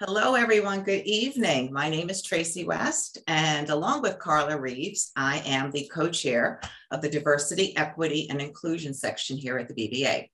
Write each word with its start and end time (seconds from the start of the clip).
Hello, 0.00 0.34
everyone. 0.34 0.82
Good 0.82 1.04
evening. 1.06 1.72
My 1.72 1.88
name 1.88 2.10
is 2.10 2.20
Tracy 2.20 2.64
West, 2.64 3.18
and 3.28 3.70
along 3.70 4.02
with 4.02 4.18
Carla 4.18 4.58
Reeves, 4.58 5.12
I 5.14 5.38
am 5.46 5.70
the 5.70 5.88
co 5.94 6.08
chair 6.08 6.60
of 6.90 7.00
the 7.00 7.08
Diversity, 7.08 7.76
Equity, 7.76 8.28
and 8.28 8.40
Inclusion 8.40 8.92
section 8.92 9.36
here 9.36 9.56
at 9.56 9.68
the 9.68 9.74
BBA. 9.74 10.30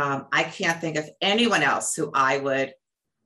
Um, 0.00 0.28
I 0.30 0.44
can't 0.44 0.80
think 0.80 0.96
of 0.96 1.10
anyone 1.20 1.64
else 1.64 1.96
who 1.96 2.12
I 2.14 2.38
would 2.38 2.72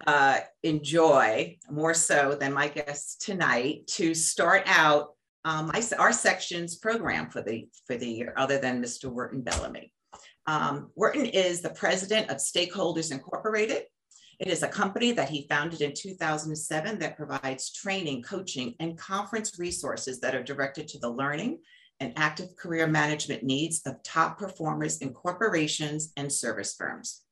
uh, 0.07 0.39
enjoy 0.63 1.59
more 1.71 1.93
so 1.93 2.39
than 2.41 2.55
my 2.55 2.69
guests 2.69 3.23
tonight 3.23 3.87
to 3.89 4.15
start 4.15 4.63
out 4.65 5.11
um, 5.45 5.71
our 5.99 6.15
section's 6.15 6.77
program 6.77 7.29
for 7.29 7.43
the 7.43 7.69
for 7.87 7.97
the 7.97 8.09
year, 8.09 8.33
other 8.39 8.57
than 8.57 8.83
Mr. 8.83 9.13
Werten 9.13 9.45
Bellamy. 9.45 9.93
Um, 10.47 10.91
Werten 10.99 11.31
is 11.31 11.61
the 11.61 11.69
president 11.69 12.31
of 12.31 12.39
Stakeholders 12.39 13.13
Incorporated, 13.13 13.85
it 14.39 14.49
is 14.49 14.63
a 14.63 14.69
company 14.69 15.13
that 15.13 15.29
he 15.29 15.47
founded 15.49 15.81
in 15.81 15.95
2007 15.95 16.99
that 16.99 17.17
provides 17.17 17.73
training, 17.73 18.23
coaching, 18.23 18.75
and 18.81 18.99
conference 18.99 19.59
resources 19.59 20.21
that 20.21 20.35
are 20.35 20.43
directed 20.43 20.89
to 20.89 20.99
the 20.99 21.11
learning 21.11 21.59
and 22.01 22.13
active 22.17 22.57
career 22.57 22.87
management 22.87 23.43
needs 23.43 23.81
of 23.87 24.03
top 24.03 24.39
performers 24.39 24.99
in 24.99 25.13
corporations 25.13 26.13
and 26.17 26.33
service 26.33 26.75
firms. 26.75 27.23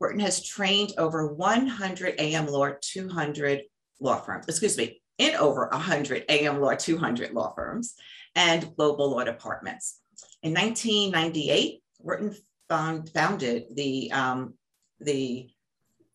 Werten 0.00 0.20
has 0.20 0.44
trained 0.44 0.92
over 0.98 1.32
100 1.34 2.14
AM 2.18 2.46
Law 2.46 2.70
200 2.80 3.62
law 4.00 4.16
firms, 4.16 4.46
excuse 4.48 4.76
me, 4.76 5.00
in 5.18 5.34
over 5.36 5.68
100 5.68 6.24
AM 6.28 6.60
Law 6.60 6.74
200 6.74 7.32
law 7.32 7.52
firms 7.54 7.94
and 8.34 8.74
global 8.76 9.10
law 9.10 9.24
departments. 9.24 10.00
In 10.42 10.54
1998, 10.54 11.82
Werten 12.04 12.36
found, 12.68 13.10
founded 13.10 13.64
the, 13.74 14.10
um, 14.12 14.54
the 15.00 15.50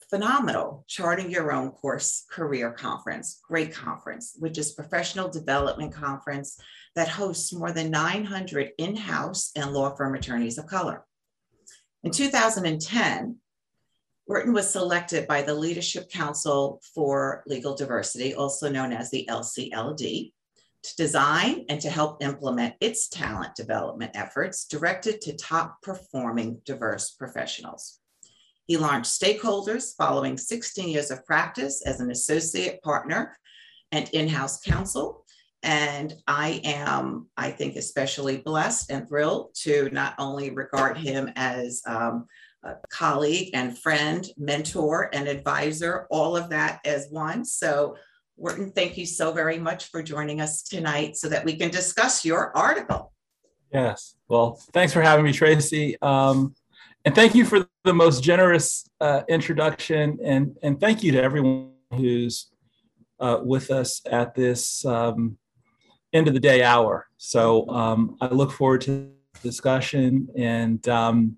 phenomenal 0.10 0.86
charting 0.88 1.30
your 1.30 1.52
own 1.52 1.72
course 1.72 2.26
career 2.32 2.72
conference 2.72 3.40
great 3.48 3.74
conference 3.74 4.36
which 4.40 4.58
is 4.58 4.72
professional 4.72 5.28
development 5.30 5.94
conference 5.94 6.60
that 6.96 7.10
hosts 7.10 7.54
more 7.54 7.72
than 7.72 7.92
900 7.92 8.72
in-house 8.78 9.52
and 9.56 9.74
law 9.74 9.94
firm 9.96 10.16
attorneys 10.16 10.58
of 10.58 10.68
color 10.68 11.06
in 12.04 12.12
2010 12.12 13.38
Werten 14.30 14.54
was 14.54 14.70
selected 14.70 15.26
by 15.26 15.42
the 15.42 15.54
Leadership 15.54 16.10
Council 16.10 16.82
for 16.94 17.44
Legal 17.48 17.76
Diversity, 17.78 18.36
also 18.36 18.70
known 18.70 18.92
as 18.92 19.10
the 19.10 19.26
LCLD, 19.30 20.34
to 20.84 20.96
design 20.96 21.66
and 21.70 21.80
to 21.82 21.90
help 21.90 22.22
implement 22.22 22.76
its 22.82 23.08
talent 23.08 23.56
development 23.56 24.12
efforts 24.16 24.66
directed 24.66 25.22
to 25.22 25.36
top 25.36 25.82
performing 25.82 26.62
diverse 26.66 27.12
professionals. 27.12 28.00
He 28.68 28.76
launched 28.76 29.10
Stakeholders 29.10 29.96
following 29.98 30.38
16 30.38 30.90
years 30.90 31.10
of 31.10 31.26
practice 31.26 31.82
as 31.86 32.02
an 32.02 32.12
associate 32.12 32.82
partner 32.84 33.38
and 33.94 34.10
in 34.10 34.28
house 34.28 34.60
counsel. 34.60 35.24
And 35.64 36.14
I 36.28 36.62
am, 36.66 37.28
I 37.38 37.50
think, 37.50 37.78
especially 37.78 38.38
blessed 38.38 38.92
and 38.92 39.08
thrilled 39.08 39.56
to 39.62 39.90
not 39.92 40.16
only 40.20 40.52
regard 40.52 40.98
him 40.98 41.32
as 41.38 41.82
um, 41.88 42.28
a 42.64 42.76
colleague 42.90 43.52
and 43.54 43.78
friend, 43.78 44.28
mentor, 44.38 45.10
and 45.14 45.28
advisor, 45.28 46.06
all 46.12 46.36
of 46.36 46.50
that 46.50 46.82
as 46.86 47.08
one. 47.10 47.46
So, 47.46 47.96
Werten, 48.38 48.76
thank 48.76 48.98
you 48.98 49.06
so 49.06 49.32
very 49.32 49.58
much 49.58 49.86
for 49.86 50.04
joining 50.04 50.42
us 50.42 50.62
tonight 50.62 51.16
so 51.16 51.30
that 51.30 51.46
we 51.46 51.56
can 51.56 51.72
discuss 51.72 52.26
your 52.26 52.56
article. 52.56 53.14
Yes. 53.74 54.16
Well, 54.28 54.62
thanks 54.74 54.94
for 54.94 55.02
having 55.02 55.26
me, 55.26 55.34
Tracy. 55.34 56.00
Um, 56.02 56.54
and 57.08 57.16
thank 57.16 57.34
you 57.34 57.46
for 57.46 57.66
the 57.86 57.94
most 57.94 58.22
generous 58.22 58.86
uh, 59.00 59.22
introduction. 59.30 60.20
And, 60.22 60.58
and 60.62 60.78
thank 60.78 61.04
you 61.04 61.14
to 61.14 61.24
everyone 61.24 61.72
who's 61.94 62.50
uh, 63.22 63.40
with 63.42 63.72
us 63.72 64.02
at 64.12 64.36
this 64.36 64.84
um, 64.86 65.38
end 66.12 66.28
of 66.28 66.34
the 66.34 66.42
day 66.42 66.64
hour. 66.64 67.08
So 67.16 67.66
um, 67.70 68.18
I 68.20 68.28
look 68.28 68.52
forward 68.52 68.82
to 68.82 68.92
the 68.92 69.40
discussion 69.42 70.28
and 70.38 70.86
um, 70.90 71.38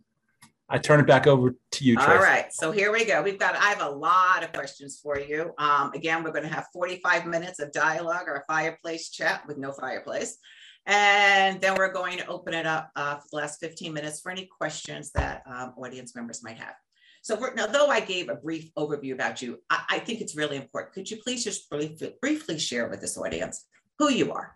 I 0.68 0.80
turn 0.80 1.02
it 1.02 1.06
back 1.06 1.28
over 1.28 1.54
to 1.74 1.86
you. 1.86 2.00
All 2.00 2.18
right. 2.18 2.52
So 2.52 2.72
here 2.72 2.92
we 2.92 3.06
go. 3.06 3.22
We've 3.22 3.38
got, 3.38 3.56
I 3.56 3.70
have 3.70 3.82
a 3.84 3.92
lot 3.92 4.44
of 4.44 4.52
questions 4.52 5.00
for 5.00 5.20
you. 5.20 5.54
Um, 5.60 5.92
again, 5.94 6.24
we're 6.24 6.32
going 6.32 6.48
to 6.48 6.52
have 6.52 6.66
45 6.74 7.28
minutes 7.28 7.60
of 7.60 7.72
dialogue 7.72 8.24
or 8.26 8.38
a 8.38 8.44
fireplace 8.52 9.12
chat 9.12 9.44
with 9.46 9.60
no 9.60 9.72
fireplace. 9.74 10.40
And 10.86 11.62
then 11.62 11.76
we're 11.76 11.94
going 11.94 12.18
to 12.18 12.28
open 12.28 12.54
it 12.54 12.66
up 12.66 12.90
uh, 12.96 13.18
for 13.18 13.28
the 13.32 13.38
last 13.38 13.60
15 13.60 13.94
minutes 13.94 14.22
for 14.22 14.32
any 14.32 14.46
questions 14.46 15.12
that 15.12 15.44
um, 15.46 15.74
audience 15.78 16.16
members 16.16 16.44
might 16.44 16.58
have. 16.58 16.74
So 17.22 17.36
now, 17.56 17.68
though 17.68 17.88
I 17.88 18.00
gave 18.00 18.30
a 18.30 18.36
brief 18.36 18.74
overview 18.76 19.14
about 19.14 19.42
you, 19.42 19.60
I, 19.70 19.84
I 19.90 20.00
think 20.00 20.22
it's 20.22 20.36
really 20.36 20.58
important. 20.58 20.94
Could 20.94 21.12
you 21.12 21.18
please 21.18 21.44
just 21.44 21.70
briefly, 21.70 22.16
briefly 22.22 22.58
share 22.58 22.88
with 22.90 23.02
this 23.02 23.18
audience 23.18 23.66
who 23.98 24.10
you 24.10 24.32
are, 24.32 24.56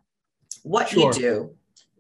what 0.64 0.90
sure. 0.90 1.14
you 1.14 1.14
do, 1.14 1.56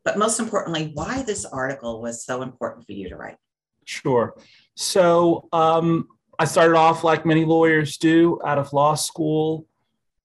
but 0.05 0.17
most 0.17 0.39
importantly, 0.39 0.91
why 0.93 1.21
this 1.23 1.45
article 1.45 2.01
was 2.01 2.25
so 2.25 2.41
important 2.41 2.85
for 2.85 2.93
you 2.93 3.09
to 3.09 3.15
write? 3.15 3.37
Sure. 3.85 4.35
So 4.75 5.49
um, 5.51 6.07
I 6.39 6.45
started 6.45 6.75
off 6.75 7.03
like 7.03 7.25
many 7.25 7.45
lawyers 7.45 7.97
do 7.97 8.39
out 8.45 8.57
of 8.57 8.71
law 8.73 8.95
school. 8.95 9.67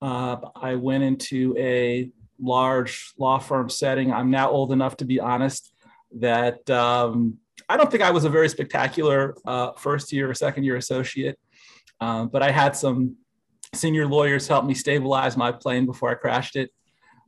Uh, 0.00 0.36
I 0.54 0.76
went 0.76 1.02
into 1.02 1.56
a 1.58 2.10
large 2.40 3.12
law 3.18 3.38
firm 3.38 3.68
setting. 3.68 4.12
I'm 4.12 4.30
now 4.30 4.50
old 4.50 4.72
enough 4.72 4.96
to 4.98 5.04
be 5.04 5.20
honest 5.20 5.72
that 6.16 6.68
um, 6.70 7.38
I 7.68 7.76
don't 7.76 7.90
think 7.90 8.02
I 8.02 8.10
was 8.10 8.24
a 8.24 8.30
very 8.30 8.48
spectacular 8.48 9.34
uh, 9.46 9.72
first 9.72 10.12
year 10.12 10.30
or 10.30 10.34
second 10.34 10.64
year 10.64 10.76
associate, 10.76 11.38
um, 12.00 12.28
but 12.28 12.42
I 12.42 12.50
had 12.50 12.76
some 12.76 13.16
senior 13.74 14.06
lawyers 14.06 14.48
help 14.48 14.64
me 14.64 14.74
stabilize 14.74 15.36
my 15.36 15.52
plane 15.52 15.84
before 15.84 16.10
I 16.10 16.14
crashed 16.14 16.56
it. 16.56 16.70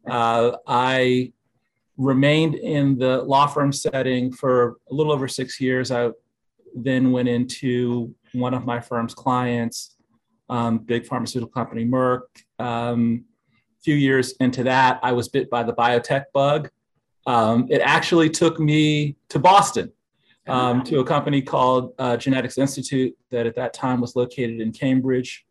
Uh, 0.08 0.52
I 0.66 1.32
remained 1.96 2.54
in 2.54 2.98
the 2.98 3.22
law 3.22 3.46
firm 3.46 3.72
setting 3.72 4.32
for 4.32 4.76
a 4.90 4.94
little 4.94 5.12
over 5.12 5.28
six 5.28 5.60
years. 5.60 5.90
I 5.90 6.10
then 6.74 7.12
went 7.12 7.28
into 7.28 8.14
one 8.32 8.54
of 8.54 8.64
my 8.64 8.80
firm's 8.80 9.14
clients, 9.14 9.96
um, 10.48 10.78
big 10.78 11.06
pharmaceutical 11.06 11.52
company 11.52 11.84
Merck. 11.84 12.22
Um, 12.58 13.24
few 13.82 13.94
years 13.94 14.32
into 14.40 14.64
that, 14.64 15.00
I 15.02 15.12
was 15.12 15.28
bit 15.28 15.50
by 15.50 15.62
the 15.62 15.72
biotech 15.72 16.24
bug. 16.32 16.70
Um, 17.26 17.66
it 17.70 17.80
actually 17.80 18.30
took 18.30 18.58
me 18.58 19.16
to 19.28 19.38
Boston 19.38 19.92
um, 20.46 20.82
to 20.84 21.00
a 21.00 21.04
company 21.04 21.42
called 21.42 21.94
uh, 21.98 22.16
Genetics 22.16 22.58
Institute 22.58 23.16
that 23.30 23.46
at 23.46 23.54
that 23.56 23.72
time 23.72 24.00
was 24.00 24.16
located 24.16 24.60
in 24.60 24.72
Cambridge. 24.72 25.46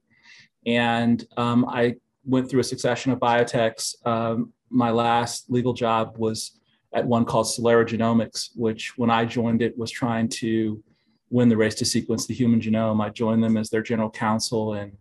And 0.65 1.25
um, 1.37 1.65
I 1.65 1.95
went 2.25 2.49
through 2.49 2.59
a 2.59 2.65
succession 2.65 3.11
of 3.11 3.19
biotechs. 3.19 3.95
Um, 4.05 4.53
my 4.69 4.91
last 4.91 5.49
legal 5.49 5.73
job 5.73 6.17
was 6.17 6.59
at 6.93 7.05
one 7.05 7.23
called 7.23 7.45
Celera 7.45 7.85
Genomics, 7.85 8.49
which 8.55 8.97
when 8.97 9.09
I 9.09 9.25
joined 9.25 9.61
it 9.61 9.77
was 9.77 9.91
trying 9.91 10.27
to 10.29 10.83
win 11.29 11.49
the 11.49 11.57
race 11.57 11.75
to 11.75 11.85
sequence 11.85 12.25
the 12.25 12.33
human 12.33 12.59
genome. 12.59 13.03
I 13.03 13.09
joined 13.09 13.43
them 13.43 13.57
as 13.57 13.69
their 13.69 13.83
general 13.83 14.09
counsel, 14.09 14.73
and 14.73 14.97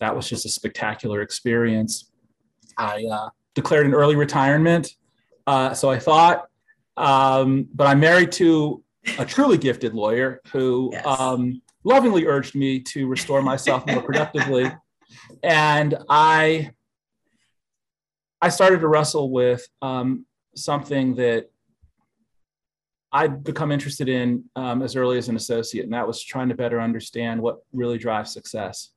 that 0.00 0.14
was 0.14 0.28
just 0.28 0.44
a 0.44 0.48
spectacular 0.48 1.22
experience. 1.22 2.10
I 2.76 3.04
uh, 3.10 3.28
declared 3.54 3.86
an 3.86 3.94
early 3.94 4.16
retirement. 4.16 4.96
Uh, 5.46 5.74
so 5.74 5.90
I 5.90 5.98
thought, 5.98 6.48
um, 6.96 7.68
but 7.74 7.86
I'm 7.86 8.00
married 8.00 8.32
to 8.32 8.82
a 9.18 9.24
truly 9.24 9.58
gifted 9.58 9.94
lawyer 9.94 10.40
who 10.52 10.90
yes. 10.92 11.04
um, 11.06 11.60
lovingly 11.84 12.26
urged 12.26 12.54
me 12.54 12.80
to 12.80 13.06
restore 13.06 13.42
myself 13.42 13.86
more 13.86 14.02
productively. 14.02 14.72
And 15.42 15.96
I, 16.08 16.70
I 18.40 18.48
started 18.48 18.80
to 18.80 18.88
wrestle 18.88 19.30
with 19.30 19.66
um, 19.82 20.26
something 20.54 21.14
that 21.16 21.50
I'd 23.12 23.44
become 23.44 23.70
interested 23.70 24.08
in 24.08 24.44
um, 24.56 24.82
as 24.82 24.96
early 24.96 25.18
as 25.18 25.28
an 25.28 25.36
associate, 25.36 25.84
and 25.84 25.92
that 25.92 26.06
was 26.06 26.22
trying 26.22 26.48
to 26.48 26.54
better 26.56 26.80
understand 26.80 27.40
what 27.40 27.58
really 27.72 27.96
drives 27.96 28.32
success. 28.32 28.90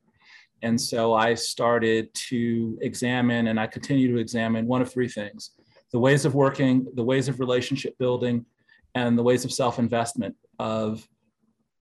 And 0.63 0.79
so 0.79 1.14
I 1.14 1.34
started 1.35 2.14
to 2.29 2.78
examine 2.82 3.47
and 3.47 3.59
I 3.59 3.67
continue 3.67 4.11
to 4.14 4.20
examine 4.20 4.66
one 4.66 4.82
of 4.82 4.91
three 4.91 5.08
things 5.08 5.52
the 5.93 5.99
ways 5.99 6.26
of 6.26 6.35
working, 6.35 6.85
the 6.96 7.03
ways 7.03 7.29
of 7.29 7.40
relationship 7.40 7.97
building, 7.97 8.46
and 8.93 9.17
the 9.17 9.23
ways 9.23 9.46
of 9.46 9.53
self 9.53 9.79
investment 9.79 10.35
of, 10.59 11.08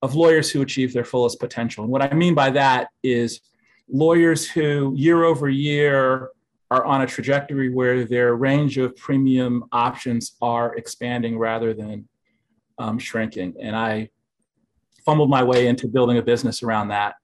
of 0.02 0.14
lawyers 0.14 0.50
who 0.50 0.62
achieve 0.62 0.92
their 0.92 1.04
fullest 1.04 1.40
potential. 1.40 1.82
And 1.82 1.92
what 1.92 2.02
I 2.02 2.14
mean 2.14 2.34
by 2.34 2.50
that 2.50 2.88
is 3.02 3.40
lawyers 3.88 4.48
who 4.48 4.92
year 4.96 5.24
over 5.24 5.48
year 5.48 6.30
are 6.70 6.84
on 6.84 7.02
a 7.02 7.06
trajectory 7.06 7.68
where 7.68 8.04
their 8.04 8.36
range 8.36 8.78
of 8.78 8.94
premium 8.96 9.64
options 9.72 10.36
are 10.40 10.76
expanding 10.76 11.38
rather 11.38 11.74
than 11.74 12.08
um, 12.78 12.98
shrinking. 12.98 13.54
And 13.60 13.74
I 13.74 14.10
fumbled 15.04 15.30
my 15.30 15.42
way 15.42 15.68
into 15.68 15.88
building 15.88 16.18
a 16.18 16.22
business 16.22 16.62
around 16.62 16.88
that 16.88 17.14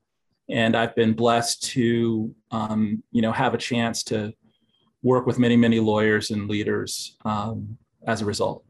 and 0.49 0.77
I've 0.77 0.95
been 0.95 1.15
blessed 1.15 1.63
to 1.73 2.35
um, 2.51 3.03
you 3.13 3.23
know 3.23 3.33
have 3.33 3.55
a 3.55 3.59
chance 3.59 4.03
to 4.05 4.33
work 5.03 5.27
with 5.27 5.39
many 5.39 5.57
many 5.57 5.81
lawyers 5.81 6.31
and 6.31 6.49
leaders 6.49 7.17
um, 7.25 7.79
as 8.07 8.23
a 8.23 8.25
result. 8.25 8.65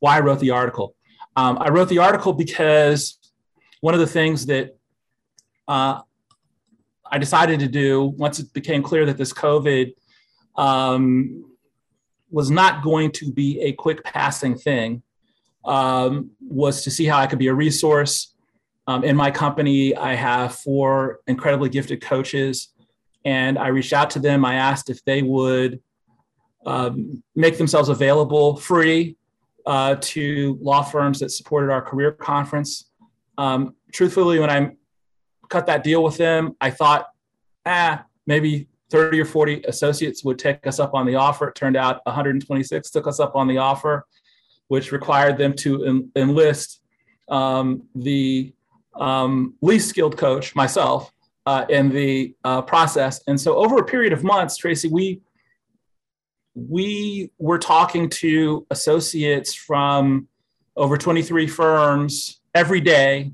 Why 0.00 0.16
I 0.16 0.20
wrote 0.20 0.40
the 0.40 0.50
article? 0.50 0.94
Um, 1.36 1.58
I 1.60 1.70
wrote 1.70 1.88
the 1.88 1.98
article 1.98 2.32
because 2.32 3.18
one 3.80 3.94
of 3.94 4.00
the 4.00 4.06
things 4.06 4.46
that 4.46 4.76
uh, 5.66 6.00
I 7.10 7.18
decided 7.18 7.60
to 7.60 7.68
do 7.68 8.04
once 8.16 8.38
it 8.38 8.52
became 8.52 8.82
clear 8.82 9.06
that 9.06 9.16
this 9.16 9.32
COVID 9.32 9.94
um, 10.56 11.44
was 12.30 12.50
not 12.50 12.82
going 12.82 13.12
to 13.12 13.32
be 13.32 13.60
a 13.60 13.72
quick 13.72 14.02
passing 14.04 14.56
thing 14.56 15.02
um, 15.64 16.30
was 16.40 16.82
to 16.82 16.90
see 16.90 17.04
how 17.04 17.18
I 17.18 17.26
could 17.26 17.38
be 17.38 17.48
a 17.48 17.54
resource. 17.54 18.33
Um, 18.86 19.04
in 19.04 19.16
my 19.16 19.30
company, 19.30 19.96
I 19.96 20.14
have 20.14 20.56
four 20.56 21.20
incredibly 21.26 21.68
gifted 21.68 22.02
coaches, 22.02 22.68
and 23.24 23.58
I 23.58 23.68
reached 23.68 23.92
out 23.92 24.10
to 24.10 24.18
them. 24.18 24.44
I 24.44 24.54
asked 24.54 24.90
if 24.90 25.02
they 25.04 25.22
would 25.22 25.80
um, 26.66 27.22
make 27.34 27.58
themselves 27.58 27.88
available 27.88 28.56
free 28.56 29.16
uh, 29.66 29.96
to 30.00 30.58
law 30.60 30.82
firms 30.82 31.20
that 31.20 31.30
supported 31.30 31.70
our 31.70 31.82
career 31.82 32.12
conference. 32.12 32.90
Um, 33.38 33.74
truthfully, 33.92 34.38
when 34.38 34.50
I 34.50 34.72
cut 35.48 35.66
that 35.66 35.84
deal 35.84 36.02
with 36.02 36.16
them, 36.16 36.56
I 36.60 36.70
thought, 36.70 37.06
ah, 37.64 38.04
maybe 38.26 38.68
30 38.90 39.20
or 39.20 39.24
40 39.24 39.62
associates 39.66 40.24
would 40.24 40.38
take 40.38 40.66
us 40.66 40.78
up 40.78 40.94
on 40.94 41.06
the 41.06 41.16
offer. 41.16 41.48
It 41.48 41.54
turned 41.54 41.76
out 41.76 42.00
126 42.04 42.90
took 42.90 43.06
us 43.06 43.20
up 43.20 43.34
on 43.34 43.48
the 43.48 43.58
offer, 43.58 44.06
which 44.68 44.92
required 44.92 45.38
them 45.38 45.54
to 45.56 45.84
en- 45.84 46.10
enlist 46.16 46.80
um, 47.28 47.82
the 47.94 48.53
um, 48.96 49.54
least 49.60 49.88
skilled 49.88 50.16
coach, 50.16 50.54
myself, 50.54 51.12
uh, 51.46 51.66
in 51.68 51.90
the 51.90 52.34
uh, 52.44 52.62
process. 52.62 53.22
And 53.26 53.40
so, 53.40 53.56
over 53.56 53.78
a 53.78 53.84
period 53.84 54.12
of 54.12 54.24
months, 54.24 54.56
Tracy, 54.56 54.88
we 54.88 55.20
we 56.54 57.30
were 57.38 57.58
talking 57.58 58.08
to 58.08 58.66
associates 58.70 59.54
from 59.54 60.28
over 60.76 60.96
23 60.96 61.46
firms 61.48 62.40
every 62.54 62.80
day, 62.80 63.32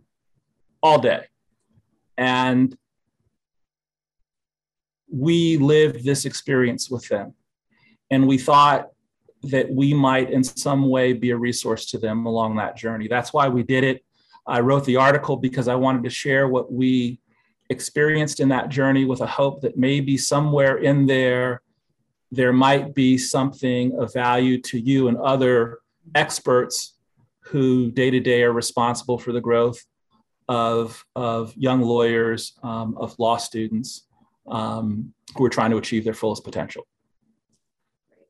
all 0.83 0.99
day. 0.99 1.27
And 2.17 2.77
we 5.13 5.59
lived 5.59 6.05
this 6.05 6.25
experience 6.25 6.91
with 6.91 7.07
them. 7.09 7.35
And 8.11 8.27
we 8.27 8.39
thought 8.39 8.89
that 9.45 9.71
we 9.71 9.95
might, 9.95 10.31
in 10.31 10.45
some 10.45 10.89
way, 10.89 11.13
be 11.13 11.31
a 11.31 11.37
resource 11.37 11.87
to 11.87 11.99
them 11.99 12.27
along 12.27 12.57
that 12.57 12.77
journey. 12.77 13.09
That's 13.09 13.33
why 13.33 13.49
we 13.49 13.63
did 13.63 13.85
it. 13.85 14.05
I 14.51 14.61
wrote 14.61 14.85
the 14.85 14.97
article 14.97 15.37
because 15.37 15.69
I 15.69 15.77
wanted 15.77 16.03
to 16.05 16.11
share 16.11 16.49
what 16.49 16.73
we 16.73 17.21
experienced 17.71 18.41
in 18.41 18.49
that 18.49 18.69
journey 18.69 19.05
with 19.05 19.21
a 19.21 19.27
hope 19.27 19.61
that 19.61 19.79
maybe 19.79 20.19
somewhere 20.19 20.79
in 20.79 21.07
there, 21.07 21.63
there 22.33 22.53
might 22.53 22.95
be 22.95 23.17
something 23.17 23.97
of 23.99 24.13
value 24.13 24.61
to 24.63 24.79
you 24.79 25.07
and 25.07 25.17
other 25.19 25.79
experts 26.17 26.95
who 27.43 27.93
day 27.93 28.11
to 28.11 28.19
day 28.19 28.43
are 28.43 28.53
responsible 28.53 29.19
for 29.19 29.33
the 29.33 29.41
growth 29.41 29.85
of, 30.49 31.05
of 31.15 31.57
young 31.57 31.81
lawyers, 31.81 32.55
um, 32.65 32.97
of 32.99 33.17
law 33.21 33.37
students 33.37 34.07
um, 34.49 35.15
who 35.37 35.45
are 35.45 35.51
trying 35.51 35.71
to 35.71 35.77
achieve 35.77 36.05
their 36.05 36.15
fullest 36.15 36.43
potential. 36.43 36.89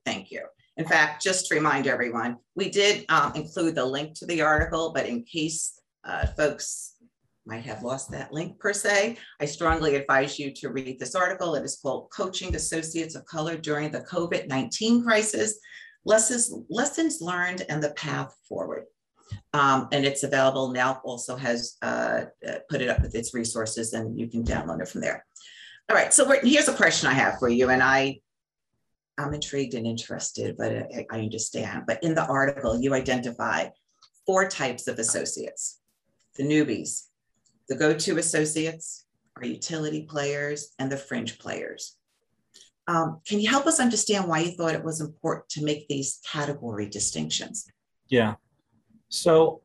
Thank 0.04 0.30
you. 0.30 0.44
In 0.76 0.84
fact, 0.84 1.22
just 1.22 1.46
to 1.46 1.54
remind 1.54 1.86
everyone, 1.86 2.36
we 2.54 2.70
did 2.70 3.06
um, 3.08 3.32
include 3.34 3.74
the 3.74 3.84
link 3.84 4.14
to 4.18 4.26
the 4.26 4.42
article, 4.42 4.92
but 4.94 5.06
in 5.06 5.24
case 5.24 5.79
uh, 6.04 6.26
folks 6.26 6.94
might 7.46 7.64
have 7.64 7.82
lost 7.82 8.10
that 8.10 8.32
link 8.32 8.58
per 8.58 8.72
se, 8.72 9.16
I 9.40 9.44
strongly 9.44 9.96
advise 9.96 10.38
you 10.38 10.52
to 10.54 10.68
read 10.68 10.98
this 10.98 11.14
article. 11.14 11.54
It 11.54 11.64
is 11.64 11.78
called 11.82 12.10
Coaching 12.10 12.54
Associates 12.54 13.14
of 13.14 13.26
Color 13.26 13.56
During 13.56 13.90
the 13.90 14.00
COVID 14.00 14.48
19 14.48 15.02
Crisis 15.02 15.58
Lessons, 16.04 16.52
Lessons 16.68 17.20
Learned 17.20 17.64
and 17.68 17.82
the 17.82 17.90
Path 17.90 18.34
Forward. 18.48 18.84
Um, 19.52 19.88
and 19.92 20.04
it's 20.04 20.22
available 20.22 20.72
now, 20.72 21.00
also 21.04 21.36
has 21.36 21.76
uh, 21.82 22.24
uh 22.46 22.58
put 22.68 22.82
it 22.82 22.88
up 22.88 23.00
with 23.00 23.14
its 23.14 23.34
resources, 23.34 23.92
and 23.92 24.18
you 24.18 24.28
can 24.28 24.44
download 24.44 24.80
it 24.80 24.88
from 24.88 25.00
there. 25.00 25.24
All 25.88 25.96
right, 25.96 26.12
so 26.12 26.28
here's 26.42 26.68
a 26.68 26.74
question 26.74 27.08
I 27.08 27.14
have 27.14 27.38
for 27.38 27.48
you, 27.48 27.70
and 27.70 27.82
I, 27.82 28.20
I'm 29.18 29.34
intrigued 29.34 29.74
and 29.74 29.86
interested, 29.86 30.56
but 30.56 30.88
I 31.10 31.18
understand. 31.18 31.84
But 31.86 32.02
in 32.02 32.14
the 32.14 32.26
article, 32.26 32.80
you 32.80 32.94
identify 32.94 33.68
four 34.26 34.48
types 34.48 34.88
of 34.88 34.98
associates: 34.98 35.79
the 36.40 36.46
newbies, 36.46 37.08
the 37.68 37.76
go-to 37.76 38.16
associates, 38.16 39.04
our 39.36 39.44
utility 39.44 40.06
players, 40.08 40.72
and 40.78 40.90
the 40.90 40.96
fringe 40.96 41.38
players. 41.38 41.96
Um, 42.88 43.20
can 43.26 43.40
you 43.40 43.48
help 43.50 43.66
us 43.66 43.78
understand 43.78 44.26
why 44.26 44.40
you 44.40 44.52
thought 44.52 44.74
it 44.74 44.82
was 44.82 45.02
important 45.02 45.50
to 45.50 45.64
make 45.64 45.86
these 45.86 46.18
category 46.32 46.88
distinctions? 46.88 47.70
Yeah. 48.08 48.34
So, 49.10 49.60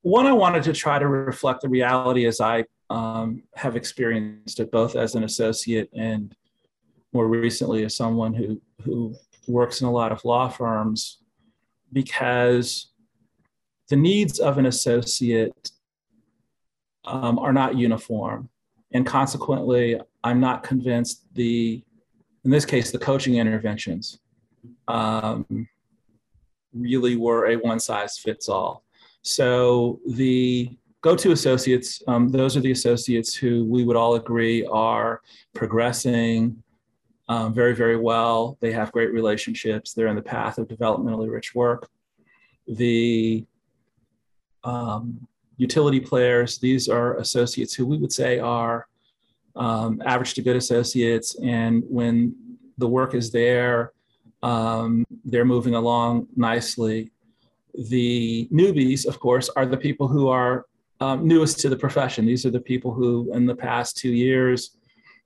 one, 0.00 0.26
I 0.26 0.32
wanted 0.32 0.62
to 0.64 0.72
try 0.72 0.98
to 0.98 1.06
reflect 1.06 1.60
the 1.60 1.68
reality 1.68 2.26
as 2.26 2.40
I 2.40 2.64
um, 2.88 3.42
have 3.54 3.76
experienced 3.76 4.60
it 4.60 4.72
both 4.72 4.96
as 4.96 5.14
an 5.14 5.24
associate 5.24 5.90
and 5.94 6.34
more 7.12 7.28
recently 7.28 7.84
as 7.84 7.94
someone 7.94 8.32
who 8.32 8.60
who 8.82 9.14
works 9.46 9.82
in 9.82 9.86
a 9.86 9.92
lot 9.92 10.12
of 10.12 10.24
law 10.24 10.48
firms 10.48 11.18
because 11.92 12.90
the 13.88 13.96
needs 13.96 14.38
of 14.38 14.58
an 14.58 14.66
associate 14.66 15.70
um, 17.04 17.38
are 17.38 17.52
not 17.52 17.76
uniform 17.76 18.48
and 18.92 19.06
consequently 19.06 20.00
i'm 20.24 20.40
not 20.40 20.62
convinced 20.62 21.22
the 21.34 21.82
in 22.44 22.50
this 22.50 22.64
case 22.64 22.90
the 22.90 22.98
coaching 22.98 23.36
interventions 23.36 24.20
um, 24.88 25.68
really 26.72 27.16
were 27.16 27.46
a 27.50 27.56
one 27.56 27.80
size 27.80 28.18
fits 28.18 28.48
all 28.48 28.84
so 29.22 30.00
the 30.06 30.76
go-to 31.00 31.32
associates, 31.32 32.02
um, 32.08 32.28
those 32.28 32.56
are 32.56 32.60
the 32.60 32.72
associates 32.72 33.34
who 33.34 33.64
we 33.64 33.84
would 33.84 33.96
all 33.96 34.14
agree 34.14 34.66
are 34.66 35.20
progressing 35.54 36.62
um, 37.28 37.52
very, 37.52 37.74
very 37.74 37.96
well. 37.96 38.56
They 38.60 38.72
have 38.72 38.90
great 38.90 39.12
relationships. 39.12 39.92
They're 39.92 40.06
in 40.08 40.16
the 40.16 40.22
path 40.22 40.58
of 40.58 40.66
developmentally 40.66 41.30
rich 41.30 41.54
work. 41.54 41.88
The 42.66 43.44
um, 44.64 45.26
utility 45.56 46.00
players, 46.00 46.58
these 46.58 46.88
are 46.88 47.16
associates 47.16 47.74
who 47.74 47.86
we 47.86 47.98
would 47.98 48.12
say 48.12 48.38
are 48.38 48.86
um, 49.56 50.00
average 50.04 50.34
to 50.34 50.42
good 50.42 50.56
associates. 50.56 51.36
And 51.42 51.82
when 51.88 52.34
the 52.78 52.88
work 52.88 53.14
is 53.14 53.30
there, 53.30 53.92
um, 54.42 55.04
they're 55.24 55.44
moving 55.44 55.74
along 55.74 56.28
nicely. 56.36 57.10
The 57.74 58.48
newbies, 58.52 59.06
of 59.06 59.18
course, 59.20 59.48
are 59.50 59.66
the 59.66 59.76
people 59.76 60.08
who 60.08 60.28
are 60.28 60.66
um, 61.00 61.26
newest 61.26 61.60
to 61.60 61.68
the 61.68 61.76
profession. 61.76 62.26
These 62.26 62.46
are 62.46 62.50
the 62.50 62.60
people 62.60 62.92
who, 62.92 63.32
in 63.34 63.46
the 63.46 63.54
past 63.54 63.96
two 63.96 64.10
years, 64.10 64.76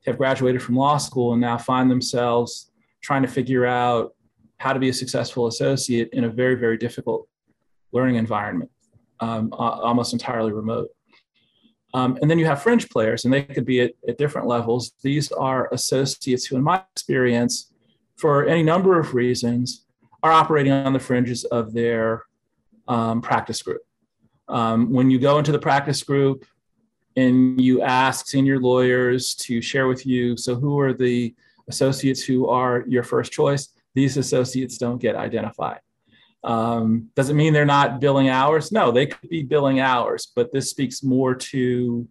have 0.06 0.19
graduated 0.19 0.62
from 0.62 0.76
law 0.76 0.98
school 0.98 1.32
and 1.32 1.41
now 1.41 1.56
find 1.56 1.91
themselves 1.91 2.70
trying 3.01 3.22
to 3.22 3.29
figure 3.29 3.67
out 3.67 4.15
how 4.58 4.72
to 4.72 4.79
be 4.79 4.89
a 4.89 4.93
successful 4.93 5.46
associate 5.46 6.08
in 6.12 6.24
a 6.24 6.29
very, 6.29 6.55
very 6.55 6.77
difficult 6.77 7.29
learning 7.93 8.17
environment, 8.17 8.70
um, 9.22 9.50
almost 9.52 10.12
entirely 10.12 10.52
remote. 10.52 10.88
Um, 11.94 12.19
and 12.20 12.31
then 12.31 12.38
you 12.38 12.46
have 12.46 12.62
fringe 12.62 12.88
players, 12.88 13.24
and 13.24 13.32
they 13.32 13.43
could 13.43 13.64
be 13.64 13.81
at, 13.81 13.93
at 14.08 14.19
different 14.19 14.48
levels. 14.48 14.93
These 15.02 15.31
are 15.32 15.69
associates 15.72 16.44
who, 16.46 16.56
in 16.56 16.62
my 16.62 16.82
experience, 16.94 17.70
for 18.17 18.46
any 18.46 18.62
number 18.62 18.98
of 18.98 19.14
reasons, 19.14 19.84
are 20.22 20.32
operating 20.32 20.72
on 20.72 20.93
the 20.93 20.98
fringes 20.98 21.44
of 21.44 21.72
their 21.72 22.24
um, 22.88 23.22
practice 23.22 23.62
group. 23.62 23.82
Um, 24.48 24.93
when 24.93 25.10
you 25.10 25.19
go 25.19 25.38
into 25.38 25.52
the 25.52 25.58
practice 25.58 26.02
group 26.02 26.44
and 27.17 27.60
you 27.60 27.82
ask 27.82 28.26
senior 28.26 28.58
lawyers 28.58 29.34
to 29.36 29.60
share 29.60 29.86
with 29.86 30.05
you, 30.05 30.36
so 30.36 30.55
who 30.55 30.81
are 30.81 30.93
the 30.93 31.34
associates 31.69 32.22
who 32.24 32.48
are 32.48 32.84
your 32.88 33.05
first 33.05 33.31
choice? 33.32 33.69
These 33.94 34.17
associates 34.17 34.79
don't 34.79 35.00
get 35.00 35.14
identified. 35.14 35.81
Um, 36.44 37.11
does 37.15 37.31
it 37.31 37.34
mean 37.34 37.53
they're 37.53 37.65
not 37.65 38.01
billing 38.01 38.29
hours? 38.29 38.72
No, 38.72 38.91
they 38.91 39.06
could 39.06 39.31
be 39.31 39.43
billing 39.43 39.81
hours, 39.81 40.32
but 40.34 40.53
this 40.53 40.70
speaks 40.70 41.03
more 41.03 41.34
to 41.34 42.08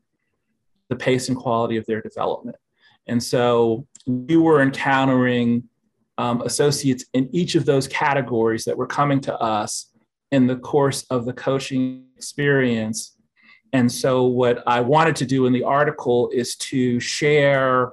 the 0.90 0.96
pace 0.96 1.30
and 1.30 1.38
quality 1.38 1.78
of 1.78 1.86
their 1.86 2.02
development. 2.02 2.58
And 3.08 3.22
so 3.22 3.88
we 4.06 4.38
were 4.38 4.62
encountering 4.62 5.64
um, 6.18 6.42
associates 6.42 7.06
in 7.14 7.30
each 7.34 7.56
of 7.56 7.66
those 7.66 7.88
categories 7.88 8.66
that 8.66 8.78
were 8.78 8.88
coming 8.88 9.20
to 9.22 9.36
us 9.38 9.92
in 10.32 10.48
the 10.48 10.56
course 10.56 11.04
of 11.10 11.26
the 11.26 11.34
coaching 11.34 12.06
experience. 12.16 13.18
And 13.74 13.92
so, 13.92 14.24
what 14.24 14.64
I 14.68 14.82
wanted 14.82 15.16
to 15.18 15.26
do 15.26 15.46
in 15.46 15.54
the 15.54 15.64
article 15.64 16.30
is 16.34 16.56
to 16.58 17.00
share 17.00 17.92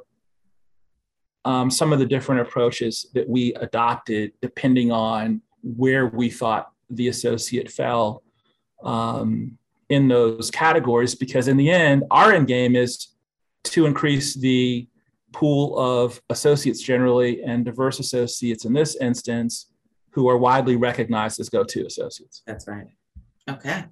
um, 1.45 1.71
some 1.71 1.93
of 1.93 1.99
the 1.99 2.07
different 2.07 2.41
approaches 2.43 3.07
that 3.15 3.29
we 3.29 3.55
adopted 3.55 4.33
depending 4.43 4.91
on 4.91 5.41
where 5.63 6.07
we 6.07 6.31
thought 6.31 6.71
the 6.91 7.09
associate 7.09 7.71
fell 7.71 8.23
um, 8.83 9.59
in 9.89 10.09
those 10.09 10.51
categories. 10.51 11.15
Because 11.15 11.49
in 11.49 11.57
the 11.57 11.71
end, 11.71 12.05
our 12.11 12.33
end 12.33 12.47
game 12.47 12.77
is 12.77 13.09
to 13.65 13.87
increase 13.87 14.35
the 14.35 14.89
pool 15.33 15.79
of 15.79 16.21
associates 16.31 16.81
generally 16.81 17.43
and 17.43 17.65
diverse 17.65 17.99
associates 17.99 18.65
in 18.65 18.73
this 18.73 18.97
instance 18.97 19.67
who 20.11 20.29
are 20.29 20.39
widely 20.39 20.77
recognized 20.77 21.39
as 21.39 21.49
go-to 21.49 21.87
associates. 21.87 22.43
That's 22.47 22.67
right. 22.67 22.87
Okay. 23.49 23.85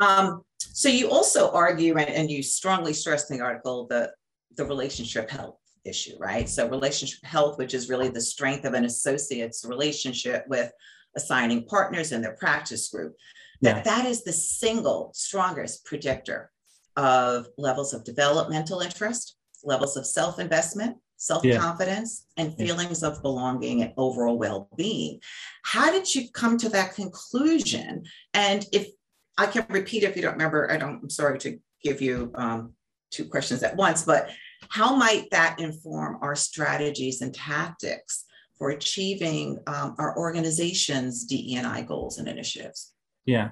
Um, 0.00 0.42
so 0.58 0.88
you 0.88 1.10
also 1.10 1.50
argue, 1.52 1.96
and, 1.96 2.30
you 2.30 2.42
strongly 2.42 2.92
stress 2.92 3.30
in 3.30 3.38
the 3.38 3.44
article, 3.44 3.86
the 3.86 4.12
the 4.56 4.64
relationship 4.64 5.30
health 5.30 5.60
issue, 5.88 6.16
right? 6.18 6.48
So 6.48 6.68
relationship 6.68 7.24
health, 7.24 7.58
which 7.58 7.74
is 7.74 7.88
really 7.88 8.08
the 8.08 8.20
strength 8.20 8.64
of 8.64 8.74
an 8.74 8.84
associate's 8.84 9.64
relationship 9.64 10.44
with 10.48 10.70
assigning 11.16 11.64
partners 11.64 12.12
in 12.12 12.22
their 12.22 12.36
practice 12.36 12.88
group, 12.88 13.16
that 13.62 13.84
that 13.84 14.04
is 14.06 14.22
the 14.22 14.32
single 14.32 15.10
strongest 15.14 15.84
predictor 15.84 16.50
of 16.96 17.48
levels 17.56 17.92
of 17.94 18.04
developmental 18.04 18.80
interest, 18.80 19.36
levels 19.64 19.96
of 19.96 20.06
self-investment, 20.06 20.96
self-confidence, 21.16 22.26
yeah. 22.36 22.44
and 22.44 22.56
feelings 22.56 23.02
yeah. 23.02 23.08
of 23.08 23.22
belonging 23.22 23.82
and 23.82 23.92
overall 23.96 24.38
well-being. 24.38 25.18
How 25.64 25.90
did 25.90 26.14
you 26.14 26.30
come 26.32 26.56
to 26.58 26.68
that 26.68 26.94
conclusion? 26.94 28.04
And 28.34 28.64
if 28.72 28.88
I 29.36 29.46
can 29.46 29.66
repeat 29.68 30.04
if 30.04 30.14
you 30.14 30.22
don't 30.22 30.32
remember, 30.32 30.70
I 30.70 30.76
don't, 30.76 31.00
I'm 31.02 31.10
sorry 31.10 31.38
to 31.40 31.58
give 31.82 32.00
you 32.00 32.30
um, 32.34 32.74
two 33.10 33.24
questions 33.24 33.62
at 33.62 33.76
once, 33.76 34.04
but 34.04 34.30
how 34.68 34.96
might 34.96 35.30
that 35.30 35.58
inform 35.60 36.18
our 36.20 36.34
strategies 36.34 37.22
and 37.22 37.34
tactics 37.34 38.24
for 38.58 38.70
achieving 38.70 39.58
um, 39.66 39.94
our 39.98 40.16
organization's 40.18 41.24
DE&I 41.24 41.82
goals 41.82 42.18
and 42.18 42.28
initiatives? 42.28 42.92
Yeah. 43.24 43.50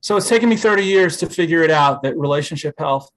So 0.00 0.16
it's 0.16 0.28
taken 0.28 0.48
me 0.48 0.56
30 0.56 0.84
years 0.84 1.16
to 1.18 1.28
figure 1.28 1.62
it 1.62 1.70
out 1.70 2.02
that 2.02 2.16
relationship 2.16 2.74
health 2.78 3.10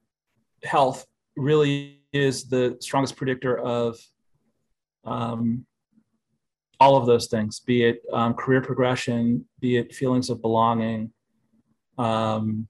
health 0.63 1.05
really 1.35 2.01
is 2.11 2.45
the 2.45 2.77
strongest 2.79 3.15
predictor 3.15 3.57
of 3.57 3.97
um, 5.05 5.65
all 6.79 6.95
of 6.95 7.05
those 7.05 7.27
things, 7.27 7.59
be 7.59 7.83
it 7.83 8.01
um, 8.11 8.33
career 8.33 8.61
progression, 8.61 9.45
be 9.59 9.77
it 9.77 9.93
feelings 9.93 10.29
of 10.29 10.41
belonging, 10.41 11.11
um, 11.97 12.67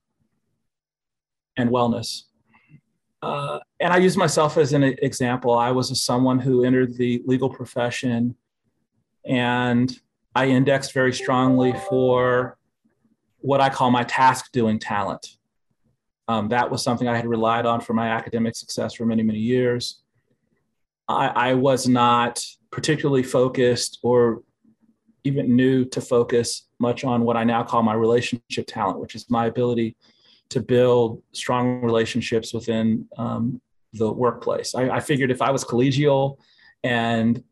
and 1.58 1.70
wellness. 1.70 2.24
Uh, 3.24 3.58
and 3.80 3.94
I 3.94 4.00
use 4.00 4.18
myself 4.18 4.58
as 4.58 4.74
an 4.74 4.84
example. 4.84 5.58
I 5.58 5.72
was 5.72 5.92
a, 5.92 5.96
someone 5.96 6.39
who 6.39 6.65
entered 6.65 6.98
the 6.98 7.24
legal 7.25 7.50
profession 7.50 8.36
and 9.25 9.98
I 10.36 10.48
indexed 10.48 10.92
very 10.92 11.13
strongly 11.13 11.74
for 11.88 12.58
what 13.38 13.62
I 13.62 13.70
call 13.70 13.92
my 13.92 14.03
task 14.03 14.51
doing 14.51 14.77
talent. 14.77 15.38
Um, 16.27 16.50
that 16.50 16.70
was 16.70 16.84
something 16.84 17.08
I 17.08 17.15
had 17.15 17.25
relied 17.25 17.65
on 17.65 17.80
for 17.80 17.94
my 17.94 18.10
academic 18.10 18.58
success 18.58 18.96
for 18.96 19.06
many, 19.06 19.24
many 19.24 19.39
years. 19.39 20.01
I, 21.08 21.27
I 21.27 21.53
was 21.53 21.88
not 21.88 22.44
particularly 22.72 23.24
focused 23.24 24.00
or 24.03 24.44
even 25.24 25.56
new 25.56 25.86
to 25.86 26.01
focus 26.01 26.68
much 26.77 27.06
on 27.06 27.24
what 27.24 27.38
I 27.38 27.46
now 27.46 27.63
call 27.63 27.84
my 27.84 27.94
relationship 27.94 28.65
talent, 28.68 29.00
which 29.00 29.15
is 29.15 29.30
my 29.30 29.46
ability 29.46 29.96
to 30.54 30.62
build 30.62 31.22
strong 31.32 31.82
relationships 31.82 32.54
within 32.54 33.08
um, 33.18 33.62
the 33.94 34.12
workplace. 34.12 34.74
I, 34.76 34.90
I, 34.90 35.00
figured 35.00 35.32
if 35.32 35.42
I 35.42 35.52
was 35.52 35.64
collegial 35.64 36.38
and 36.84 37.44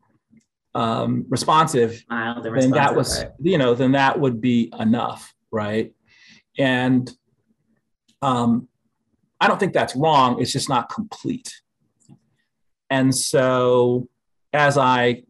um, 0.74 1.26
responsive, 1.30 2.04
Mild 2.10 2.44
then 2.44 2.72
that 2.72 2.96
was, 2.96 3.26
you 3.40 3.58
know, 3.58 3.76
then 3.76 3.92
that 3.92 4.20
would 4.20 4.42
be 4.42 4.72
enough, 4.80 5.34
right? 5.52 5.94
And 6.58 7.12
um, 8.22 8.68
I 9.40 9.48
don't 9.48 9.60
think 9.60 9.74
that's 9.74 9.96
wrong. 9.96 10.42
It's 10.42 10.52
just 10.52 10.70
not 10.70 10.90
complete. 10.90 11.62
And 12.90 13.14
so, 13.14 14.08
as 14.54 14.78
I 14.78 15.24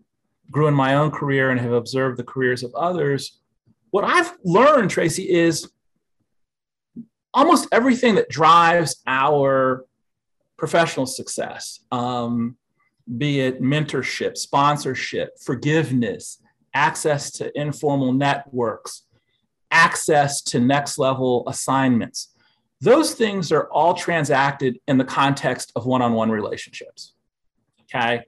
grew 0.49 0.67
in 0.67 0.73
my 0.73 0.95
own 0.95 1.11
career 1.11 1.51
and 1.51 1.59
have 1.59 1.73
observed 1.73 2.17
the 2.17 2.23
careers 2.23 2.63
of 2.63 2.73
others, 2.75 3.39
what 3.91 4.03
I've 4.03 4.33
learned, 4.43 4.89
Tracy, 4.89 5.29
is 5.29 5.69
almost 7.33 7.67
everything 7.71 8.15
that 8.15 8.29
drives 8.29 9.01
our 9.07 9.85
professional 10.57 11.05
success, 11.05 11.79
um, 11.91 12.57
be 13.17 13.39
it 13.39 13.61
mentorship, 13.61 14.37
sponsorship, 14.37 15.39
forgiveness, 15.43 16.39
access 16.73 17.31
to 17.31 17.51
informal 17.59 18.13
networks, 18.13 19.03
access 19.71 20.41
to 20.41 20.59
next 20.59 20.97
level 20.97 21.43
assignments. 21.47 22.33
Those 22.79 23.13
things 23.13 23.51
are 23.51 23.69
all 23.71 23.93
transacted 23.93 24.79
in 24.87 24.97
the 24.97 25.03
context 25.03 25.71
of 25.75 25.85
one 25.85 26.01
on 26.01 26.13
one 26.13 26.31
relationships. 26.31 27.13
Okay. 27.83 28.23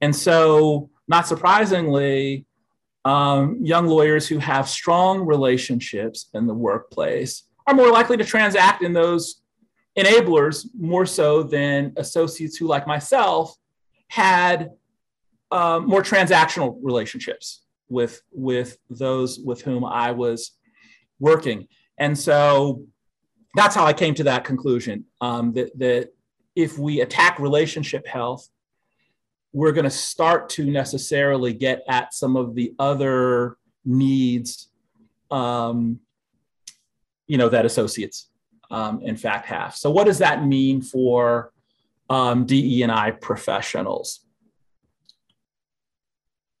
And 0.00 0.14
so, 0.14 0.90
not 1.08 1.26
surprisingly, 1.26 2.46
um, 3.04 3.58
young 3.62 3.86
lawyers 3.86 4.28
who 4.28 4.38
have 4.38 4.68
strong 4.68 5.20
relationships 5.24 6.28
in 6.34 6.46
the 6.46 6.54
workplace 6.54 7.44
are 7.68 7.74
more 7.74 7.92
likely 7.92 8.16
to 8.16 8.24
transact 8.24 8.82
in 8.82 8.94
those 8.94 9.42
enablers 9.96 10.66
more 10.78 11.04
so 11.04 11.42
than 11.42 11.92
associates 11.96 12.56
who, 12.56 12.66
like 12.66 12.86
myself, 12.86 13.54
had 14.08 14.70
uh, 15.50 15.78
more 15.84 16.02
transactional 16.02 16.78
relationships 16.82 17.64
with 17.90 18.22
with 18.32 18.78
those 18.88 19.38
with 19.38 19.60
whom 19.60 19.84
I 19.84 20.12
was 20.12 20.52
working, 21.20 21.68
and 21.98 22.18
so 22.18 22.84
that's 23.54 23.74
how 23.74 23.84
I 23.84 23.92
came 23.92 24.14
to 24.14 24.24
that 24.24 24.44
conclusion. 24.44 25.04
Um, 25.20 25.52
that 25.52 25.78
that 25.78 26.08
if 26.56 26.78
we 26.78 27.02
attack 27.02 27.38
relationship 27.38 28.06
health, 28.06 28.48
we're 29.52 29.72
going 29.72 29.84
to 29.84 29.90
start 29.90 30.48
to 30.50 30.70
necessarily 30.70 31.52
get 31.52 31.82
at 31.86 32.14
some 32.14 32.34
of 32.34 32.54
the 32.54 32.74
other 32.78 33.58
needs 33.84 34.70
um, 35.30 36.00
you 37.28 37.38
know 37.38 37.48
that 37.48 37.64
associates 37.64 38.28
um, 38.70 39.00
in 39.02 39.16
fact 39.16 39.46
have. 39.46 39.76
So 39.76 39.90
what 39.90 40.04
does 40.04 40.18
that 40.18 40.44
mean 40.44 40.82
for 40.82 41.52
um, 42.10 42.46
DE 42.46 42.82
and 42.82 42.90
I 42.90 43.12
professionals? 43.12 44.20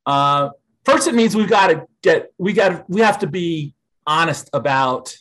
Uh, 0.06 0.50
first, 0.84 1.08
it 1.08 1.14
means 1.14 1.36
we've 1.36 1.50
got 1.50 1.68
to 1.68 1.86
get 2.02 2.32
we 2.38 2.52
got 2.52 2.88
we 2.88 3.00
have 3.00 3.18
to 3.18 3.26
be 3.26 3.74
honest 4.06 4.48
about 4.52 5.14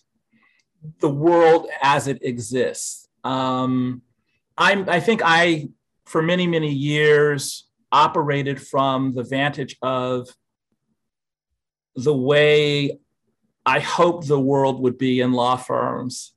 the 1.00 1.10
world 1.10 1.68
as 1.82 2.08
it 2.08 2.24
exists. 2.24 3.10
Um, 3.24 4.02
I'm 4.58 4.88
I 4.90 5.00
think 5.00 5.22
I 5.24 5.70
for 6.06 6.22
many 6.22 6.48
many 6.48 6.72
years 6.72 7.68
operated 7.92 8.62
from 8.62 9.14
the 9.14 9.24
vantage 9.24 9.78
of 9.82 10.30
the 11.96 12.16
way 12.16 13.00
I 13.68 13.82
hope 13.82 14.26
the 14.26 14.40
world 14.40 14.80
would 14.80 14.98
be 14.98 15.20
in 15.20 15.34
law 15.34 15.58
firms 15.58 16.34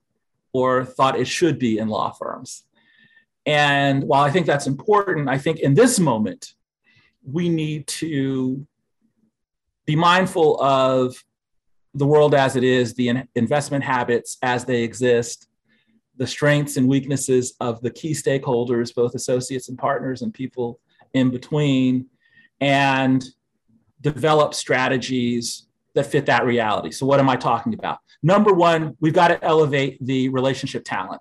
or 0.52 0.84
thought 0.84 1.16
it 1.16 1.28
should 1.28 1.60
be 1.60 1.78
in 1.78 1.86
law 1.86 2.10
firms. 2.10 2.64
And 3.46 4.02
while 4.02 4.22
I 4.22 4.32
think 4.32 4.46
that's 4.46 4.66
important, 4.66 5.28
I 5.28 5.38
think 5.38 5.60
in 5.60 5.74
this 5.74 6.00
moment, 6.00 6.54
we 7.24 7.48
need 7.48 7.86
to 7.86 8.66
be 9.86 9.94
mindful 9.94 10.60
of 10.60 11.24
the 11.94 12.04
world 12.04 12.34
as 12.34 12.56
it 12.56 12.64
is, 12.64 12.94
the 12.94 13.22
investment 13.36 13.84
habits 13.84 14.36
as 14.42 14.64
they 14.64 14.82
exist, 14.82 15.48
the 16.16 16.26
strengths 16.26 16.76
and 16.78 16.88
weaknesses 16.88 17.54
of 17.60 17.80
the 17.80 17.90
key 17.92 18.10
stakeholders, 18.10 18.92
both 18.92 19.14
associates 19.14 19.68
and 19.68 19.78
partners 19.78 20.22
and 20.22 20.34
people 20.34 20.80
in 21.14 21.30
between, 21.30 22.06
and 22.60 23.24
develop 24.00 24.52
strategies 24.52 25.68
that 25.94 26.06
fit 26.06 26.26
that 26.26 26.44
reality. 26.44 26.90
So, 26.90 27.06
what 27.06 27.20
am 27.20 27.28
I 27.28 27.36
talking 27.36 27.74
about? 27.74 27.98
Number 28.22 28.52
one, 28.52 28.96
we've 29.00 29.14
got 29.14 29.28
to 29.28 29.42
elevate 29.44 29.98
the 30.04 30.28
relationship 30.28 30.84
talent 30.84 31.20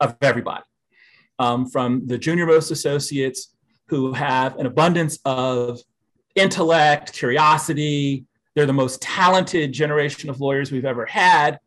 of 0.00 0.16
everybody, 0.20 0.64
um, 1.38 1.66
from 1.68 2.06
the 2.06 2.18
junior 2.18 2.46
most 2.46 2.70
associates 2.70 3.54
who 3.88 4.12
have 4.12 4.56
an 4.58 4.66
abundance 4.66 5.18
of 5.24 5.80
intellect, 6.34 7.12
curiosity. 7.12 8.24
They're 8.54 8.66
the 8.66 8.72
most 8.72 9.00
talented 9.02 9.72
generation 9.72 10.30
of 10.30 10.40
lawyers 10.40 10.70
we've 10.72 10.84
ever 10.84 11.06
had. 11.06 11.58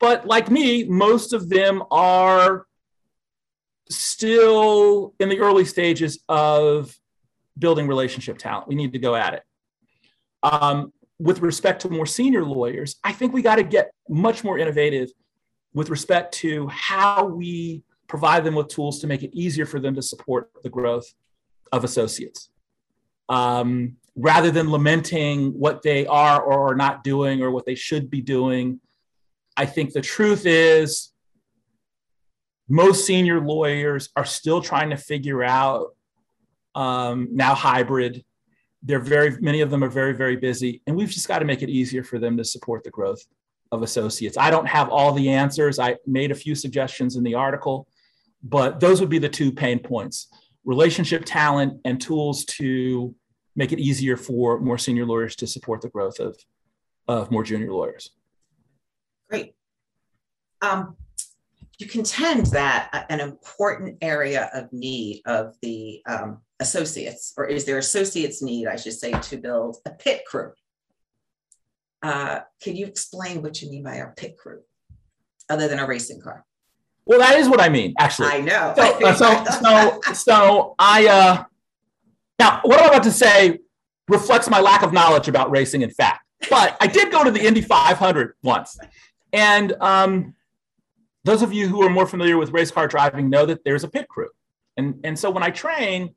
But 0.00 0.26
like 0.26 0.50
me, 0.50 0.84
most 0.84 1.32
of 1.32 1.48
them 1.48 1.82
are 1.90 2.66
still 3.88 5.14
in 5.20 5.28
the 5.28 5.40
early 5.40 5.64
stages 5.64 6.20
of 6.28 6.96
building 7.58 7.86
relationship 7.86 8.38
talent. 8.38 8.68
We 8.68 8.74
need 8.74 8.92
to 8.92 8.98
go 8.98 9.14
at 9.14 9.34
it. 9.34 9.42
Um, 10.42 10.92
with 11.18 11.40
respect 11.40 11.82
to 11.82 11.88
more 11.88 12.06
senior 12.06 12.44
lawyers, 12.44 12.96
I 13.04 13.12
think 13.12 13.32
we 13.32 13.42
got 13.42 13.56
to 13.56 13.62
get 13.62 13.90
much 14.08 14.44
more 14.44 14.58
innovative 14.58 15.10
with 15.72 15.90
respect 15.90 16.34
to 16.34 16.68
how 16.68 17.26
we 17.26 17.82
provide 18.06 18.44
them 18.44 18.54
with 18.54 18.68
tools 18.68 19.00
to 19.00 19.06
make 19.06 19.22
it 19.22 19.34
easier 19.34 19.66
for 19.66 19.80
them 19.80 19.94
to 19.94 20.02
support 20.02 20.50
the 20.62 20.68
growth 20.68 21.12
of 21.72 21.84
associates. 21.84 22.50
Um, 23.28 23.96
rather 24.16 24.50
than 24.50 24.70
lamenting 24.70 25.58
what 25.58 25.82
they 25.82 26.06
are 26.06 26.40
or 26.40 26.70
are 26.72 26.76
not 26.76 27.02
doing 27.02 27.42
or 27.42 27.50
what 27.50 27.66
they 27.66 27.74
should 27.74 28.10
be 28.10 28.20
doing, 28.20 28.80
I 29.56 29.66
think 29.66 29.92
the 29.92 30.00
truth 30.00 30.46
is 30.46 31.12
most 32.68 33.06
senior 33.06 33.40
lawyers 33.40 34.08
are 34.16 34.24
still 34.24 34.60
trying 34.60 34.90
to 34.90 34.96
figure 34.96 35.42
out 35.42 35.96
um, 36.74 37.28
now 37.32 37.54
hybrid 37.54 38.24
they're 38.84 39.00
very 39.00 39.38
many 39.40 39.60
of 39.60 39.70
them 39.70 39.82
are 39.82 39.88
very 39.88 40.12
very 40.12 40.36
busy 40.36 40.82
and 40.86 40.96
we've 40.96 41.10
just 41.10 41.28
got 41.28 41.38
to 41.38 41.44
make 41.44 41.62
it 41.62 41.70
easier 41.70 42.04
for 42.04 42.18
them 42.18 42.36
to 42.36 42.44
support 42.44 42.84
the 42.84 42.90
growth 42.90 43.24
of 43.72 43.82
associates 43.82 44.36
i 44.36 44.50
don't 44.50 44.66
have 44.66 44.88
all 44.90 45.12
the 45.12 45.28
answers 45.28 45.78
i 45.78 45.96
made 46.06 46.30
a 46.30 46.34
few 46.34 46.54
suggestions 46.54 47.16
in 47.16 47.24
the 47.24 47.34
article 47.34 47.88
but 48.42 48.78
those 48.78 49.00
would 49.00 49.10
be 49.10 49.18
the 49.18 49.28
two 49.28 49.50
pain 49.50 49.78
points 49.78 50.28
relationship 50.64 51.24
talent 51.24 51.80
and 51.84 52.00
tools 52.00 52.44
to 52.44 53.14
make 53.56 53.72
it 53.72 53.78
easier 53.78 54.16
for 54.16 54.58
more 54.60 54.78
senior 54.78 55.06
lawyers 55.06 55.36
to 55.36 55.46
support 55.46 55.80
the 55.80 55.88
growth 55.88 56.18
of, 56.18 56.36
of 57.06 57.30
more 57.30 57.44
junior 57.44 57.72
lawyers. 57.72 58.10
Great. 59.28 59.54
Um, 60.60 60.96
you 61.78 61.86
contend 61.86 62.46
that 62.46 63.06
an 63.10 63.20
important 63.20 63.98
area 64.00 64.50
of 64.54 64.72
need 64.72 65.22
of 65.26 65.54
the 65.62 66.02
um, 66.06 66.40
associates, 66.60 67.34
or 67.36 67.46
is 67.46 67.64
there 67.64 67.78
associates 67.78 68.42
need, 68.42 68.66
I 68.66 68.76
should 68.76 68.92
say, 68.92 69.12
to 69.12 69.36
build 69.36 69.78
a 69.86 69.90
pit 69.90 70.22
crew? 70.26 70.52
Uh, 72.02 72.40
can 72.62 72.76
you 72.76 72.86
explain 72.86 73.42
what 73.42 73.60
you 73.62 73.70
mean 73.70 73.82
by 73.82 73.96
a 73.96 74.08
pit 74.08 74.36
crew, 74.36 74.60
other 75.48 75.68
than 75.68 75.78
a 75.78 75.86
racing 75.86 76.20
car? 76.20 76.44
Well, 77.06 77.18
that 77.18 77.38
is 77.38 77.48
what 77.48 77.60
I 77.60 77.68
mean, 77.68 77.94
actually. 77.98 78.28
I 78.28 78.40
know. 78.40 78.72
So, 78.76 79.06
uh, 79.06 79.14
so, 79.14 79.44
so, 79.62 80.12
so 80.14 80.74
I, 80.78 81.06
uh, 81.06 81.44
now 82.38 82.60
what 82.62 82.80
I'm 82.80 82.88
about 82.88 83.02
to 83.04 83.10
say 83.10 83.58
reflects 84.08 84.48
my 84.48 84.60
lack 84.60 84.82
of 84.82 84.92
knowledge 84.92 85.28
about 85.28 85.50
racing, 85.50 85.82
in 85.82 85.90
fact. 85.90 86.24
But 86.50 86.76
I 86.80 86.86
did 86.86 87.10
go 87.10 87.24
to 87.24 87.30
the 87.30 87.44
Indy 87.44 87.60
500 87.60 88.34
once. 88.42 88.78
And 89.32 89.74
um, 89.80 90.34
those 91.24 91.42
of 91.42 91.52
you 91.52 91.68
who 91.68 91.82
are 91.82 91.90
more 91.90 92.06
familiar 92.06 92.36
with 92.36 92.50
race 92.50 92.70
car 92.70 92.86
driving 92.86 93.30
know 93.30 93.46
that 93.46 93.64
there's 93.64 93.84
a 93.84 93.88
pit 93.88 94.08
crew. 94.08 94.28
And, 94.76 95.00
and 95.04 95.18
so 95.18 95.30
when 95.30 95.42
I 95.42 95.50
train, 95.50 96.14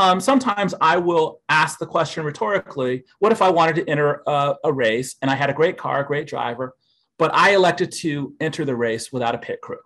um, 0.00 0.18
sometimes 0.18 0.74
I 0.80 0.96
will 0.96 1.42
ask 1.50 1.78
the 1.78 1.86
question 1.86 2.24
rhetorically 2.24 3.04
what 3.18 3.32
if 3.32 3.42
I 3.42 3.50
wanted 3.50 3.76
to 3.76 3.86
enter 3.86 4.22
a, 4.26 4.54
a 4.64 4.72
race 4.72 5.16
and 5.20 5.30
I 5.30 5.34
had 5.34 5.50
a 5.50 5.52
great 5.52 5.76
car, 5.76 6.00
a 6.00 6.06
great 6.06 6.26
driver, 6.26 6.74
but 7.18 7.30
I 7.34 7.50
elected 7.50 7.92
to 8.00 8.34
enter 8.40 8.64
the 8.64 8.74
race 8.74 9.12
without 9.12 9.34
a 9.34 9.38
pit 9.38 9.60
crew? 9.60 9.76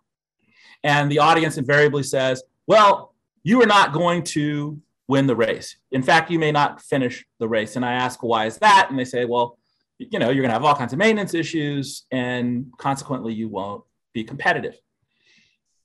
And 0.84 1.10
the 1.10 1.18
audience 1.18 1.58
invariably 1.58 2.04
says, 2.04 2.44
well, 2.68 3.12
you 3.42 3.60
are 3.60 3.66
not 3.66 3.92
going 3.92 4.22
to 4.22 4.80
win 5.08 5.26
the 5.26 5.34
race. 5.34 5.76
In 5.90 6.02
fact, 6.02 6.30
you 6.30 6.38
may 6.38 6.52
not 6.52 6.80
finish 6.80 7.26
the 7.40 7.48
race. 7.48 7.74
And 7.74 7.84
I 7.84 7.94
ask, 7.94 8.22
why 8.22 8.46
is 8.46 8.58
that? 8.58 8.86
And 8.90 8.98
they 8.98 9.04
say, 9.04 9.24
well, 9.24 9.58
you 9.98 10.20
know, 10.20 10.30
you're 10.30 10.42
going 10.42 10.50
to 10.50 10.54
have 10.54 10.64
all 10.64 10.76
kinds 10.76 10.92
of 10.92 10.98
maintenance 11.00 11.34
issues, 11.34 12.04
and 12.10 12.66
consequently, 12.78 13.32
you 13.34 13.48
won't 13.48 13.84
be 14.12 14.22
competitive. 14.22 14.78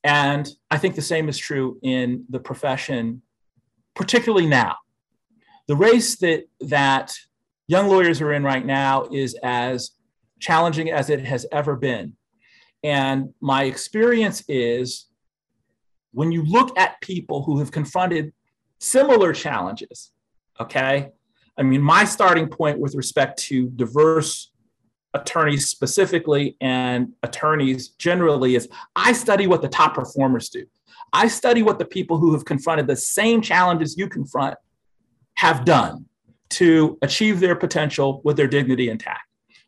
And 0.04 0.48
I 0.70 0.78
think 0.78 0.96
the 0.96 1.02
same 1.02 1.30
is 1.30 1.38
true 1.38 1.80
in 1.82 2.26
the 2.30 2.40
profession, 2.40 3.22
particularly 4.00 4.48
now. 4.48 4.78
The 5.68 5.76
race 5.76 6.16
that, 6.20 6.46
that 6.62 7.14
young 7.68 7.90
lawyers 7.90 8.22
are 8.22 8.32
in 8.32 8.46
right 8.46 8.66
now 8.66 9.10
is 9.12 9.38
as 9.44 9.92
challenging 10.40 10.90
as 10.90 11.10
it 11.10 11.20
has 11.26 11.46
ever 11.52 11.76
been. 11.76 12.14
And 12.82 13.34
my 13.42 13.66
experience 13.66 14.42
is 14.48 15.08
when 16.12 16.32
you 16.32 16.44
look 16.44 16.80
at 16.80 17.02
people 17.02 17.44
who 17.44 17.60
have 17.60 17.74
confronted 17.74 18.32
similar 18.80 19.34
challenges, 19.34 20.12
okay? 20.62 21.10
I 21.58 21.64
mean, 21.64 21.82
my 21.82 22.06
starting 22.06 22.48
point 22.48 22.80
with 22.80 22.96
respect 22.96 23.38
to 23.50 23.68
diverse 23.68 24.50
attorneys 25.14 25.68
specifically 25.68 26.56
and 26.62 27.10
attorneys 27.22 27.90
generally 27.90 28.56
is 28.56 28.70
I 28.96 29.12
study 29.12 29.46
what 29.46 29.62
the 29.62 29.68
top 29.68 29.94
performers 29.94 30.48
do. 30.48 30.66
I 31.12 31.28
study 31.28 31.64
what 31.64 31.80
the 31.80 31.86
people 31.86 32.18
who 32.18 32.34
have 32.34 32.46
confronted 32.46 32.88
the 32.88 32.96
same 32.96 33.42
challenges 33.42 33.98
you 33.98 34.08
confront 34.08 34.58
have 35.36 35.66
done 35.66 36.06
to 36.52 36.98
achieve 37.02 37.40
their 37.40 37.56
potential 37.56 38.22
with 38.24 38.38
their 38.38 38.48
dignity 38.48 38.90
intact. 38.90 39.22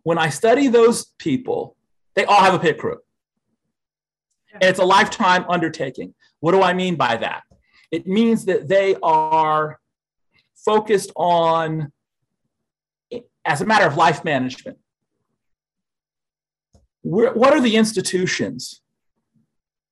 When 0.04 0.18
I 0.18 0.30
study 0.30 0.68
those 0.68 1.06
people, 1.18 1.76
they 2.16 2.26
all 2.26 2.42
have 2.42 2.54
a 2.54 2.60
pit 2.60 2.78
crew. 2.78 2.98
And 4.54 4.64
it's 4.64 4.80
a 4.80 4.86
lifetime 4.86 5.46
undertaking. 5.48 6.14
What 6.40 6.52
do 6.52 6.62
I 6.62 6.74
mean 6.74 6.96
by 6.96 7.18
that? 7.18 7.44
It 7.92 8.08
means 8.08 8.46
that 8.46 8.68
they 8.68 8.96
are 9.02 9.80
focused 10.66 11.12
on, 11.16 11.92
as 13.46 13.62
a 13.62 13.66
matter 13.66 13.86
of 13.86 13.96
life 13.96 14.24
management, 14.24 14.78
what 17.04 17.54
are 17.54 17.62
the 17.62 17.76
institutions 17.76 18.82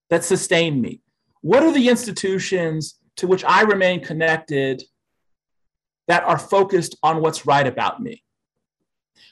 that 0.09 0.23
sustain 0.23 0.81
me? 0.81 1.01
What 1.41 1.63
are 1.63 1.71
the 1.71 1.89
institutions 1.89 2.99
to 3.17 3.27
which 3.27 3.43
I 3.43 3.61
remain 3.61 4.03
connected 4.03 4.83
that 6.07 6.23
are 6.23 6.39
focused 6.39 6.97
on 7.03 7.21
what's 7.21 7.45
right 7.45 7.65
about 7.65 8.01
me? 8.01 8.23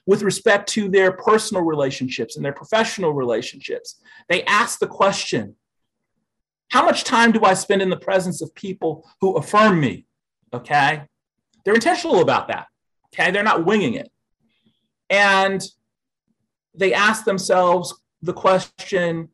With 0.05 0.21
respect 0.21 0.69
to 0.69 0.89
their 0.89 1.11
personal 1.11 1.63
relationships 1.63 2.35
and 2.35 2.45
their 2.45 2.53
professional 2.53 3.13
relationships, 3.13 3.99
they 4.29 4.43
ask 4.43 4.79
the 4.79 4.87
question 4.87 5.55
how 6.69 6.83
much 6.83 7.03
time 7.03 7.31
do 7.31 7.43
I 7.43 7.53
spend 7.53 7.81
in 7.81 7.89
the 7.89 7.97
presence 7.97 8.41
of 8.41 8.53
people 8.53 9.09
who 9.21 9.37
affirm 9.37 9.79
me? 9.79 10.05
Okay. 10.53 11.03
They're 11.63 11.73
intentional 11.73 12.21
about 12.21 12.49
that. 12.49 12.67
Okay. 13.13 13.31
They're 13.31 13.43
not 13.43 13.65
winging 13.65 13.93
it. 13.93 14.11
And 15.09 15.65
they 16.75 16.93
ask 16.93 17.23
themselves 17.23 17.93
the 18.21 18.33
question 18.33 19.29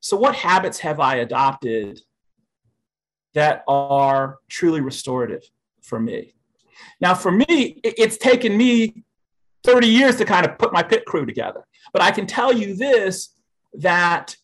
so, 0.00 0.16
what 0.16 0.34
habits 0.34 0.78
have 0.80 0.98
I 0.98 1.16
adopted 1.16 2.00
that 3.34 3.62
are 3.68 4.38
truly 4.48 4.80
restorative 4.80 5.42
for 5.82 6.00
me? 6.00 6.34
Now, 7.00 7.14
for 7.14 7.30
me, 7.30 7.80
it's 7.84 8.16
taken 8.16 8.56
me 8.56 9.04
30 9.64 9.86
years 9.86 10.16
to 10.16 10.24
kind 10.24 10.46
of 10.46 10.58
put 10.58 10.72
my 10.72 10.82
pit 10.82 11.04
crew 11.04 11.26
together. 11.26 11.64
But 11.92 12.02
I 12.02 12.10
can 12.10 12.26
tell 12.26 12.52
you 12.52 12.74
this 12.74 13.34
that 13.74 14.36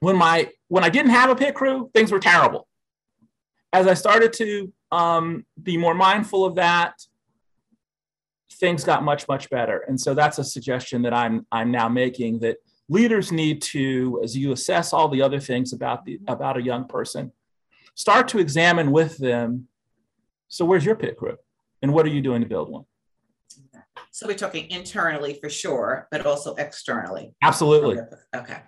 when 0.00 0.16
my 0.16 0.50
when 0.68 0.84
I 0.84 0.88
didn't 0.88 1.12
have 1.12 1.30
a 1.30 1.36
pit 1.36 1.54
crew, 1.54 1.90
things 1.94 2.10
were 2.10 2.18
terrible. 2.18 2.66
As 3.72 3.86
I 3.86 3.94
started 3.94 4.32
to 4.34 4.72
um, 4.90 5.44
be 5.62 5.76
more 5.76 5.94
mindful 5.94 6.44
of 6.44 6.54
that, 6.54 6.94
things 8.52 8.84
got 8.84 9.02
much 9.02 9.28
much 9.28 9.50
better. 9.50 9.84
And 9.86 10.00
so 10.00 10.14
that's 10.14 10.38
a 10.38 10.44
suggestion 10.44 11.02
that 11.02 11.12
I'm 11.12 11.46
I'm 11.52 11.70
now 11.70 11.88
making 11.88 12.40
that 12.40 12.56
leaders 12.88 13.32
need 13.32 13.62
to, 13.62 14.20
as 14.22 14.36
you 14.36 14.52
assess 14.52 14.92
all 14.92 15.08
the 15.08 15.22
other 15.22 15.40
things 15.40 15.72
about 15.72 16.04
the 16.04 16.20
about 16.26 16.56
a 16.56 16.62
young 16.62 16.86
person, 16.86 17.32
start 17.94 18.28
to 18.28 18.38
examine 18.38 18.90
with 18.90 19.18
them. 19.18 19.68
So 20.48 20.64
where's 20.64 20.84
your 20.84 20.96
pit 20.96 21.16
crew, 21.16 21.36
and 21.82 21.92
what 21.92 22.06
are 22.06 22.10
you 22.10 22.20
doing 22.20 22.42
to 22.42 22.48
build 22.48 22.70
one? 22.70 22.84
So 24.12 24.26
we're 24.26 24.34
talking 24.34 24.70
internally 24.70 25.38
for 25.40 25.50
sure, 25.50 26.08
but 26.10 26.24
also 26.24 26.54
externally. 26.54 27.34
Absolutely. 27.42 27.98
Okay. 28.34 28.60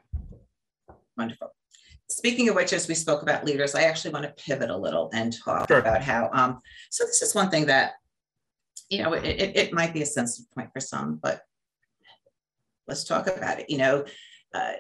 Wonderful. 1.17 1.55
Speaking 2.11 2.49
of 2.49 2.55
which, 2.55 2.73
as 2.73 2.89
we 2.89 2.95
spoke 2.95 3.23
about 3.23 3.45
leaders, 3.45 3.75
I 3.75 3.83
actually 3.83 4.13
want 4.13 4.25
to 4.25 4.43
pivot 4.43 4.71
a 4.71 4.77
little 4.77 5.11
and 5.13 5.35
talk 5.45 5.69
sure. 5.69 5.79
about 5.79 6.03
how. 6.03 6.31
Um, 6.33 6.59
so 6.91 7.05
this 7.05 7.23
is 7.23 7.35
one 7.35 7.51
thing 7.51 7.67
that, 7.67 7.93
you 8.89 9.03
know, 9.03 9.13
it, 9.13 9.25
it, 9.25 9.57
it, 9.57 9.73
might 9.73 9.93
be 9.93 10.03
a 10.03 10.07
sensitive 10.07 10.51
point 10.53 10.71
for 10.73 10.81
some, 10.81 11.19
but 11.23 11.43
let's 12.89 13.05
talk 13.05 13.27
about 13.27 13.61
it. 13.61 13.71
You 13.71 13.79
know, 13.79 14.05
uh, 14.55 14.73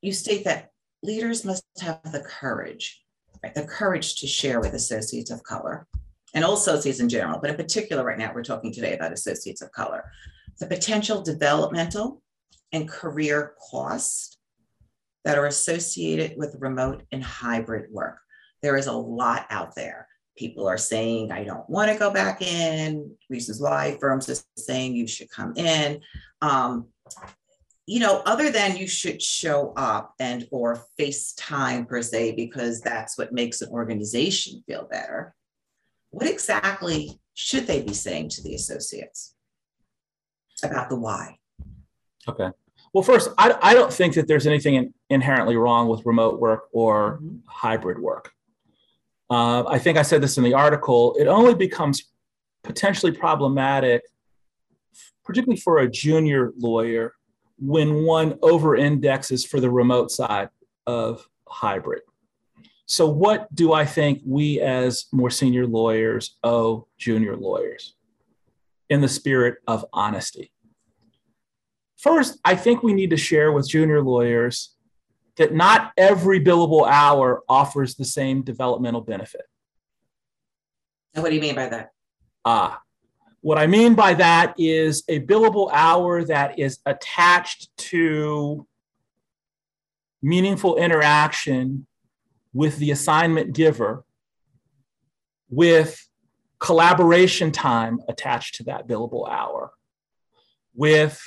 you 0.00 0.12
state 0.12 0.44
that 0.44 0.70
leaders 1.02 1.44
must 1.44 1.64
have 1.80 2.00
the 2.10 2.20
courage, 2.20 3.02
right? 3.42 3.54
The 3.54 3.64
courage 3.66 4.20
to 4.20 4.26
share 4.26 4.60
with 4.60 4.74
associates 4.74 5.30
of 5.30 5.42
color 5.42 5.86
and 6.34 6.44
all 6.44 6.54
associates 6.54 7.00
in 7.00 7.08
general, 7.08 7.38
but 7.40 7.50
in 7.50 7.56
particular, 7.56 8.04
right 8.04 8.18
now, 8.18 8.32
we're 8.34 8.42
talking 8.42 8.72
today 8.72 8.94
about 8.94 9.12
associates 9.12 9.62
of 9.62 9.72
color, 9.72 10.10
the 10.58 10.66
potential 10.66 11.22
developmental 11.22 12.22
and 12.72 12.88
career 12.88 13.54
costs 13.70 14.38
that 15.24 15.38
are 15.38 15.46
associated 15.46 16.36
with 16.38 16.56
remote 16.58 17.02
and 17.12 17.22
hybrid 17.22 17.90
work. 17.90 18.18
There 18.62 18.76
is 18.76 18.86
a 18.86 18.92
lot 18.92 19.46
out 19.50 19.74
there. 19.74 20.06
People 20.36 20.66
are 20.66 20.78
saying, 20.78 21.32
I 21.32 21.44
don't 21.44 21.68
want 21.68 21.90
to 21.90 21.98
go 21.98 22.10
back 22.10 22.40
in, 22.40 23.10
reasons 23.28 23.60
why, 23.60 23.98
firms 24.00 24.30
are 24.30 24.42
saying 24.56 24.94
you 24.94 25.06
should 25.06 25.30
come 25.30 25.54
in. 25.56 26.00
Um, 26.40 26.86
you 27.90 27.98
know, 27.98 28.22
other 28.24 28.52
than 28.52 28.76
you 28.76 28.86
should 28.86 29.20
show 29.20 29.72
up 29.76 30.14
and 30.20 30.46
or 30.52 30.80
FaceTime 30.96 31.88
per 31.88 32.02
se, 32.02 32.36
because 32.36 32.80
that's 32.80 33.18
what 33.18 33.32
makes 33.32 33.62
an 33.62 33.70
organization 33.70 34.62
feel 34.64 34.86
better. 34.88 35.34
What 36.10 36.28
exactly 36.28 37.20
should 37.34 37.66
they 37.66 37.82
be 37.82 37.92
saying 37.92 38.28
to 38.28 38.44
the 38.44 38.54
associates 38.54 39.34
about 40.62 40.88
the 40.88 40.94
why? 40.94 41.38
Okay. 42.28 42.50
Well, 42.92 43.02
first, 43.02 43.30
I, 43.36 43.58
I 43.60 43.74
don't 43.74 43.92
think 43.92 44.14
that 44.14 44.28
there's 44.28 44.46
anything 44.46 44.76
in, 44.76 44.94
inherently 45.08 45.56
wrong 45.56 45.88
with 45.88 46.06
remote 46.06 46.38
work 46.38 46.68
or 46.72 47.14
mm-hmm. 47.14 47.38
hybrid 47.48 47.98
work. 47.98 48.30
Uh, 49.28 49.64
I 49.66 49.80
think 49.80 49.98
I 49.98 50.02
said 50.02 50.22
this 50.22 50.38
in 50.38 50.44
the 50.44 50.54
article. 50.54 51.16
It 51.18 51.26
only 51.26 51.56
becomes 51.56 52.04
potentially 52.62 53.10
problematic, 53.10 54.02
particularly 55.24 55.60
for 55.60 55.78
a 55.78 55.90
junior 55.90 56.52
lawyer, 56.56 57.14
when 57.60 58.04
one 58.04 58.38
over 58.42 58.76
indexes 58.76 59.44
for 59.44 59.60
the 59.60 59.70
remote 59.70 60.10
side 60.10 60.48
of 60.86 61.28
hybrid. 61.46 62.02
So, 62.86 63.06
what 63.08 63.54
do 63.54 63.72
I 63.72 63.84
think 63.84 64.20
we 64.26 64.60
as 64.60 65.06
more 65.12 65.30
senior 65.30 65.66
lawyers 65.66 66.36
owe 66.42 66.88
junior 66.98 67.36
lawyers 67.36 67.94
in 68.88 69.00
the 69.00 69.08
spirit 69.08 69.58
of 69.68 69.84
honesty? 69.92 70.52
First, 71.96 72.38
I 72.44 72.56
think 72.56 72.82
we 72.82 72.94
need 72.94 73.10
to 73.10 73.16
share 73.16 73.52
with 73.52 73.68
junior 73.68 74.02
lawyers 74.02 74.74
that 75.36 75.54
not 75.54 75.92
every 75.96 76.40
billable 76.40 76.88
hour 76.88 77.42
offers 77.48 77.94
the 77.94 78.04
same 78.04 78.42
developmental 78.42 79.02
benefit. 79.02 79.42
And 81.14 81.22
what 81.22 81.28
do 81.28 81.36
you 81.36 81.40
mean 81.42 81.54
by 81.54 81.68
that? 81.68 81.92
Ah, 82.44 82.80
what 83.42 83.58
I 83.58 83.66
mean 83.66 83.94
by 83.94 84.14
that 84.14 84.54
is 84.58 85.02
a 85.08 85.20
billable 85.20 85.70
hour 85.72 86.24
that 86.24 86.58
is 86.58 86.78
attached 86.84 87.74
to 87.78 88.66
meaningful 90.22 90.76
interaction 90.76 91.86
with 92.52 92.76
the 92.78 92.90
assignment 92.90 93.54
giver, 93.54 94.04
with 95.48 96.06
collaboration 96.58 97.50
time 97.50 98.00
attached 98.08 98.56
to 98.56 98.64
that 98.64 98.86
billable 98.86 99.28
hour, 99.28 99.72
with 100.74 101.18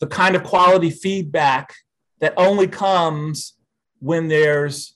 the 0.00 0.06
kind 0.06 0.36
of 0.36 0.42
quality 0.44 0.90
feedback 0.90 1.74
that 2.20 2.34
only 2.36 2.66
comes 2.66 3.54
when 4.00 4.28
there's 4.28 4.94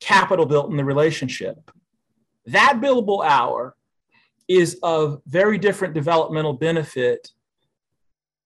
capital 0.00 0.44
built 0.44 0.70
in 0.70 0.76
the 0.76 0.84
relationship. 0.84 1.70
That 2.46 2.80
billable 2.82 3.24
hour 3.24 3.74
is 4.48 4.78
of 4.82 5.22
very 5.26 5.58
different 5.58 5.94
developmental 5.94 6.52
benefit 6.52 7.30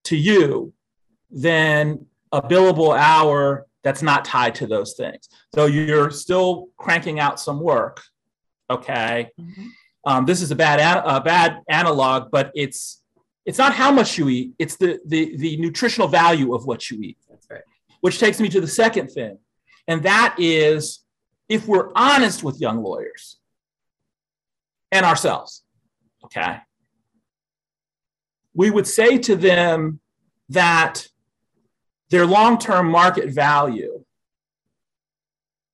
to 0.05 0.15
you 0.15 0.73
than 1.29 2.05
a 2.31 2.41
billable 2.41 2.97
hour 2.97 3.67
that's 3.83 4.01
not 4.01 4.25
tied 4.25 4.55
to 4.55 4.67
those 4.67 4.93
things. 4.93 5.29
So 5.53 5.65
you're 5.65 6.11
still 6.11 6.69
cranking 6.77 7.19
out 7.19 7.39
some 7.39 7.59
work. 7.59 8.01
Okay. 8.69 9.29
Mm-hmm. 9.39 9.67
Um, 10.05 10.25
this 10.25 10.41
is 10.41 10.51
a 10.51 10.55
bad 10.55 10.79
a 11.05 11.21
bad 11.21 11.61
analog, 11.69 12.31
but 12.31 12.51
it's 12.55 13.01
it's 13.45 13.57
not 13.57 13.73
how 13.73 13.91
much 13.91 14.17
you 14.17 14.29
eat; 14.29 14.53
it's 14.57 14.75
the 14.77 14.99
the 15.05 15.35
the 15.37 15.57
nutritional 15.57 16.07
value 16.07 16.53
of 16.53 16.65
what 16.65 16.89
you 16.89 17.01
eat. 17.01 17.17
That's 17.29 17.49
right. 17.49 17.61
Which 18.01 18.19
takes 18.19 18.39
me 18.39 18.47
to 18.49 18.61
the 18.61 18.67
second 18.67 19.09
thing, 19.09 19.37
and 19.87 20.03
that 20.03 20.35
is 20.37 21.03
if 21.49 21.67
we're 21.67 21.91
honest 21.95 22.43
with 22.43 22.61
young 22.61 22.81
lawyers 22.81 23.37
and 24.91 25.05
ourselves, 25.05 25.63
okay, 26.35 26.57
we 28.53 28.69
would 28.69 28.87
say 28.87 29.17
to 29.17 29.35
them 29.35 29.99
that 30.49 31.07
their 32.09 32.25
long 32.25 32.57
term 32.57 32.89
market 32.89 33.29
value 33.29 34.03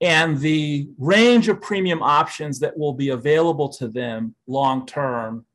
and 0.01 0.39
the 0.39 0.89
range 0.97 1.47
of 1.47 1.61
premium 1.61 2.03
options 2.03 2.59
that 2.59 2.77
will 2.77 2.93
be 2.93 3.09
available 3.09 3.69
to 3.69 3.87
them 3.87 4.35
long 4.45 4.85
term 4.85 5.45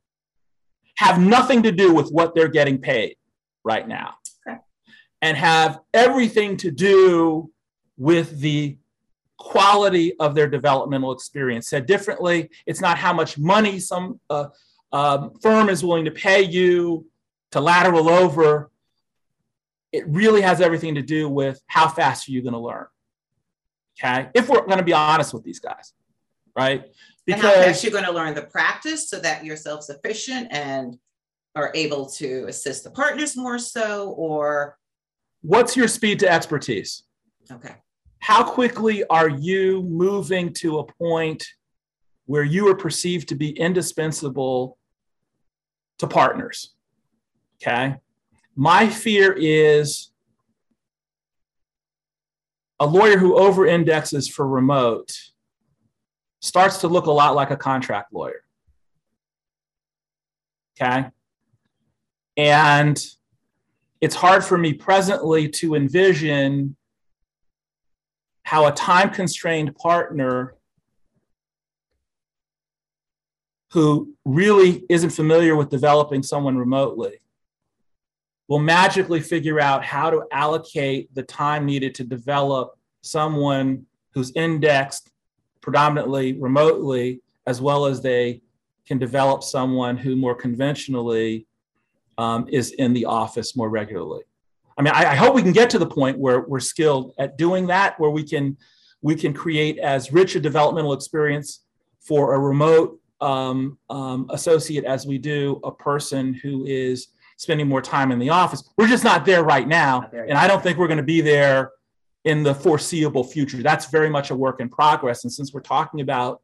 have 0.97 1.21
nothing 1.21 1.63
to 1.63 1.73
do 1.73 1.93
with 1.93 2.11
what 2.11 2.35
they're 2.35 2.49
getting 2.49 2.79
paid 2.79 3.17
right 3.65 3.87
now 3.87 4.15
okay. 4.47 4.59
and 5.23 5.37
have 5.37 5.79
everything 5.95 6.57
to 6.57 6.71
do 6.71 7.51
with 7.97 8.41
the 8.41 8.77
quality 9.39 10.19
of 10.19 10.35
their 10.35 10.49
developmental 10.49 11.13
experience. 11.13 11.69
Said 11.69 11.87
differently, 11.87 12.51
it's 12.67 12.81
not 12.81 12.99
how 12.99 13.13
much 13.13 13.39
money 13.39 13.79
some 13.79 14.21
uh, 14.29 14.49
um, 14.93 15.33
firm 15.41 15.69
is 15.69 15.85
willing 15.85 16.05
to 16.07 16.11
pay 16.11 16.43
you 16.43 17.07
to 17.53 17.61
lateral 17.61 18.09
over 18.09 18.71
it 19.93 20.07
really 20.07 20.41
has 20.41 20.61
everything 20.61 20.95
to 20.95 21.03
do 21.03 21.29
with 21.29 21.61
how 21.67 21.89
fast 21.89 22.29
are 22.29 22.33
you 22.33 22.43
going 22.43 22.53
to 22.53 22.61
learn. 22.61 22.87
Okay. 23.99 24.29
If 24.35 24.49
we're 24.49 24.65
going 24.65 24.79
to 24.79 24.85
be 24.85 24.93
honest 24.93 25.35
with 25.35 25.43
these 25.43 25.59
guys, 25.59 25.93
right? 26.57 26.85
Because 27.27 27.45
and 27.45 27.53
how 27.53 27.63
fast 27.63 27.85
you're 27.85 27.93
going 27.93 28.05
to 28.05 28.13
learn 28.13 28.35
the 28.35 28.43
practice 28.43 29.09
so 29.11 29.19
that 29.21 29.45
you're 29.45 29.57
self 29.57 29.83
sufficient 29.85 30.49
and 30.51 30.97
are 31.55 31.73
able 31.75 32.07
to 32.07 32.47
assist 32.47 32.85
the 32.85 32.91
partners 32.91 33.37
more 33.37 33.59
so, 33.59 34.11
or 34.11 34.79
what's 35.43 35.77
your 35.77 35.89
speed 35.89 36.21
to 36.21 36.33
expertise? 36.33 37.03
Okay. 37.51 37.75
How 38.21 38.45
quickly 38.45 39.05
are 39.07 39.29
you 39.29 39.83
moving 39.83 40.53
to 40.55 40.79
a 40.79 40.85
point 40.85 41.45
where 42.27 42.45
you 42.45 42.69
are 42.69 42.77
perceived 42.77 43.29
to 43.31 43.35
be 43.35 43.51
indispensable 43.51 44.79
to 46.01 46.07
partners? 46.07 46.75
Okay. 47.63 47.97
My 48.57 48.89
fear 48.89 49.33
is 49.33 50.11
a 52.79 52.87
lawyer 52.87 53.19
who 53.19 53.37
over 53.37 53.67
indexes 53.67 54.29
for 54.29 54.47
remote 54.47 55.13
starts 56.41 56.79
to 56.79 56.89
look 56.89 57.07
a 57.07 57.11
lot 57.11 57.35
like 57.35 57.51
a 57.51 57.57
contract 57.57 58.13
lawyer. 58.13 58.43
Okay. 60.81 61.07
And 62.37 62.99
it's 64.01 64.15
hard 64.15 64.43
for 64.43 64.57
me 64.57 64.73
presently 64.73 65.49
to 65.49 65.75
envision 65.75 66.77
how 68.45 68.67
a 68.67 68.73
time 68.73 69.11
constrained 69.11 69.77
partner 69.77 70.55
who 73.73 74.15
really 74.25 74.85
isn't 74.89 75.11
familiar 75.11 75.55
with 75.57 75.71
developing 75.71 76.23
someone 76.23 76.57
remotely 76.57 77.21
will 78.49 78.59
magically 78.59 79.21
figure 79.21 79.61
out 79.61 79.85
how 79.85 80.11
to 80.11 80.25
allocate 80.33 81.15
the 81.15 81.23
time 81.23 81.65
needed 81.65 81.95
to 81.95 82.03
develop 82.03 82.77
someone 83.01 83.87
who's 84.13 84.33
indexed 84.35 85.11
predominantly 85.61 86.33
remotely, 86.33 87.21
as 87.47 87.61
well 87.61 87.87
as 87.87 88.03
they 88.03 88.43
can 88.87 88.99
develop 88.99 89.45
someone 89.45 89.97
who 89.97 90.17
more 90.17 90.35
conventionally 90.35 91.47
um, 92.19 92.47
is 92.51 92.73
in 92.73 92.93
the 92.93 93.05
office 93.05 93.57
more 93.57 93.69
regularly. 93.69 94.23
I 94.77 94.83
mean, 94.83 94.95
I, 94.95 95.13
I, 95.13 95.15
hope 95.15 95.35
we 95.35 95.43
can 95.43 95.53
get 95.53 95.71
to 95.71 95.79
the 95.79 95.87
point 95.87 96.19
where 96.19 96.41
we're 96.41 96.59
skilled 96.59 97.15
at 97.19 97.39
doing 97.39 97.69
that, 97.69 98.01
where 98.01 98.11
we 98.11 98.25
can 98.25 98.57
we 99.01 99.15
can 99.15 99.33
create 99.33 99.79
as 99.79 100.13
rich 100.13 100.35
a 100.35 100.41
developmental 100.41 100.93
experience 100.93 101.61
for 102.01 102.35
a 102.35 102.39
remote 102.39 103.00
um, 103.21 103.79
um, 103.89 104.27
associate 104.31 104.85
as 104.85 105.07
we 105.07 105.19
do 105.19 105.61
a 105.65 105.71
person 105.71 106.35
who 106.35 106.65
is 106.67 107.09
spending 107.37 107.69
more 107.69 107.81
time 107.81 108.13
in 108.13 108.19
the 108.19 108.29
office. 108.29 108.69
We're 108.77 108.87
just 108.87 109.05
not 109.05 109.25
there 109.25 109.43
right 109.43 109.67
now. 109.67 110.09
There 110.13 110.25
and 110.25 110.37
I 110.37 110.47
don't 110.47 110.63
think 110.63 110.79
we're 110.79 110.89
going 110.89 110.99
to 110.99 111.03
be 111.03 111.21
there 111.21 111.73
in 112.25 112.43
the 112.43 112.55
foreseeable 112.55 113.25
future. 113.25 113.63
That's 113.63 113.87
very 113.87 114.11
much 114.11 114.31
a 114.31 114.35
work 114.35 114.61
in 114.61 114.69
progress. 114.69 115.25
And 115.25 115.33
since 115.33 115.53
we're 115.53 115.61
talking 115.61 116.01
about 116.01 116.43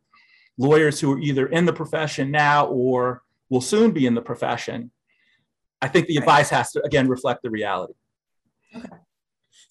lawyers 0.57 0.99
who 1.01 1.13
are 1.13 1.19
either 1.19 1.49
in 1.49 1.67
the 1.67 1.73
profession 1.73 2.31
now 2.31 2.67
or 2.67 3.23
will 3.51 3.61
soon 3.61 3.91
be 3.93 4.07
in 4.07 4.15
the 4.15 4.23
profession, 4.23 4.91
I 5.83 5.89
think 5.89 6.07
the 6.07 6.17
advice 6.17 6.49
has 6.49 6.73
to, 6.73 6.83
again, 6.85 7.09
reflect 7.09 7.43
the 7.43 7.51
reality. 7.51 7.93
Okay. 8.75 8.89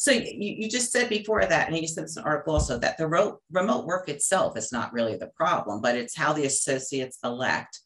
So 0.06 0.12
you, 0.12 0.22
you 0.38 0.70
just 0.70 0.92
said 0.92 1.10
before 1.10 1.44
that, 1.48 1.68
and 1.68 1.76
you 1.76 1.88
said 1.88 2.04
this 2.04 2.16
in 2.16 2.22
an 2.22 2.28
article 2.28 2.54
also, 2.54 2.78
that 2.78 2.96
the 3.00 3.08
ro- 3.08 3.40
remote 3.52 3.88
work 3.88 4.08
itself 4.08 4.56
is 4.56 4.72
not 4.72 4.94
really 4.94 5.18
the 5.18 5.32
problem, 5.36 5.82
but 5.82 5.96
it's 5.96 6.16
how 6.16 6.32
the 6.32 6.46
associates 6.46 7.18
elect 7.24 7.80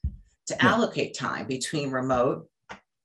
to 0.47 0.58
yeah. 0.60 0.67
allocate 0.67 1.17
time 1.17 1.47
between 1.47 1.91
remote 1.91 2.45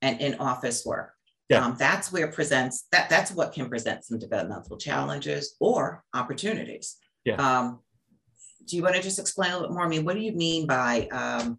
and 0.01 0.19
in 0.19 0.35
office 0.35 0.85
work. 0.85 1.13
Yeah. 1.47 1.65
Um, 1.65 1.77
that's 1.79 2.11
where 2.11 2.27
presents 2.29 2.87
that 2.91 3.09
that's 3.09 3.31
what 3.31 3.53
can 3.53 3.69
present 3.69 4.03
some 4.03 4.19
developmental 4.19 4.75
challenges 4.75 5.55
or 5.61 6.03
opportunities. 6.13 6.97
Yeah. 7.23 7.35
Um, 7.35 7.79
do 8.67 8.75
you 8.75 8.83
want 8.83 8.95
to 8.95 9.01
just 9.01 9.17
explain 9.17 9.51
a 9.51 9.53
little 9.53 9.69
bit 9.69 9.75
more? 9.75 9.85
I 9.85 9.87
mean, 9.87 10.03
what 10.03 10.15
do 10.15 10.23
you 10.23 10.33
mean 10.33 10.67
by 10.67 11.07
um, 11.13 11.57